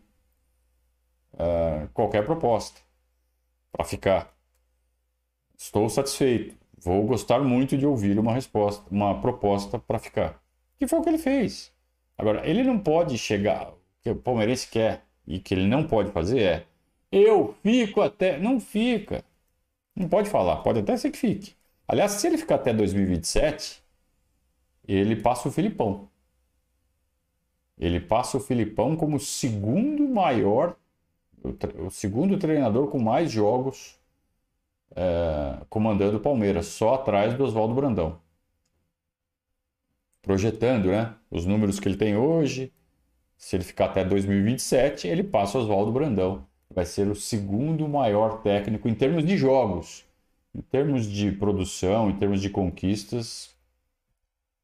uh, 1.34 1.88
qualquer 1.94 2.24
proposta 2.24 2.80
para 3.72 3.84
ficar. 3.84 4.34
Estou 5.56 5.88
satisfeito. 5.88 6.59
Vou 6.82 7.04
gostar 7.04 7.40
muito 7.40 7.76
de 7.76 7.86
ouvir 7.86 8.18
uma 8.18 8.32
resposta, 8.32 8.82
uma 8.90 9.20
proposta 9.20 9.78
para 9.78 9.98
ficar. 9.98 10.42
Que 10.78 10.86
foi 10.86 10.98
o 10.98 11.02
que 11.02 11.10
ele 11.10 11.18
fez. 11.18 11.70
Agora, 12.16 12.48
ele 12.48 12.62
não 12.62 12.78
pode 12.78 13.18
chegar. 13.18 13.68
O 13.68 13.76
que 14.02 14.10
o 14.10 14.16
palmeirense 14.16 14.68
quer 14.68 15.04
e 15.26 15.38
que 15.38 15.52
ele 15.52 15.66
não 15.66 15.86
pode 15.86 16.10
fazer 16.10 16.40
é: 16.40 16.66
eu 17.12 17.54
fico 17.62 18.00
até. 18.00 18.38
Não 18.38 18.58
fica. 18.58 19.22
Não 19.94 20.08
pode 20.08 20.30
falar. 20.30 20.56
Pode 20.62 20.78
até 20.80 20.96
ser 20.96 21.10
que 21.10 21.18
fique. 21.18 21.54
Aliás, 21.86 22.12
se 22.12 22.26
ele 22.26 22.38
ficar 22.38 22.54
até 22.54 22.72
2027, 22.72 23.82
ele 24.88 25.16
passa 25.16 25.48
o 25.48 25.52
Filipão. 25.52 26.08
Ele 27.78 28.00
passa 28.00 28.38
o 28.38 28.40
Filipão 28.40 28.96
como 28.96 29.16
o 29.16 29.20
segundo 29.20 30.08
maior, 30.08 30.76
o 31.78 31.90
segundo 31.90 32.38
treinador 32.38 32.88
com 32.88 32.98
mais 32.98 33.30
jogos 33.30 33.99
é, 34.96 35.64
comandando 35.68 36.18
o 36.18 36.20
Palmeiras, 36.20 36.66
só 36.66 36.94
atrás 36.94 37.34
do 37.34 37.44
Oswaldo 37.44 37.74
Brandão. 37.74 38.20
Projetando 40.22 40.88
né, 40.88 41.14
os 41.30 41.46
números 41.46 41.80
que 41.80 41.88
ele 41.88 41.96
tem 41.96 42.16
hoje, 42.16 42.72
se 43.36 43.56
ele 43.56 43.64
ficar 43.64 43.86
até 43.86 44.04
2027, 44.04 45.08
ele 45.08 45.24
passa 45.24 45.58
o 45.58 45.62
Oswaldo 45.62 45.92
Brandão. 45.92 46.46
Vai 46.72 46.84
ser 46.84 47.08
o 47.08 47.14
segundo 47.14 47.88
maior 47.88 48.42
técnico 48.42 48.88
em 48.88 48.94
termos 48.94 49.24
de 49.24 49.36
jogos. 49.36 50.04
Em 50.54 50.60
termos 50.60 51.06
de 51.06 51.32
produção, 51.32 52.10
em 52.10 52.18
termos 52.18 52.40
de 52.42 52.50
conquistas, 52.50 53.56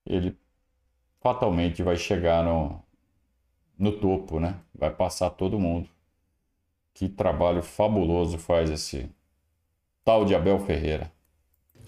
ele 0.05 0.37
fatalmente 1.21 1.83
vai 1.83 1.97
chegar 1.97 2.45
no, 2.45 2.83
no 3.79 3.93
topo, 3.99 4.41
né? 4.41 4.61
Vai 4.75 4.91
passar 4.91 5.31
todo 5.31 5.59
mundo. 5.59 5.89
Que 6.95 7.09
trabalho 7.09 7.63
fabuloso 7.63 8.39
faz 8.39 8.71
esse 8.71 9.09
tal 10.07 10.25
de 10.25 10.37
Abel 10.37 10.61
Ferreira. 10.61 11.11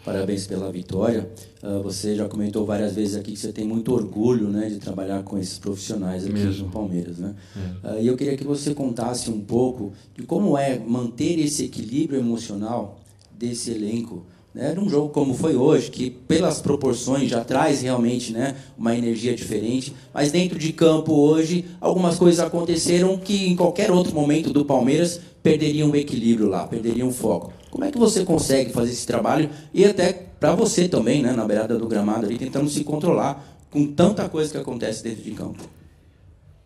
Parabéns 0.04 0.44
pela 0.44 0.72
vitória. 0.72 1.30
Uh, 1.62 1.80
você 1.84 2.16
já 2.16 2.28
comentou 2.28 2.66
várias 2.66 2.96
vezes 2.96 3.14
aqui 3.14 3.32
que 3.32 3.38
você 3.38 3.52
tem 3.52 3.64
muito 3.64 3.94
orgulho 3.94 4.48
né, 4.48 4.68
de 4.68 4.78
trabalhar 4.78 5.22
com 5.22 5.38
esses 5.38 5.56
profissionais 5.58 6.24
aqui 6.24 6.32
Mesmo. 6.32 6.66
no 6.66 6.72
Palmeiras. 6.72 7.18
Né? 7.18 7.36
Uh, 7.84 8.00
e 8.00 8.08
eu 8.08 8.16
queria 8.16 8.36
que 8.36 8.42
você 8.42 8.74
contasse 8.74 9.30
um 9.30 9.40
pouco 9.40 9.92
de 10.16 10.24
como 10.24 10.58
é 10.58 10.80
manter 10.80 11.38
esse 11.38 11.64
equilíbrio 11.64 12.18
emocional 12.18 12.98
desse 13.30 13.70
elenco 13.70 14.26
né, 14.58 14.74
num 14.74 14.88
jogo 14.88 15.10
como 15.10 15.34
foi 15.34 15.54
hoje, 15.54 15.88
que 15.88 16.10
pelas 16.10 16.60
proporções 16.60 17.30
já 17.30 17.44
traz 17.44 17.80
realmente 17.80 18.32
né, 18.32 18.56
uma 18.76 18.92
energia 18.96 19.32
diferente, 19.32 19.94
mas 20.12 20.32
dentro 20.32 20.58
de 20.58 20.72
campo 20.72 21.14
hoje 21.14 21.64
algumas 21.80 22.16
coisas 22.16 22.44
aconteceram 22.44 23.16
que 23.16 23.48
em 23.48 23.54
qualquer 23.54 23.88
outro 23.92 24.12
momento 24.12 24.52
do 24.52 24.64
Palmeiras 24.64 25.20
perderiam 25.44 25.88
o 25.88 25.94
equilíbrio 25.94 26.48
lá, 26.48 26.66
perderiam 26.66 27.06
o 27.06 27.12
foco. 27.12 27.52
Como 27.70 27.84
é 27.84 27.92
que 27.92 27.98
você 27.98 28.24
consegue 28.24 28.72
fazer 28.72 28.90
esse 28.90 29.06
trabalho 29.06 29.48
e 29.72 29.84
até 29.84 30.12
para 30.12 30.56
você 30.56 30.88
também, 30.88 31.22
né, 31.22 31.30
na 31.34 31.44
beirada 31.44 31.78
do 31.78 31.86
gramado 31.86 32.26
ali, 32.26 32.36
tentando 32.36 32.68
se 32.68 32.82
controlar 32.82 33.60
com 33.70 33.86
tanta 33.86 34.28
coisa 34.28 34.50
que 34.50 34.58
acontece 34.58 35.04
dentro 35.04 35.22
de 35.22 35.30
campo? 35.30 35.62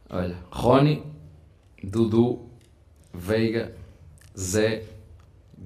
Olha, 0.08 0.36
Rony, 0.50 1.02
Dudu, 1.84 2.38
Veiga, 3.12 3.74
Zé, 4.38 4.82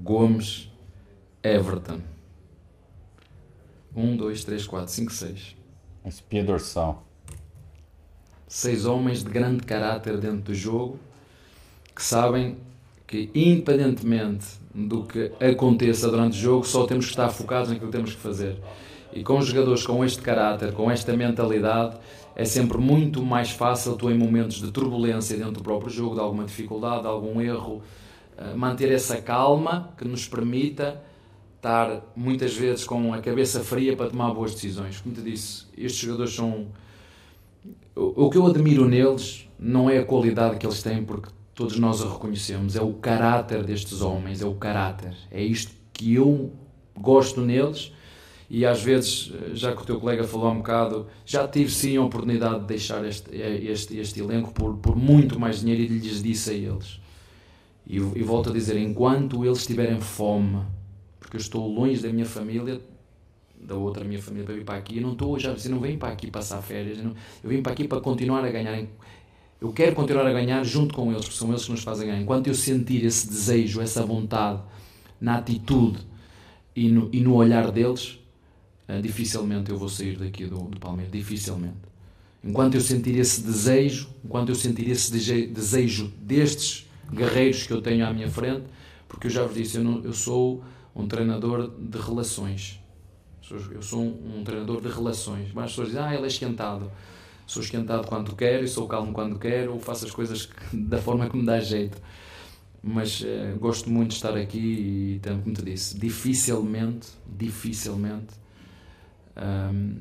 Gomes, 0.03 0.69
Everton. 1.41 2.16
Um, 3.97 4.15
dois, 4.15 4.45
três, 4.45 4.67
quatro, 4.67 4.93
cinco, 4.93 5.11
seis. 5.11 5.57
Espia 6.05 6.45
dorsal. 6.45 7.03
Seis 8.47 8.85
homens 8.85 9.25
de 9.25 9.31
grande 9.31 9.63
caráter 9.63 10.19
dentro 10.19 10.43
do 10.43 10.55
jogo 10.55 10.99
que 11.95 12.03
sabem 12.03 12.59
que, 13.07 13.31
independentemente 13.35 14.47
do 14.75 15.05
que 15.05 15.33
aconteça 15.41 16.11
durante 16.11 16.37
o 16.37 16.41
jogo, 16.41 16.67
só 16.67 16.87
temos 16.87 17.07
que 17.07 17.13
estar 17.13 17.31
focados 17.31 17.71
naquilo 17.71 17.91
que 17.91 17.97
temos 17.97 18.15
que 18.15 18.21
fazer. 18.21 18.59
E 19.15 19.25
com 19.25 19.41
jogadores 19.41 19.87
com 19.87 20.05
este 20.05 20.21
caráter, 20.21 20.73
com 20.75 20.91
esta 20.91 21.17
mentalidade, 21.17 21.97
é 22.35 22.45
sempre 22.45 22.77
muito 22.77 23.23
mais 23.23 23.51
fácil 23.51 23.97
tu, 23.97 24.11
em 24.11 24.19
momentos 24.19 24.61
de 24.61 24.71
turbulência 24.71 25.39
dentro 25.39 25.53
do 25.53 25.63
próprio 25.63 25.91
jogo, 25.91 26.17
de 26.17 26.21
alguma 26.21 26.45
dificuldade, 26.45 27.01
de 27.01 27.09
algum 27.09 27.41
erro, 27.41 27.83
eh, 28.37 28.53
manter 28.55 28.93
essa 28.93 29.23
calma 29.23 29.95
que 29.97 30.07
nos 30.07 30.29
permita 30.29 31.03
estar 31.57 32.13
muitas 32.15 32.55
vezes 32.55 32.85
com 32.85 33.13
a 33.13 33.21
cabeça 33.21 33.61
fria 33.61 33.97
para 33.97 34.11
tomar 34.11 34.33
boas 34.33 34.55
decisões. 34.55 35.01
Como 35.01 35.15
te 35.15 35.23
disse, 35.23 35.65
estes 35.77 36.01
jogadores 36.01 36.35
são. 36.35 36.69
O 37.95 38.29
que 38.31 38.37
eu 38.37 38.47
admiro 38.47 38.87
neles 38.87 39.49
não 39.59 39.89
é 39.89 39.99
a 39.99 40.05
qualidade 40.05 40.59
que 40.59 40.67
eles 40.67 40.83
têm, 40.83 41.03
porque 41.03 41.31
todos 41.55 41.79
nós 41.79 42.03
a 42.03 42.13
reconhecemos, 42.13 42.77
é 42.77 42.83
o 42.83 42.93
caráter 42.93 43.65
destes 43.65 44.03
homens, 44.03 44.43
é 44.43 44.47
o 44.47 44.55
caráter. 44.55 45.15
É 45.31 45.43
isto 45.43 45.73
que 45.93 46.15
eu 46.15 46.53
gosto 46.95 47.41
neles. 47.41 47.93
E 48.49 48.65
às 48.65 48.81
vezes, 48.81 49.33
já 49.55 49.75
que 49.75 49.83
o 49.83 49.85
teu 49.85 49.99
colega 49.99 50.23
falou 50.23 50.53
um 50.53 50.59
bocado, 50.59 51.07
já 51.25 51.49
tive 51.49 51.71
sim 51.71 51.97
a 51.97 52.03
oportunidade 52.03 52.61
de 52.61 52.67
deixar 52.67 53.05
este, 53.05 53.35
este, 53.35 53.99
este 53.99 54.21
elenco 54.21 54.53
por, 54.53 54.77
por 54.77 54.95
muito 54.95 55.41
mais 55.41 55.61
dinheiro 55.61 55.83
e 55.83 55.99
lhes 55.99 56.23
disse 56.23 56.51
a 56.51 56.55
eles. 56.55 57.01
E, 57.87 57.97
e 57.97 58.23
volto 58.23 58.51
a 58.51 58.53
dizer: 58.53 58.77
enquanto 58.77 59.45
eles 59.45 59.67
tiverem 59.67 60.01
fome, 60.01 60.63
porque 61.19 61.37
eu 61.37 61.41
estou 61.41 61.67
longe 61.67 62.03
da 62.03 62.13
minha 62.13 62.27
família, 62.27 62.81
da 63.61 63.75
outra 63.75 64.05
minha 64.05 64.21
família 64.21 64.45
para 64.45 64.55
vir 64.55 64.65
para 64.65 64.79
aqui. 64.79 64.97
Eu 64.97 65.03
não 65.03 65.13
estou 65.13 65.39
já, 65.39 65.51
eu 65.51 65.71
não 65.71 65.81
venho 65.81 65.99
para 65.99 66.13
aqui 66.13 66.31
passar 66.31 66.63
férias. 66.63 66.99
Eu, 66.99 67.05
não, 67.05 67.15
eu 67.43 67.51
vim 67.51 67.63
para 67.63 67.73
aqui 67.73 67.89
para 67.89 68.01
continuar 68.01 68.45
a 68.45 68.51
ganhar. 68.51 68.85
Eu 69.61 69.73
quero 69.73 69.95
continuar 69.95 70.27
a 70.27 70.33
ganhar 70.33 70.63
junto 70.65 70.95
com 70.95 71.11
eles, 71.11 71.25
porque 71.25 71.37
são 71.37 71.49
eles 71.51 71.65
que 71.65 71.71
nos 71.71 71.83
fazem 71.83 72.07
ganhar. 72.07 72.21
Enquanto 72.21 72.47
eu 72.47 72.55
sentir 72.55 73.05
esse 73.05 73.27
desejo, 73.27 73.81
essa 73.81 74.05
vontade 74.05 74.61
na 75.21 75.37
atitude 75.37 75.99
e 76.75 76.89
no, 76.89 77.09
e 77.13 77.21
no 77.21 77.35
olhar 77.35 77.71
deles, 77.71 78.19
uh, 78.89 79.01
dificilmente 79.01 79.71
eu 79.71 79.79
vou 79.79 79.89
sair 79.89 80.19
daqui 80.19 80.45
do, 80.45 80.59
do 80.59 80.79
Palmeiras. 80.79 81.11
Dificilmente. 81.11 81.87
Enquanto 82.45 82.75
eu 82.75 82.81
sentir 82.81 83.19
esse 83.19 83.43
desejo, 83.43 84.09
enquanto 84.25 84.51
eu 84.51 84.55
sentir 84.55 84.89
esse 84.89 85.11
desejo 85.11 86.13
destes 86.21 86.87
guerreiros 87.13 87.67
que 87.67 87.73
eu 87.73 87.83
tenho 87.83 88.07
à 88.07 88.13
minha 88.13 88.31
frente, 88.31 88.65
porque 89.09 89.27
eu 89.27 89.31
já 89.31 89.43
vos 89.43 89.55
disse, 89.57 89.79
eu, 89.79 89.85
não, 89.85 90.05
eu 90.05 90.13
sou 90.13 90.63
um 90.97 91.07
treinador 91.07 91.71
de 91.79 91.99
relações. 91.99 92.81
Eu 93.71 93.83
sou 93.83 94.01
um, 94.01 94.39
um 94.39 94.45
treinador 94.45 94.81
de 94.81 94.89
relações. 94.89 95.53
Mas 95.55 95.67
as 95.67 95.71
pessoas 95.71 95.89
dizem, 95.89 96.03
ah, 96.03 96.15
ele 96.15 96.25
é 96.25 96.27
esquentado. 96.27 96.91
Sou 97.47 97.63
esquentado 97.63 98.09
quando 98.09 98.35
quero 98.35 98.65
e 98.65 98.69
sou 98.69 98.89
calmo 98.89 99.13
quando 99.13 99.39
quero, 99.39 99.79
faço 99.79 100.07
as 100.07 100.11
coisas 100.11 100.49
da 100.73 100.99
forma 100.99 101.29
que 101.29 101.37
me 101.37 101.45
dá 101.45 101.61
jeito. 101.61 102.01
Mas 102.83 103.21
uh, 103.21 103.59
gosto 103.61 103.91
muito 103.91 104.11
de 104.11 104.15
estar 104.17 104.37
aqui 104.37 104.59
e, 104.59 105.21
como 105.43 105.55
te 105.55 105.63
disse, 105.63 105.99
dificilmente, 105.99 107.09
dificilmente 107.27 108.35
um, 109.37 109.97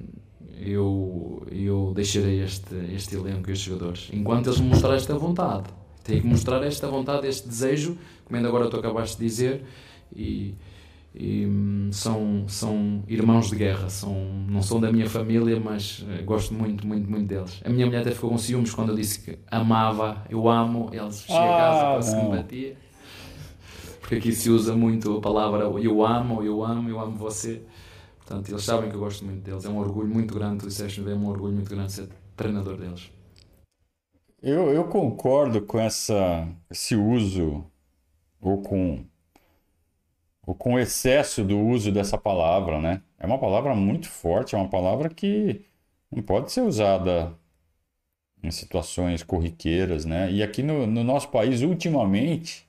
eu, 0.58 1.46
eu 1.52 1.94
deixarei 1.96 2.42
este, 2.42 2.76
este 2.94 3.16
elenco 3.16 3.50
e 3.50 3.54
estes 3.54 3.68
jogadores. 3.68 4.10
Enquanto 4.14 4.48
eles 4.48 4.60
me 4.60 4.70
mostrarem 4.70 4.98
esta 4.98 5.18
vontade. 5.18 5.70
Tenho 6.04 6.22
que 6.22 6.28
mostrar 6.28 6.64
esta 6.64 6.88
vontade, 6.88 7.28
este 7.28 7.48
desejo, 7.48 7.98
como 8.24 8.38
ainda 8.38 8.48
agora 8.48 8.70
tu 8.70 8.78
acabaste 8.78 9.18
de 9.18 9.26
dizer, 9.26 9.66
e, 10.16 10.54
e 11.18 11.46
hum, 11.46 11.90
são, 11.94 12.46
são 12.48 13.02
irmãos 13.08 13.50
de 13.50 13.56
guerra, 13.56 13.90
são, 13.90 14.14
não 14.50 14.62
são 14.62 14.82
da 14.82 14.92
minha 14.92 15.10
família, 15.10 15.58
mas 15.60 16.00
uh, 16.00 16.24
gosto 16.26 16.54
muito, 16.54 16.86
muito, 16.86 17.10
muito 17.10 17.26
deles. 17.26 17.62
A 17.64 17.70
minha 17.70 17.86
mulher 17.86 18.02
até 18.02 18.12
ficou 18.12 18.30
com 18.30 18.38
ciúmes 18.38 18.74
quando 18.74 18.90
eu 18.90 18.96
disse 18.96 19.22
que 19.22 19.40
amava, 19.50 20.26
eu 20.30 20.50
amo, 20.50 20.90
eles 20.92 21.22
chegam 21.22 21.42
ah, 21.42 21.56
a 21.56 21.58
casa 21.58 21.82
com 21.82 21.98
a 21.98 22.02
simpatia. 22.02 22.78
Porque 24.02 24.16
aqui 24.16 24.34
se 24.34 24.50
usa 24.50 24.76
muito 24.76 25.18
a 25.18 25.22
palavra 25.22 25.64
eu 25.64 26.06
amo, 26.06 26.44
eu 26.44 26.64
amo, 26.64 26.90
eu 26.90 27.00
amo 27.00 27.16
você. 27.16 27.64
Portanto, 28.18 28.50
eles 28.50 28.64
sabem 28.64 28.90
que 28.90 28.96
eu 28.96 29.00
gosto 29.00 29.24
muito 29.24 29.42
deles. 29.42 29.64
É 29.66 29.70
um 29.70 29.78
orgulho 29.78 30.10
muito 30.10 30.34
grande, 30.34 30.60
tu 30.60 30.68
disseste, 30.68 31.00
é 31.00 31.14
um 31.14 31.28
orgulho 31.28 31.54
muito 31.54 31.70
grande 31.70 31.94
ser 31.94 32.10
treinador 32.36 32.76
deles. 32.76 33.10
Eu, 34.42 34.70
eu 34.70 34.84
concordo 34.86 35.62
com 35.62 35.80
essa, 35.80 36.48
esse 36.70 36.96
uso, 36.96 37.66
ou 38.40 38.62
com, 38.62 39.06
ou 40.46 40.56
com 40.56 40.80
excesso 40.80 41.44
do 41.44 41.60
uso 41.60 41.92
dessa 41.92 42.18
palavra, 42.18 42.80
né? 42.80 43.02
É 43.20 43.26
uma 43.26 43.40
palavra 43.40 43.76
muito 43.76 44.10
forte, 44.10 44.56
é 44.56 44.58
uma 44.58 44.70
palavra 44.70 45.10
que 45.10 45.62
não 46.12 46.24
pode 46.24 46.52
ser 46.52 46.62
usada 46.62 47.34
em 48.44 48.52
situações 48.52 49.24
corriqueiras, 49.24 50.06
né? 50.06 50.32
E 50.32 50.44
aqui 50.44 50.62
no, 50.64 50.86
no 50.88 51.04
nosso 51.04 51.30
país, 51.30 51.62
ultimamente, 51.62 52.68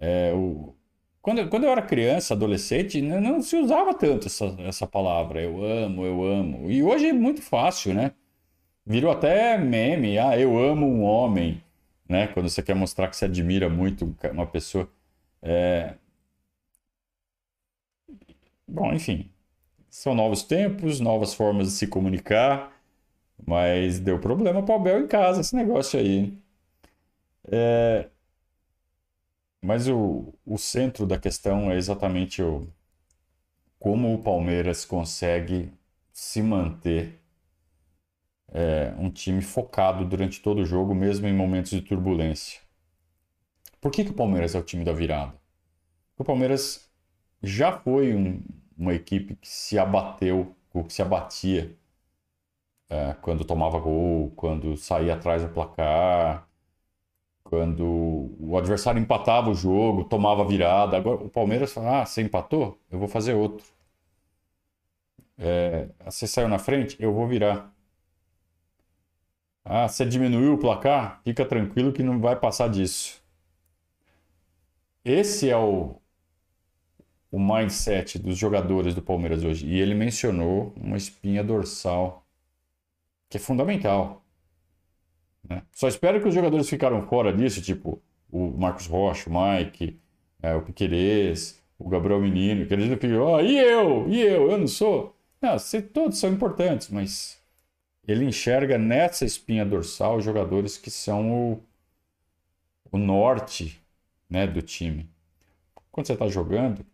é, 0.00 0.32
o, 0.34 0.74
quando, 1.22 1.48
quando 1.48 1.64
eu 1.64 1.70
era 1.70 1.80
criança, 1.82 2.34
adolescente, 2.34 3.00
não, 3.00 3.20
não 3.20 3.42
se 3.42 3.56
usava 3.56 3.94
tanto 3.94 4.26
essa, 4.26 4.44
essa 4.60 4.86
palavra, 4.86 5.40
eu 5.40 5.64
amo, 5.64 6.04
eu 6.04 6.22
amo. 6.22 6.70
E 6.70 6.82
hoje 6.82 7.08
é 7.08 7.12
muito 7.14 7.42
fácil, 7.42 7.94
né? 7.94 8.12
Virou 8.86 9.10
até 9.10 9.56
meme, 9.58 10.18
ah, 10.18 10.38
eu 10.38 10.58
amo 10.58 10.86
um 10.86 11.02
homem, 11.02 11.62
né? 12.08 12.26
Quando 12.28 12.50
você 12.50 12.62
quer 12.62 12.74
mostrar 12.74 13.08
que 13.08 13.16
você 13.16 13.24
admira 13.26 13.68
muito 13.70 14.14
uma 14.32 14.46
pessoa. 14.46 14.88
É... 15.42 15.94
Bom, 18.66 18.92
enfim, 18.92 19.30
são 19.90 20.14
novos 20.14 20.42
tempos, 20.42 21.00
novas 21.00 21.34
formas 21.34 21.68
de 21.68 21.72
se 21.74 21.86
comunicar, 21.86 22.72
mas 23.46 24.00
deu 24.00 24.18
problema 24.20 24.62
para 24.62 24.74
o 24.74 24.78
Abel 24.78 25.00
em 25.04 25.06
casa 25.08 25.40
esse 25.40 25.54
negócio 25.54 25.98
aí. 26.00 26.36
É... 27.50 28.08
Mas 29.62 29.88
o, 29.88 30.34
o 30.44 30.58
centro 30.58 31.06
da 31.06 31.18
questão 31.18 31.70
é 31.70 31.76
exatamente 31.76 32.42
o, 32.42 32.68
como 33.78 34.14
o 34.14 34.22
Palmeiras 34.22 34.84
consegue 34.84 35.72
se 36.12 36.42
manter 36.42 37.20
é, 38.52 38.94
um 38.98 39.10
time 39.10 39.42
focado 39.42 40.04
durante 40.04 40.40
todo 40.40 40.62
o 40.62 40.64
jogo, 40.64 40.94
mesmo 40.94 41.26
em 41.26 41.34
momentos 41.34 41.72
de 41.72 41.82
turbulência. 41.82 42.60
Por 43.80 43.90
que, 43.90 44.04
que 44.04 44.10
o 44.10 44.14
Palmeiras 44.14 44.54
é 44.54 44.58
o 44.58 44.62
time 44.62 44.84
da 44.84 44.92
virada? 44.92 45.34
O 46.16 46.24
Palmeiras 46.24 46.88
já 47.44 47.72
foi 47.78 48.14
um, 48.14 48.42
uma 48.76 48.94
equipe 48.94 49.36
que 49.36 49.48
se 49.48 49.78
abateu, 49.78 50.54
ou 50.72 50.84
que 50.84 50.92
se 50.92 51.02
abatia 51.02 51.76
é, 52.88 53.14
quando 53.22 53.44
tomava 53.44 53.78
gol, 53.80 54.32
quando 54.36 54.76
saía 54.76 55.14
atrás 55.14 55.42
do 55.42 55.48
placar, 55.48 56.46
quando 57.44 57.84
o 58.40 58.56
adversário 58.58 59.00
empatava 59.00 59.50
o 59.50 59.54
jogo, 59.54 60.04
tomava 60.04 60.44
virada. 60.44 60.96
Agora 60.96 61.24
o 61.24 61.30
Palmeiras 61.30 61.72
fala: 61.72 62.02
ah, 62.02 62.06
você 62.06 62.22
empatou? 62.22 62.78
Eu 62.90 62.98
vou 62.98 63.08
fazer 63.08 63.34
outro. 63.34 63.64
É, 65.38 65.88
você 66.04 66.26
saiu 66.26 66.48
na 66.48 66.58
frente? 66.58 66.96
Eu 67.00 67.12
vou 67.12 67.26
virar. 67.26 67.72
Ah, 69.64 69.86
você 69.88 70.06
diminuiu 70.06 70.54
o 70.54 70.58
placar? 70.58 71.20
Fica 71.22 71.44
tranquilo 71.44 71.92
que 71.92 72.02
não 72.02 72.18
vai 72.20 72.34
passar 72.36 72.68
disso. 72.70 73.22
Esse 75.04 75.48
é 75.50 75.56
o, 75.56 76.00
o 77.34 77.38
mindset 77.40 78.16
dos 78.16 78.38
jogadores 78.38 78.94
do 78.94 79.02
Palmeiras 79.02 79.42
hoje. 79.42 79.66
E 79.66 79.80
ele 79.80 79.92
mencionou 79.92 80.72
uma 80.76 80.96
espinha 80.96 81.42
dorsal 81.42 82.24
que 83.28 83.38
é 83.38 83.40
fundamental. 83.40 84.24
Né? 85.48 85.60
Só 85.72 85.88
espero 85.88 86.22
que 86.22 86.28
os 86.28 86.34
jogadores 86.34 86.68
ficaram 86.68 87.02
fora 87.08 87.32
disso, 87.32 87.60
tipo 87.60 88.00
o 88.30 88.56
Marcos 88.56 88.86
Rocha, 88.86 89.28
o 89.28 89.32
Mike, 89.32 89.98
é, 90.40 90.54
o 90.54 90.62
Piquerez, 90.62 91.60
o 91.76 91.88
Gabriel 91.88 92.20
Menino, 92.20 92.66
que 92.66 92.72
eles 92.72 92.88
não 92.88 92.96
ficam, 92.96 93.26
oh, 93.26 93.40
e 93.40 93.58
eu? 93.58 94.08
E 94.08 94.20
eu? 94.20 94.52
Eu 94.52 94.58
não 94.58 94.68
sou? 94.68 95.16
Não, 95.42 95.56
todos 95.92 96.18
são 96.18 96.30
importantes, 96.32 96.88
mas 96.88 97.36
ele 98.06 98.24
enxerga 98.24 98.78
nessa 98.78 99.24
espinha 99.24 99.66
dorsal 99.66 100.20
jogadores 100.20 100.78
que 100.78 100.90
são 100.90 101.32
o, 101.32 101.62
o 102.92 102.96
norte 102.96 103.80
né, 104.30 104.46
do 104.46 104.62
time. 104.62 105.10
Quando 105.90 106.06
você 106.06 106.12
está 106.12 106.28
jogando, 106.28 106.86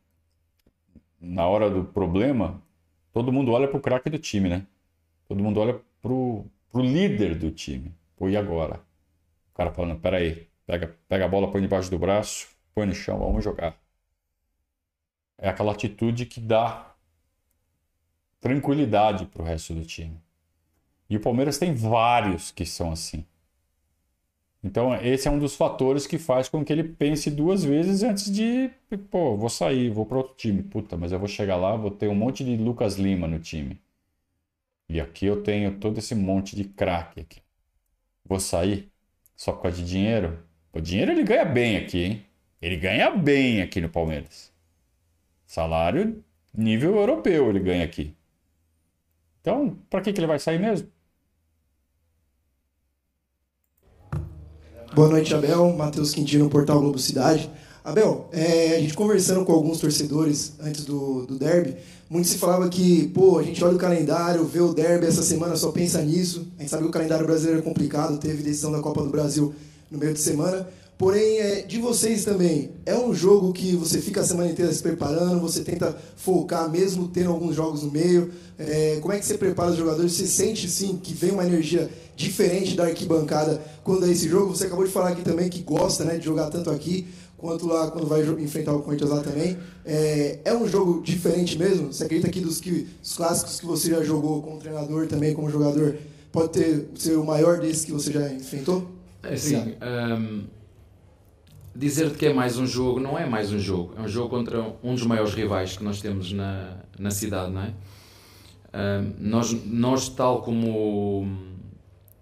na 1.20 1.46
hora 1.46 1.68
do 1.70 1.84
problema, 1.84 2.62
todo 3.12 3.32
mundo 3.32 3.52
olha 3.52 3.68
para 3.68 3.76
o 3.76 3.80
craque 3.80 4.10
do 4.10 4.18
time, 4.18 4.48
né? 4.48 4.66
Todo 5.28 5.42
mundo 5.42 5.60
olha 5.60 5.80
para 6.02 6.12
o 6.12 6.46
líder 6.74 7.36
do 7.36 7.50
time. 7.50 7.94
Pô, 8.16 8.28
e 8.28 8.36
agora? 8.36 8.80
O 9.52 9.54
cara 9.54 9.70
falando, 9.72 10.00
peraí, 10.00 10.48
pega, 10.66 10.96
pega 11.08 11.24
a 11.24 11.28
bola, 11.28 11.50
põe 11.50 11.60
debaixo 11.60 11.90
do 11.90 11.98
braço, 11.98 12.48
põe 12.74 12.86
no 12.86 12.94
chão, 12.94 13.18
vamos 13.18 13.44
jogar. 13.44 13.76
É 15.38 15.48
aquela 15.48 15.72
atitude 15.72 16.26
que 16.26 16.40
dá 16.40 16.94
tranquilidade 18.40 19.26
para 19.26 19.42
o 19.42 19.44
resto 19.44 19.74
do 19.74 19.84
time. 19.84 20.20
E 21.08 21.16
o 21.16 21.20
Palmeiras 21.20 21.58
tem 21.58 21.74
vários 21.74 22.50
que 22.50 22.64
são 22.64 22.92
assim. 22.92 23.24
Então, 24.62 24.94
esse 24.94 25.26
é 25.26 25.30
um 25.30 25.38
dos 25.38 25.56
fatores 25.56 26.06
que 26.06 26.18
faz 26.18 26.48
com 26.48 26.64
que 26.64 26.72
ele 26.72 26.84
pense 26.84 27.30
duas 27.30 27.64
vezes 27.64 28.02
antes 28.02 28.30
de, 28.30 28.70
pô, 29.10 29.36
vou 29.36 29.48
sair, 29.48 29.90
vou 29.90 30.04
para 30.04 30.18
outro 30.18 30.34
time. 30.36 30.62
Puta, 30.62 30.96
mas 30.96 31.12
eu 31.12 31.18
vou 31.18 31.28
chegar 31.28 31.56
lá, 31.56 31.74
vou 31.76 31.90
ter 31.90 32.08
um 32.08 32.14
monte 32.14 32.44
de 32.44 32.56
Lucas 32.56 32.96
Lima 32.96 33.26
no 33.26 33.38
time. 33.38 33.80
E 34.88 35.00
aqui 35.00 35.24
eu 35.24 35.42
tenho 35.42 35.78
todo 35.78 35.98
esse 35.98 36.14
monte 36.14 36.54
de 36.54 36.64
craque 36.64 37.20
aqui. 37.20 37.40
Vou 38.24 38.38
sair 38.38 38.90
só 39.34 39.52
por 39.52 39.62
causa 39.62 39.78
de 39.78 39.88
dinheiro? 39.88 40.38
O 40.72 40.80
dinheiro 40.80 41.12
ele 41.12 41.24
ganha 41.24 41.44
bem 41.44 41.76
aqui, 41.78 42.04
hein? 42.04 42.26
Ele 42.60 42.76
ganha 42.76 43.10
bem 43.10 43.62
aqui 43.62 43.80
no 43.80 43.88
Palmeiras. 43.88 44.52
Salário 45.46 46.22
nível 46.52 46.96
europeu 46.96 47.48
ele 47.48 47.60
ganha 47.60 47.84
aqui. 47.84 48.14
Então, 49.40 49.78
para 49.88 50.02
que, 50.02 50.12
que 50.12 50.20
ele 50.20 50.26
vai 50.26 50.38
sair 50.38 50.58
mesmo? 50.58 50.90
Boa 54.92 55.08
noite, 55.08 55.32
Abel. 55.32 55.72
Matheus 55.72 56.12
Quintino, 56.12 56.50
Portal 56.50 56.80
Globo 56.80 56.98
Cidade. 56.98 57.48
Abel, 57.84 58.28
é, 58.32 58.74
a 58.76 58.80
gente 58.80 58.92
conversando 58.92 59.44
com 59.44 59.52
alguns 59.52 59.78
torcedores 59.78 60.54
antes 60.60 60.84
do, 60.84 61.26
do 61.26 61.38
derby, 61.38 61.76
muito 62.08 62.26
se 62.26 62.38
falava 62.38 62.68
que, 62.68 63.06
pô, 63.14 63.38
a 63.38 63.42
gente 63.44 63.62
olha 63.62 63.76
o 63.76 63.78
calendário, 63.78 64.44
vê 64.44 64.60
o 64.60 64.74
derby 64.74 65.06
essa 65.06 65.22
semana, 65.22 65.54
só 65.54 65.70
pensa 65.70 66.02
nisso. 66.02 66.48
A 66.58 66.62
gente 66.62 66.70
sabe 66.70 66.82
que 66.82 66.88
o 66.88 66.92
calendário 66.92 67.24
brasileiro 67.24 67.60
é 67.60 67.62
complicado, 67.62 68.18
teve 68.18 68.42
decisão 68.42 68.72
da 68.72 68.80
Copa 68.80 69.00
do 69.04 69.10
Brasil 69.10 69.54
no 69.88 69.96
meio 69.96 70.12
de 70.12 70.20
semana. 70.20 70.66
Porém, 71.00 71.38
é, 71.38 71.62
de 71.62 71.78
vocês 71.78 72.26
também, 72.26 72.72
é 72.84 72.94
um 72.94 73.14
jogo 73.14 73.54
que 73.54 73.74
você 73.74 74.02
fica 74.02 74.20
a 74.20 74.22
semana 74.22 74.50
inteira 74.50 74.70
se 74.70 74.82
preparando, 74.82 75.40
você 75.40 75.62
tenta 75.62 75.96
focar 76.14 76.70
mesmo 76.70 77.08
tendo 77.08 77.30
alguns 77.30 77.56
jogos 77.56 77.82
no 77.82 77.90
meio. 77.90 78.30
É, 78.58 78.98
como 79.00 79.14
é 79.14 79.18
que 79.18 79.24
você 79.24 79.38
prepara 79.38 79.70
os 79.70 79.78
jogadores? 79.78 80.12
Você 80.12 80.26
sente, 80.26 80.68
sim, 80.68 81.00
que 81.02 81.14
vem 81.14 81.30
uma 81.30 81.46
energia 81.46 81.88
diferente 82.14 82.76
da 82.76 82.84
arquibancada 82.84 83.62
quando 83.82 84.04
é 84.04 84.10
esse 84.10 84.28
jogo? 84.28 84.54
Você 84.54 84.66
acabou 84.66 84.84
de 84.84 84.92
falar 84.92 85.08
aqui 85.08 85.22
também 85.22 85.48
que 85.48 85.62
gosta 85.62 86.04
né, 86.04 86.18
de 86.18 86.24
jogar 86.26 86.50
tanto 86.50 86.68
aqui 86.68 87.08
quanto 87.38 87.66
lá 87.66 87.90
quando 87.90 88.06
vai 88.06 88.20
enfrentar 88.38 88.74
o 88.74 88.82
Corinthians 88.82 89.08
lá 89.08 89.22
também. 89.22 89.56
É, 89.86 90.40
é 90.44 90.54
um 90.54 90.68
jogo 90.68 91.00
diferente 91.00 91.58
mesmo? 91.58 91.94
Você 91.94 92.04
acredita 92.04 92.28
que 92.28 92.42
dos, 92.42 92.60
que 92.60 92.86
dos 93.00 93.16
clássicos 93.16 93.58
que 93.58 93.64
você 93.64 93.88
já 93.88 94.04
jogou 94.04 94.42
como 94.42 94.58
treinador 94.58 95.06
também, 95.06 95.32
como 95.32 95.48
jogador, 95.48 95.96
pode 96.30 96.50
ter 96.50 96.88
ser 96.94 97.16
o 97.16 97.24
maior 97.24 97.58
desses 97.58 97.86
que 97.86 97.92
você 97.92 98.12
já 98.12 98.30
enfrentou? 98.30 98.86
É 99.22 99.34
sim. 99.34 99.76
Um, 99.80 100.59
dizer 101.74 102.16
que 102.16 102.26
é 102.26 102.32
mais 102.32 102.58
um 102.58 102.66
jogo 102.66 103.00
não 103.00 103.18
é 103.18 103.26
mais 103.26 103.52
um 103.52 103.58
jogo. 103.58 103.94
É 103.96 104.02
um 104.02 104.08
jogo 104.08 104.28
contra 104.28 104.60
um 104.82 104.94
dos 104.94 105.04
maiores 105.04 105.34
rivais 105.34 105.76
que 105.76 105.84
nós 105.84 106.00
temos 106.00 106.32
na, 106.32 106.78
na 106.98 107.10
cidade, 107.10 107.52
não 107.52 107.62
é? 107.62 107.74
Um, 108.72 109.14
nós, 109.18 109.52
nós, 109.66 110.08
tal 110.08 110.42
como 110.42 111.26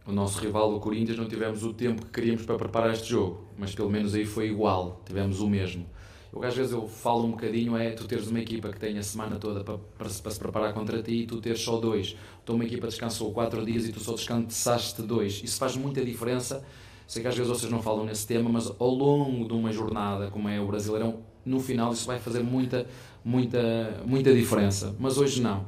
o 0.06 0.12
nosso 0.12 0.40
rival, 0.40 0.74
o 0.74 0.80
Corinthians, 0.80 1.18
não 1.18 1.28
tivemos 1.28 1.62
o 1.62 1.74
tempo 1.74 2.06
que 2.06 2.10
queríamos 2.10 2.42
para 2.44 2.56
preparar 2.56 2.92
este 2.92 3.10
jogo, 3.10 3.44
mas 3.58 3.74
pelo 3.74 3.90
menos 3.90 4.14
aí 4.14 4.24
foi 4.24 4.48
igual, 4.48 5.02
tivemos 5.04 5.40
o 5.40 5.46
mesmo. 5.46 5.86
Eu, 6.32 6.42
às 6.42 6.54
vezes 6.54 6.72
eu 6.72 6.88
falo 6.88 7.24
um 7.24 7.32
bocadinho 7.32 7.76
é 7.76 7.90
tu 7.90 8.06
teres 8.06 8.28
uma 8.28 8.40
equipa 8.40 8.70
que 8.70 8.78
tem 8.78 8.98
a 8.98 9.02
semana 9.02 9.36
toda 9.36 9.62
para, 9.62 9.78
para, 9.78 10.08
para 10.08 10.30
se 10.30 10.38
preparar 10.38 10.72
contra 10.72 11.02
ti 11.02 11.22
e 11.22 11.26
tu 11.26 11.40
teres 11.40 11.60
só 11.60 11.78
dois. 11.78 12.16
Então 12.42 12.54
uma 12.54 12.64
equipa 12.64 12.86
descansou 12.86 13.32
quatro 13.32 13.64
dias 13.64 13.86
e 13.86 13.92
tu 13.92 14.00
só 14.00 14.14
descansaste 14.14 15.02
dois. 15.02 15.42
Isso 15.42 15.58
faz 15.58 15.76
muita 15.76 16.04
diferença. 16.04 16.64
Sei 17.08 17.22
que 17.22 17.28
às 17.28 17.34
vezes 17.34 17.50
vocês 17.50 17.72
não 17.72 17.80
falam 17.80 18.04
nesse 18.04 18.26
tema, 18.26 18.50
mas 18.50 18.70
ao 18.78 18.90
longo 18.90 19.48
de 19.48 19.54
uma 19.54 19.72
jornada 19.72 20.30
como 20.30 20.46
é 20.46 20.60
o 20.60 20.66
Brasileirão, 20.66 21.20
no 21.42 21.58
final 21.58 21.90
isso 21.90 22.06
vai 22.06 22.18
fazer 22.18 22.42
muita, 22.42 22.86
muita, 23.24 24.02
muita 24.04 24.34
diferença. 24.34 24.94
Mas 25.00 25.16
hoje 25.16 25.40
não. 25.40 25.64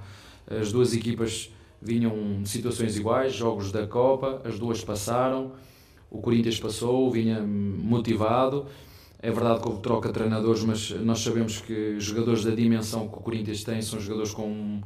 As 0.47 0.70
duas 0.70 0.93
equipas 0.93 1.51
vinham 1.80 2.43
de 2.43 2.49
situações 2.49 2.95
iguais, 2.99 3.32
jogos 3.32 3.72
da 3.72 3.86
Copa, 3.86 4.43
as 4.45 4.59
duas 4.59 4.84
passaram, 4.84 5.53
o 6.11 6.18
Corinthians 6.18 6.61
passou, 6.61 7.11
vinha 7.11 7.41
motivado. 7.41 8.66
É 9.18 9.30
verdade 9.30 9.62
que 9.62 9.68
houve 9.68 9.80
troca 9.80 10.09
de 10.09 10.14
treinadores, 10.14 10.62
mas 10.62 10.91
nós 10.91 11.20
sabemos 11.20 11.59
que 11.59 11.99
jogadores 11.99 12.45
da 12.45 12.51
dimensão 12.51 13.09
que 13.09 13.16
o 13.16 13.20
Corinthians 13.22 13.64
tem 13.64 13.80
são 13.80 13.99
jogadores 13.99 14.34
com, 14.34 14.82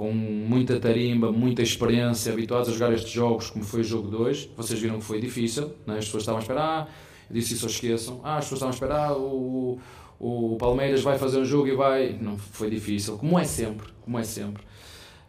com 0.00 0.12
muita 0.14 0.80
tarimba, 0.80 1.30
muita 1.30 1.60
experiência, 1.60 2.32
habituados 2.32 2.70
a 2.70 2.72
jogar 2.72 2.90
estes 2.94 3.12
jogos, 3.12 3.50
como 3.50 3.62
foi 3.62 3.80
o 3.80 3.84
jogo 3.84 4.08
2. 4.08 4.48
Vocês 4.56 4.80
viram 4.80 4.98
que 4.98 5.04
foi 5.04 5.20
difícil, 5.20 5.74
né? 5.86 5.98
as 5.98 6.06
pessoas 6.06 6.22
estavam 6.22 6.38
a 6.38 6.40
esperar, 6.40 6.88
ah, 6.88 6.88
eu 7.28 7.34
disse 7.34 7.52
isso, 7.52 7.66
esqueçam. 7.66 8.18
Ah, 8.24 8.38
as 8.38 8.46
pessoas 8.46 8.62
estavam 8.62 8.70
a 8.70 8.74
esperar, 8.74 9.12
o, 9.12 9.78
o 10.18 10.56
Palmeiras 10.58 11.02
vai 11.02 11.18
fazer 11.18 11.38
um 11.38 11.44
jogo 11.44 11.68
e 11.68 11.76
vai. 11.76 12.16
Não 12.18 12.38
foi 12.38 12.70
difícil, 12.70 13.18
como 13.18 13.38
é 13.38 13.44
sempre, 13.44 13.88
como 14.02 14.18
é 14.18 14.24
sempre. 14.24 14.62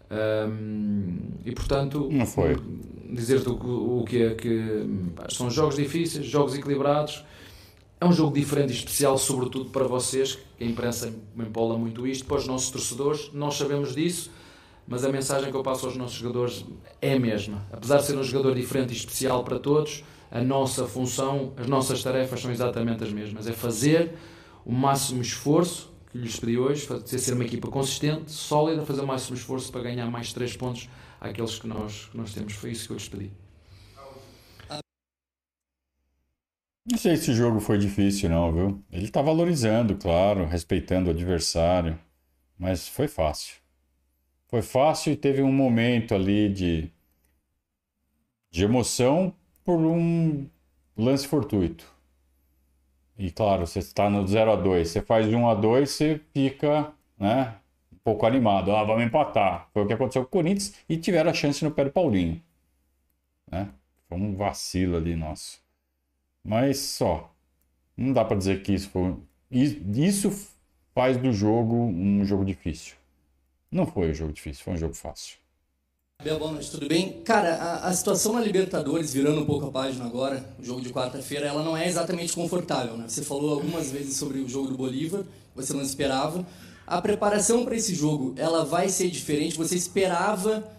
Um, 0.09 1.17
e 1.43 1.51
portanto, 1.51 2.07
não 2.09 2.25
foi. 2.25 2.55
Dizer-te 3.11 3.49
o, 3.49 3.99
o 3.99 4.05
que 4.05 4.23
é 4.23 4.35
que 4.35 4.85
são 5.31 5.49
jogos 5.49 5.75
difíceis, 5.75 6.25
jogos 6.25 6.55
equilibrados. 6.55 7.25
É 7.99 8.05
um 8.05 8.13
jogo 8.13 8.33
diferente 8.33 8.69
e 8.69 8.75
especial, 8.75 9.17
sobretudo 9.17 9.65
para 9.65 9.83
vocês, 9.83 10.39
que 10.57 10.63
a 10.63 10.65
imprensa 10.65 11.13
me 11.35 11.43
empola 11.43 11.77
muito 11.77 12.07
isto, 12.07 12.25
para 12.25 12.37
os 12.37 12.47
nossos 12.47 12.69
torcedores. 12.71 13.29
Nós 13.33 13.55
sabemos 13.55 13.93
disso, 13.93 14.31
mas 14.87 15.05
a 15.05 15.09
mensagem 15.09 15.49
que 15.49 15.55
eu 15.55 15.63
passo 15.63 15.85
aos 15.85 15.95
nossos 15.95 16.15
jogadores 16.17 16.65
é 17.01 17.13
a 17.13 17.19
mesma. 17.19 17.65
Apesar 17.71 17.97
de 17.97 18.05
ser 18.05 18.17
um 18.17 18.23
jogador 18.23 18.55
diferente 18.55 18.91
e 18.91 18.95
especial 18.95 19.43
para 19.43 19.59
todos, 19.59 20.03
a 20.29 20.41
nossa 20.41 20.85
função, 20.87 21.53
as 21.57 21.67
nossas 21.67 22.01
tarefas 22.01 22.41
são 22.41 22.51
exatamente 22.51 23.03
as 23.03 23.11
mesmas. 23.11 23.47
É 23.47 23.53
fazer 23.53 24.17
o 24.65 24.71
máximo 24.71 25.21
esforço 25.21 25.91
que 26.11 26.17
lhes 26.17 26.37
pedi 26.37 26.57
hoje, 26.57 26.85
fazer 26.85 27.19
ser 27.19 27.33
uma 27.33 27.45
equipa 27.45 27.69
consistente, 27.69 28.31
sólida, 28.31 28.85
fazer 28.85 29.01
o 29.01 29.07
máximo 29.07 29.37
esforço 29.37 29.71
para 29.71 29.81
ganhar 29.81 30.09
mais 30.11 30.33
3 30.33 30.57
pontos 30.57 30.89
àqueles 31.19 31.57
que 31.57 31.67
nós, 31.67 32.09
que 32.11 32.17
nós 32.17 32.33
temos. 32.33 32.53
Foi 32.53 32.71
isso 32.71 32.87
que 32.87 32.93
eu 32.93 32.97
lhes 32.97 33.07
pedi. 33.07 33.31
Não 36.83 36.97
sei 36.97 37.15
se 37.15 37.31
o 37.31 37.35
jogo 37.35 37.59
foi 37.59 37.77
difícil, 37.77 38.29
não, 38.29 38.51
viu? 38.51 38.83
Ele 38.91 39.05
está 39.05 39.21
valorizando, 39.21 39.95
claro, 39.95 40.45
respeitando 40.45 41.09
o 41.09 41.13
adversário, 41.13 41.97
mas 42.57 42.87
foi 42.87 43.07
fácil. 43.07 43.60
Foi 44.51 44.61
fácil 44.61 45.13
e 45.13 45.15
teve 45.15 45.41
um 45.41 45.51
momento 45.51 46.13
ali 46.13 46.49
de, 46.49 46.91
de 48.51 48.65
emoção 48.65 49.33
por 49.63 49.79
um 49.79 50.45
lance 50.97 51.25
fortuito. 51.25 51.89
E 53.17 53.31
claro, 53.31 53.65
você 53.65 53.79
está 53.79 54.09
no 54.09 54.27
0 54.27 54.51
a 54.51 54.55
2 54.57 54.89
você 54.89 55.01
faz 55.01 55.29
de 55.29 55.35
1 55.35 55.47
a 55.47 55.55
2 55.55 55.89
você 55.89 56.19
fica 56.33 56.91
né, 57.17 57.55
um 57.93 57.97
pouco 58.03 58.25
animado. 58.25 58.75
Ah, 58.75 58.83
vamos 58.83 59.03
empatar. 59.03 59.69
Foi 59.73 59.83
o 59.83 59.87
que 59.87 59.93
aconteceu 59.93 60.23
com 60.23 60.27
o 60.27 60.31
Corinthians 60.31 60.75
e 60.89 60.97
tiveram 60.97 61.31
a 61.31 61.33
chance 61.33 61.63
no 61.63 61.71
pé 61.71 61.85
do 61.85 61.91
Paulinho. 61.91 62.41
Né? 63.49 63.69
Foi 64.09 64.17
um 64.17 64.35
vacilo 64.35 64.97
ali 64.97 65.15
nosso. 65.15 65.61
Mas 66.43 66.77
só. 66.77 67.33
Não 67.95 68.11
dá 68.11 68.25
para 68.25 68.35
dizer 68.35 68.63
que 68.63 68.73
isso 68.73 68.89
foi. 68.89 69.15
Isso 69.49 70.29
faz 70.93 71.15
do 71.15 71.31
jogo 71.31 71.75
um 71.75 72.25
jogo 72.25 72.43
difícil. 72.43 72.95
Não 73.71 73.87
foi 73.87 74.09
um 74.09 74.13
jogo 74.13 74.33
difícil, 74.33 74.65
foi 74.65 74.73
um 74.73 74.77
jogo 74.77 74.93
fácil. 74.93 75.37
Bel, 76.21 76.37
boa 76.37 76.51
noite, 76.51 76.69
tudo 76.69 76.89
bem? 76.89 77.23
Cara, 77.23 77.55
a, 77.55 77.87
a, 77.87 77.93
situação 77.93 78.33
na 78.33 78.41
Libertadores, 78.41 79.13
virando 79.13 79.41
um 79.41 79.45
pouco 79.45 79.67
a 79.67 79.71
página 79.71 80.03
agora, 80.05 80.45
o 80.59 80.63
jogo 80.63 80.81
de 80.81 80.89
quarta-feira, 80.89 81.47
ela 81.47 81.63
não 81.63 81.75
é 81.75 81.87
exatamente 81.87 82.33
confortável, 82.33 82.97
né? 82.97 83.07
Você 83.07 83.23
falou 83.23 83.53
algumas 83.53 83.89
vezes 83.89 84.17
sobre 84.17 84.39
o 84.39 84.49
jogo 84.49 84.67
do 84.67 84.77
Bolívar, 84.77 85.23
você 85.55 85.71
não 85.71 85.81
esperava. 85.81 86.45
A 86.85 87.01
preparação 87.01 87.63
para 87.63 87.73
esse 87.73 87.95
jogo, 87.95 88.35
ela 88.37 88.65
vai 88.65 88.89
ser 88.89 89.09
diferente? 89.09 89.57
Você 89.57 89.77
esperava 89.77 90.69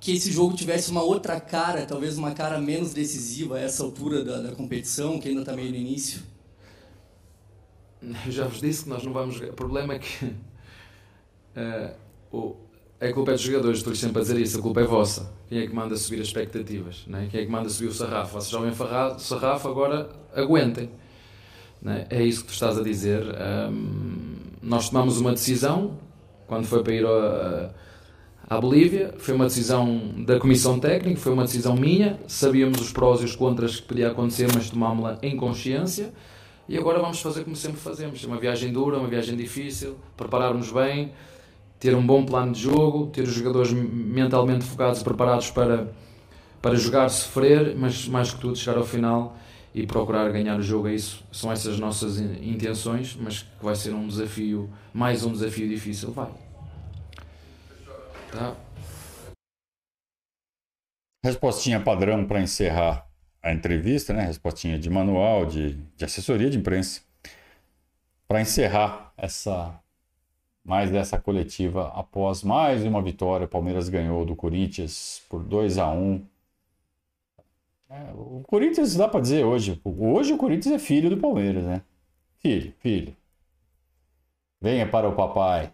que 0.00 0.12
esse 0.12 0.30
jogo 0.30 0.56
tivesse 0.56 0.88
uma 0.88 1.02
outra 1.02 1.40
cara, 1.40 1.84
talvez 1.84 2.16
uma 2.16 2.32
cara 2.32 2.60
menos 2.60 2.94
decisiva 2.94 3.56
a 3.56 3.60
essa 3.60 3.82
altura 3.82 4.22
da, 4.22 4.40
da 4.40 4.52
competição, 4.52 5.18
que 5.18 5.28
ainda 5.28 5.40
está 5.40 5.52
meio 5.52 5.70
no 5.70 5.76
início? 5.76 6.22
Eu 8.00 8.30
já 8.30 8.46
vos 8.46 8.60
disse 8.60 8.84
que 8.84 8.88
nós 8.88 9.02
não 9.02 9.12
vamos... 9.12 9.36
O 9.40 9.52
problema 9.52 9.94
é 9.94 9.98
que... 9.98 10.24
Uh, 11.56 12.09
o 12.30 12.56
a 13.00 13.10
culpa 13.14 13.30
é 13.30 13.34
dos 13.34 13.42
jogadores, 13.42 13.78
estou 13.78 13.94
sempre 13.94 14.18
a 14.18 14.20
dizer 14.20 14.38
isso, 14.38 14.58
a 14.58 14.62
culpa 14.62 14.82
é 14.82 14.84
vossa. 14.84 15.32
Quem 15.48 15.60
é 15.60 15.66
que 15.66 15.74
manda 15.74 15.96
subir 15.96 16.20
as 16.20 16.26
expectativas? 16.26 17.04
Né? 17.06 17.28
Quem 17.30 17.40
é 17.40 17.44
que 17.46 17.50
manda 17.50 17.66
subir 17.70 17.88
o 17.88 17.94
sarrafo? 17.94 18.34
Vocês 18.34 18.50
já 18.50 18.58
ouvem 18.58 18.74
sarrafo, 19.18 19.68
agora 19.68 20.10
aguentem. 20.34 20.90
Né? 21.80 22.06
É 22.10 22.22
isso 22.22 22.42
que 22.42 22.48
tu 22.48 22.52
estás 22.52 22.76
a 22.76 22.82
dizer. 22.82 23.22
Um, 23.70 24.34
nós 24.62 24.90
tomamos 24.90 25.18
uma 25.18 25.30
decisão, 25.30 25.96
quando 26.46 26.66
foi 26.66 26.82
para 26.82 26.92
ir 26.92 27.06
a, 27.06 27.70
à 28.46 28.60
Bolívia, 28.60 29.14
foi 29.16 29.34
uma 29.34 29.46
decisão 29.46 30.12
da 30.18 30.38
Comissão 30.38 30.78
Técnica, 30.78 31.18
foi 31.18 31.32
uma 31.32 31.44
decisão 31.44 31.74
minha, 31.74 32.20
sabíamos 32.28 32.82
os 32.82 32.92
prós 32.92 33.22
e 33.22 33.24
os 33.24 33.34
contras 33.34 33.76
que 33.76 33.86
podia 33.86 34.10
acontecer, 34.10 34.46
mas 34.54 34.68
tomámos-la 34.68 35.18
em 35.22 35.38
consciência. 35.38 36.12
E 36.68 36.76
agora 36.76 36.98
vamos 36.98 37.18
fazer 37.22 37.44
como 37.44 37.56
sempre 37.56 37.80
fazemos. 37.80 38.22
É 38.22 38.26
uma 38.26 38.36
viagem 38.36 38.70
dura, 38.70 38.98
uma 38.98 39.08
viagem 39.08 39.34
difícil, 39.34 39.96
prepararmos 40.18 40.70
bem, 40.70 41.12
ter 41.80 41.96
um 41.96 42.06
bom 42.06 42.24
plano 42.26 42.52
de 42.52 42.60
jogo, 42.60 43.06
ter 43.06 43.22
os 43.22 43.32
jogadores 43.32 43.72
mentalmente 43.72 44.64
focados 44.66 45.00
e 45.00 45.04
preparados 45.04 45.50
para, 45.50 45.90
para 46.60 46.74
jogar, 46.74 47.08
sofrer, 47.08 47.74
mas 47.74 48.06
mais 48.06 48.34
que 48.34 48.38
tudo 48.38 48.54
chegar 48.54 48.76
ao 48.76 48.84
final 48.84 49.34
e 49.74 49.86
procurar 49.86 50.30
ganhar 50.30 50.58
o 50.58 50.62
jogo. 50.62 50.88
É 50.88 50.94
isso, 50.94 51.24
são 51.32 51.50
essas 51.50 51.80
nossas 51.80 52.20
intenções, 52.20 53.16
mas 53.18 53.42
que 53.42 53.64
vai 53.64 53.74
ser 53.74 53.94
um 53.94 54.06
desafio, 54.06 54.68
mais 54.92 55.24
um 55.24 55.32
desafio 55.32 55.66
difícil. 55.66 56.12
Vai. 56.12 56.30
Tá. 58.30 58.54
Respostinha 61.24 61.80
padrão 61.80 62.26
para 62.26 62.42
encerrar 62.42 63.06
a 63.42 63.52
entrevista, 63.54 64.12
né? 64.12 64.26
Respostinha 64.26 64.78
de 64.78 64.90
manual, 64.90 65.46
de, 65.46 65.78
de 65.96 66.04
assessoria 66.04 66.50
de 66.50 66.58
imprensa. 66.58 67.00
Para 68.28 68.42
encerrar 68.42 69.12
essa 69.16 69.79
mais 70.64 70.90
dessa 70.90 71.18
coletiva 71.18 71.88
após 71.94 72.42
mais 72.42 72.84
uma 72.84 73.02
vitória. 73.02 73.46
O 73.46 73.48
Palmeiras 73.48 73.88
ganhou 73.88 74.24
do 74.24 74.36
Corinthians 74.36 75.22
por 75.28 75.42
2 75.42 75.78
a 75.78 75.90
1 75.90 76.24
é, 77.90 78.12
O 78.14 78.42
Corinthians, 78.46 78.94
dá 78.94 79.08
para 79.08 79.20
dizer 79.20 79.44
hoje, 79.44 79.80
hoje 79.84 80.32
o 80.32 80.36
Corinthians 80.36 80.74
é 80.74 80.78
filho 80.78 81.10
do 81.10 81.16
Palmeiras, 81.16 81.64
né? 81.64 81.82
Filho, 82.38 82.72
filho. 82.78 83.16
Venha 84.60 84.88
para 84.88 85.08
o 85.08 85.14
papai. 85.14 85.72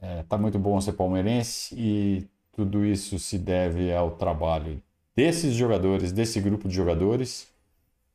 É, 0.00 0.22
tá 0.24 0.38
muito 0.38 0.58
bom 0.58 0.80
ser 0.80 0.92
palmeirense 0.92 1.74
e 1.76 2.26
tudo 2.52 2.84
isso 2.84 3.18
se 3.18 3.38
deve 3.38 3.92
ao 3.92 4.12
trabalho 4.12 4.80
desses 5.14 5.54
jogadores, 5.54 6.12
desse 6.12 6.40
grupo 6.40 6.68
de 6.68 6.74
jogadores 6.74 7.52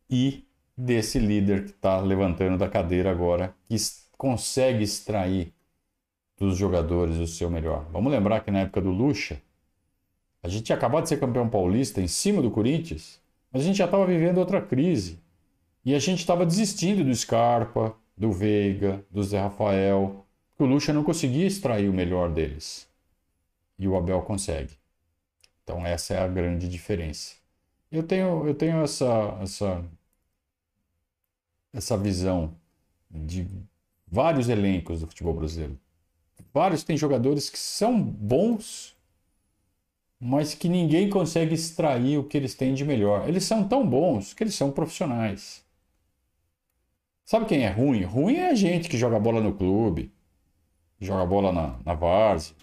e 0.10 0.46
desse 0.78 1.20
líder 1.20 1.66
que 1.66 1.72
está 1.72 2.00
levantando 2.00 2.58
da 2.58 2.70
cadeira 2.70 3.12
agora, 3.12 3.54
que 3.66 3.76
consegue 4.18 4.84
extrair 4.84 5.54
dos 6.38 6.58
jogadores 6.58 7.18
o 7.18 7.28
seu 7.28 7.50
melhor. 7.50 7.86
Vamos 7.92 8.12
lembrar 8.12 8.42
que 8.42 8.52
na 8.52 8.60
época 8.62 8.82
do 8.82 8.92
Lucha, 8.92 9.42
a 10.42 10.48
gente 10.48 10.66
tinha 10.66 10.76
acabado 10.76 11.04
de 11.04 11.10
ser 11.10 11.20
campeão 11.20 11.50
paulista 11.50 12.02
em 12.02 12.08
cima 12.08 12.42
do 12.42 12.52
Corinthians, 12.52 13.22
mas 13.52 13.62
a 13.62 13.66
gente 13.66 13.78
já 13.78 13.86
estava 13.86 14.06
vivendo 14.06 14.40
outra 14.40 14.62
crise. 14.62 15.20
E 15.86 15.94
a 15.94 16.00
gente 16.00 16.20
estava 16.20 16.46
desistindo 16.46 17.04
do 17.04 17.14
Scarpa, 17.14 17.96
do 18.18 18.32
Veiga, 18.32 19.04
do 19.12 19.24
Zé 19.24 19.40
Rafael, 19.40 20.26
porque 20.50 20.64
o 20.64 20.66
Lucha 20.66 20.94
não 20.94 21.04
conseguia 21.04 21.46
extrair 21.46 21.90
o 21.90 21.94
melhor 21.94 22.32
deles. 22.32 22.88
E 23.78 23.88
o 23.88 23.96
Abel 23.98 24.22
consegue. 24.22 24.74
Então 25.64 25.86
essa 25.86 26.14
é 26.14 26.20
a 26.20 26.28
grande 26.28 26.68
diferença. 26.68 27.36
Eu 27.92 28.04
tenho, 28.04 28.48
eu 28.48 28.56
tenho 28.56 28.82
essa, 28.82 29.38
essa, 29.42 29.84
essa 31.72 31.98
visão 31.98 32.56
de 33.10 33.48
vários 34.14 34.48
elencos 34.48 35.00
do 35.00 35.08
futebol 35.08 35.34
brasileiro. 35.34 35.80
Vários 36.54 36.84
têm 36.84 36.96
jogadores 36.96 37.50
que 37.50 37.58
são 37.58 38.00
bons, 38.00 38.96
mas 40.20 40.54
que 40.54 40.70
ninguém 40.70 41.10
consegue 41.10 41.56
extrair 41.56 42.20
o 42.20 42.24
que 42.24 42.38
eles 42.38 42.54
têm 42.54 42.76
de 42.76 42.86
melhor. 42.86 43.28
Eles 43.28 43.44
são 43.44 43.68
tão 43.68 43.86
bons 43.88 44.32
que 44.32 44.44
eles 44.44 44.54
são 44.54 44.72
profissionais. 44.72 45.66
Sabe 47.26 47.48
quem 47.48 47.66
é 47.66 47.70
ruim? 47.70 48.04
Ruim 48.04 48.36
é 48.36 48.52
a 48.52 48.54
gente 48.54 48.88
que 48.88 49.00
joga 49.00 49.20
bola 49.20 49.42
no 49.42 49.54
clube, 49.54 50.12
joga 51.00 51.26
bola 51.26 51.52
na, 51.52 51.80
na 51.84 51.96
várzea. 51.96 52.56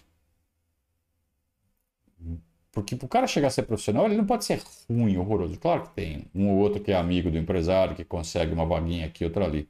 Porque 2.71 2.95
para 2.95 3.05
o 3.05 3.09
cara 3.09 3.27
chegar 3.27 3.49
a 3.49 3.51
ser 3.51 3.63
profissional, 3.63 4.05
ele 4.05 4.15
não 4.15 4.25
pode 4.25 4.45
ser 4.45 4.61
ruim, 4.89 5.17
horroroso. 5.17 5.59
Claro 5.59 5.83
que 5.83 5.89
tem 5.89 6.27
um 6.33 6.47
ou 6.51 6.59
outro 6.59 6.81
que 6.81 6.93
é 6.93 6.95
amigo 6.95 7.29
do 7.29 7.37
empresário, 7.37 7.93
que 7.93 8.05
consegue 8.05 8.53
uma 8.53 8.65
vaguinha 8.65 9.07
aqui, 9.07 9.25
outra 9.25 9.43
ali. 9.43 9.67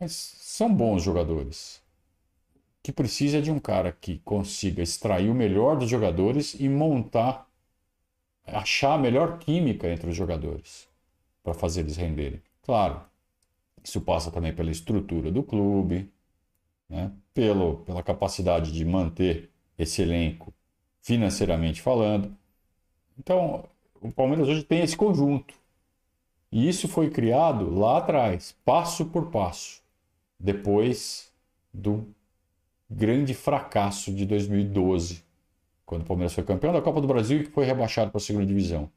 Mas 0.00 0.12
são 0.12 0.74
bons 0.74 1.02
jogadores. 1.02 1.82
O 2.56 2.82
que 2.82 2.90
precisa 2.90 3.36
é 3.36 3.40
de 3.42 3.50
um 3.50 3.58
cara 3.58 3.92
que 3.92 4.18
consiga 4.20 4.82
extrair 4.82 5.28
o 5.28 5.34
melhor 5.34 5.76
dos 5.76 5.90
jogadores 5.90 6.54
e 6.58 6.70
montar, 6.70 7.46
achar 8.46 8.94
a 8.94 8.98
melhor 8.98 9.38
química 9.38 9.90
entre 9.90 10.08
os 10.08 10.16
jogadores 10.16 10.88
para 11.44 11.52
fazer 11.52 11.80
eles 11.80 11.98
renderem. 11.98 12.40
Claro, 12.62 13.02
isso 13.84 14.00
passa 14.00 14.30
também 14.30 14.54
pela 14.54 14.70
estrutura 14.70 15.30
do 15.30 15.42
clube, 15.42 16.10
né? 16.88 17.12
Pelo, 17.34 17.78
pela 17.84 18.02
capacidade 18.02 18.72
de 18.72 18.84
manter 18.86 19.50
esse 19.78 20.00
elenco 20.00 20.54
financeiramente 21.02 21.82
falando. 21.82 22.34
Então, 23.18 23.68
o 24.00 24.10
Palmeiras 24.10 24.48
hoje 24.48 24.64
tem 24.64 24.80
esse 24.80 24.96
conjunto. 24.96 25.54
E 26.50 26.68
isso 26.68 26.88
foi 26.88 27.10
criado 27.10 27.70
lá 27.70 27.98
atrás, 27.98 28.56
passo 28.64 29.04
por 29.06 29.30
passo 29.30 29.80
depois 30.40 31.30
do 31.72 32.08
grande 32.90 33.34
fracasso 33.34 34.12
de 34.12 34.24
2012, 34.24 35.22
quando 35.84 36.02
o 36.02 36.06
Palmeiras 36.06 36.32
foi 36.32 36.42
campeão 36.42 36.72
da 36.72 36.80
Copa 36.80 37.00
do 37.00 37.06
Brasil 37.06 37.42
e 37.42 37.44
foi 37.44 37.66
rebaixado 37.66 38.10
para 38.10 38.18
a 38.18 38.22
segunda 38.22 38.46
divisão. 38.46 38.90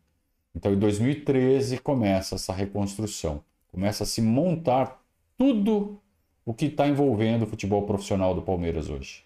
Então, 0.55 0.71
em 0.73 0.79
2013 0.79 1.79
começa 1.79 2.35
essa 2.35 2.53
reconstrução, 2.53 3.43
começa 3.71 4.03
a 4.03 4.07
se 4.07 4.21
montar 4.21 5.03
tudo 5.37 5.99
o 6.45 6.53
que 6.53 6.65
está 6.65 6.87
envolvendo 6.87 7.43
o 7.43 7.47
futebol 7.47 7.85
profissional 7.85 8.33
do 8.33 8.41
Palmeiras 8.41 8.89
hoje. 8.89 9.25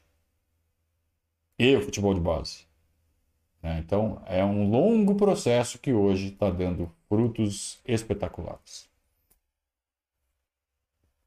E 1.59 1.75
o 1.75 1.81
futebol 1.81 2.13
de 2.13 2.19
base. 2.19 2.65
Né? 3.61 3.81
Então, 3.85 4.21
é 4.25 4.43
um 4.43 4.69
longo 4.69 5.15
processo 5.15 5.79
que 5.79 5.91
hoje 5.91 6.29
está 6.29 6.49
dando 6.49 6.91
frutos 7.09 7.79
espetaculares. 7.85 8.87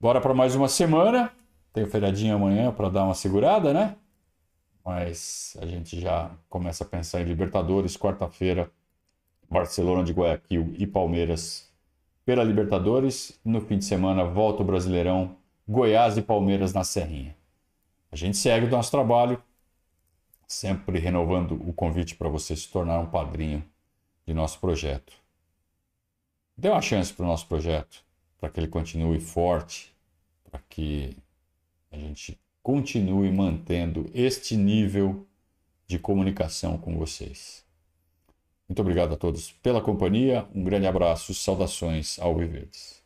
Bora 0.01 0.19
para 0.19 0.33
mais 0.33 0.57
uma 0.57 0.67
semana. 0.67 1.31
Tem 1.75 1.85
o 1.85 1.87
feriadinho 1.87 2.35
amanhã 2.35 2.73
para 2.73 2.89
dar 2.89 3.05
uma 3.05 3.13
segurada, 3.13 3.75
né? 3.75 3.97
Mas 4.83 5.55
a 5.61 5.67
gente 5.67 6.01
já 6.01 6.31
começa 6.49 6.85
a 6.85 6.87
pensar 6.87 7.21
em 7.21 7.25
Libertadores. 7.25 7.99
Quarta-feira, 7.99 8.71
Barcelona 9.51 10.03
de 10.03 10.15
Guayaquil 10.15 10.75
e 10.79 10.87
Palmeiras 10.87 11.71
pela 12.25 12.43
Libertadores. 12.43 13.39
No 13.45 13.61
fim 13.61 13.77
de 13.77 13.85
semana, 13.85 14.25
volta 14.25 14.63
o 14.63 14.65
Brasileirão, 14.65 15.37
Goiás 15.69 16.17
e 16.17 16.23
Palmeiras 16.23 16.73
na 16.73 16.83
Serrinha. 16.83 17.37
A 18.11 18.17
gente 18.17 18.39
segue 18.39 18.65
o 18.65 18.71
nosso 18.71 18.91
trabalho, 18.91 19.41
sempre 20.49 20.99
renovando 20.99 21.61
o 21.69 21.75
convite 21.75 22.17
para 22.17 22.31
você 22.31 22.57
se 22.57 22.71
tornar 22.71 22.99
um 23.01 23.07
padrinho 23.07 23.63
de 24.27 24.33
nosso 24.33 24.59
projeto. 24.61 25.13
Dê 26.57 26.71
uma 26.71 26.81
chance 26.81 27.13
para 27.13 27.25
o 27.27 27.29
nosso 27.29 27.47
projeto, 27.47 28.03
para 28.39 28.49
que 28.49 28.59
ele 28.59 28.67
continue 28.67 29.21
forte, 29.21 29.90
para 30.51 30.61
que 30.69 31.17
a 31.91 31.97
gente 31.97 32.39
continue 32.63 33.31
mantendo 33.31 34.11
este 34.15 34.57
nível 34.57 35.27
de 35.87 35.99
comunicação 35.99 36.79
com 36.79 36.97
vocês. 36.97 37.65
Muito 38.69 38.81
obrigado 38.81 39.15
a 39.15 39.17
todos 39.17 39.51
pela 39.51 39.81
companhia, 39.81 40.47
um 40.55 40.63
grande 40.63 40.87
abraço, 40.87 41.35
saudações 41.35 42.19
ao 42.19 42.37
Viverdes. 42.37 43.00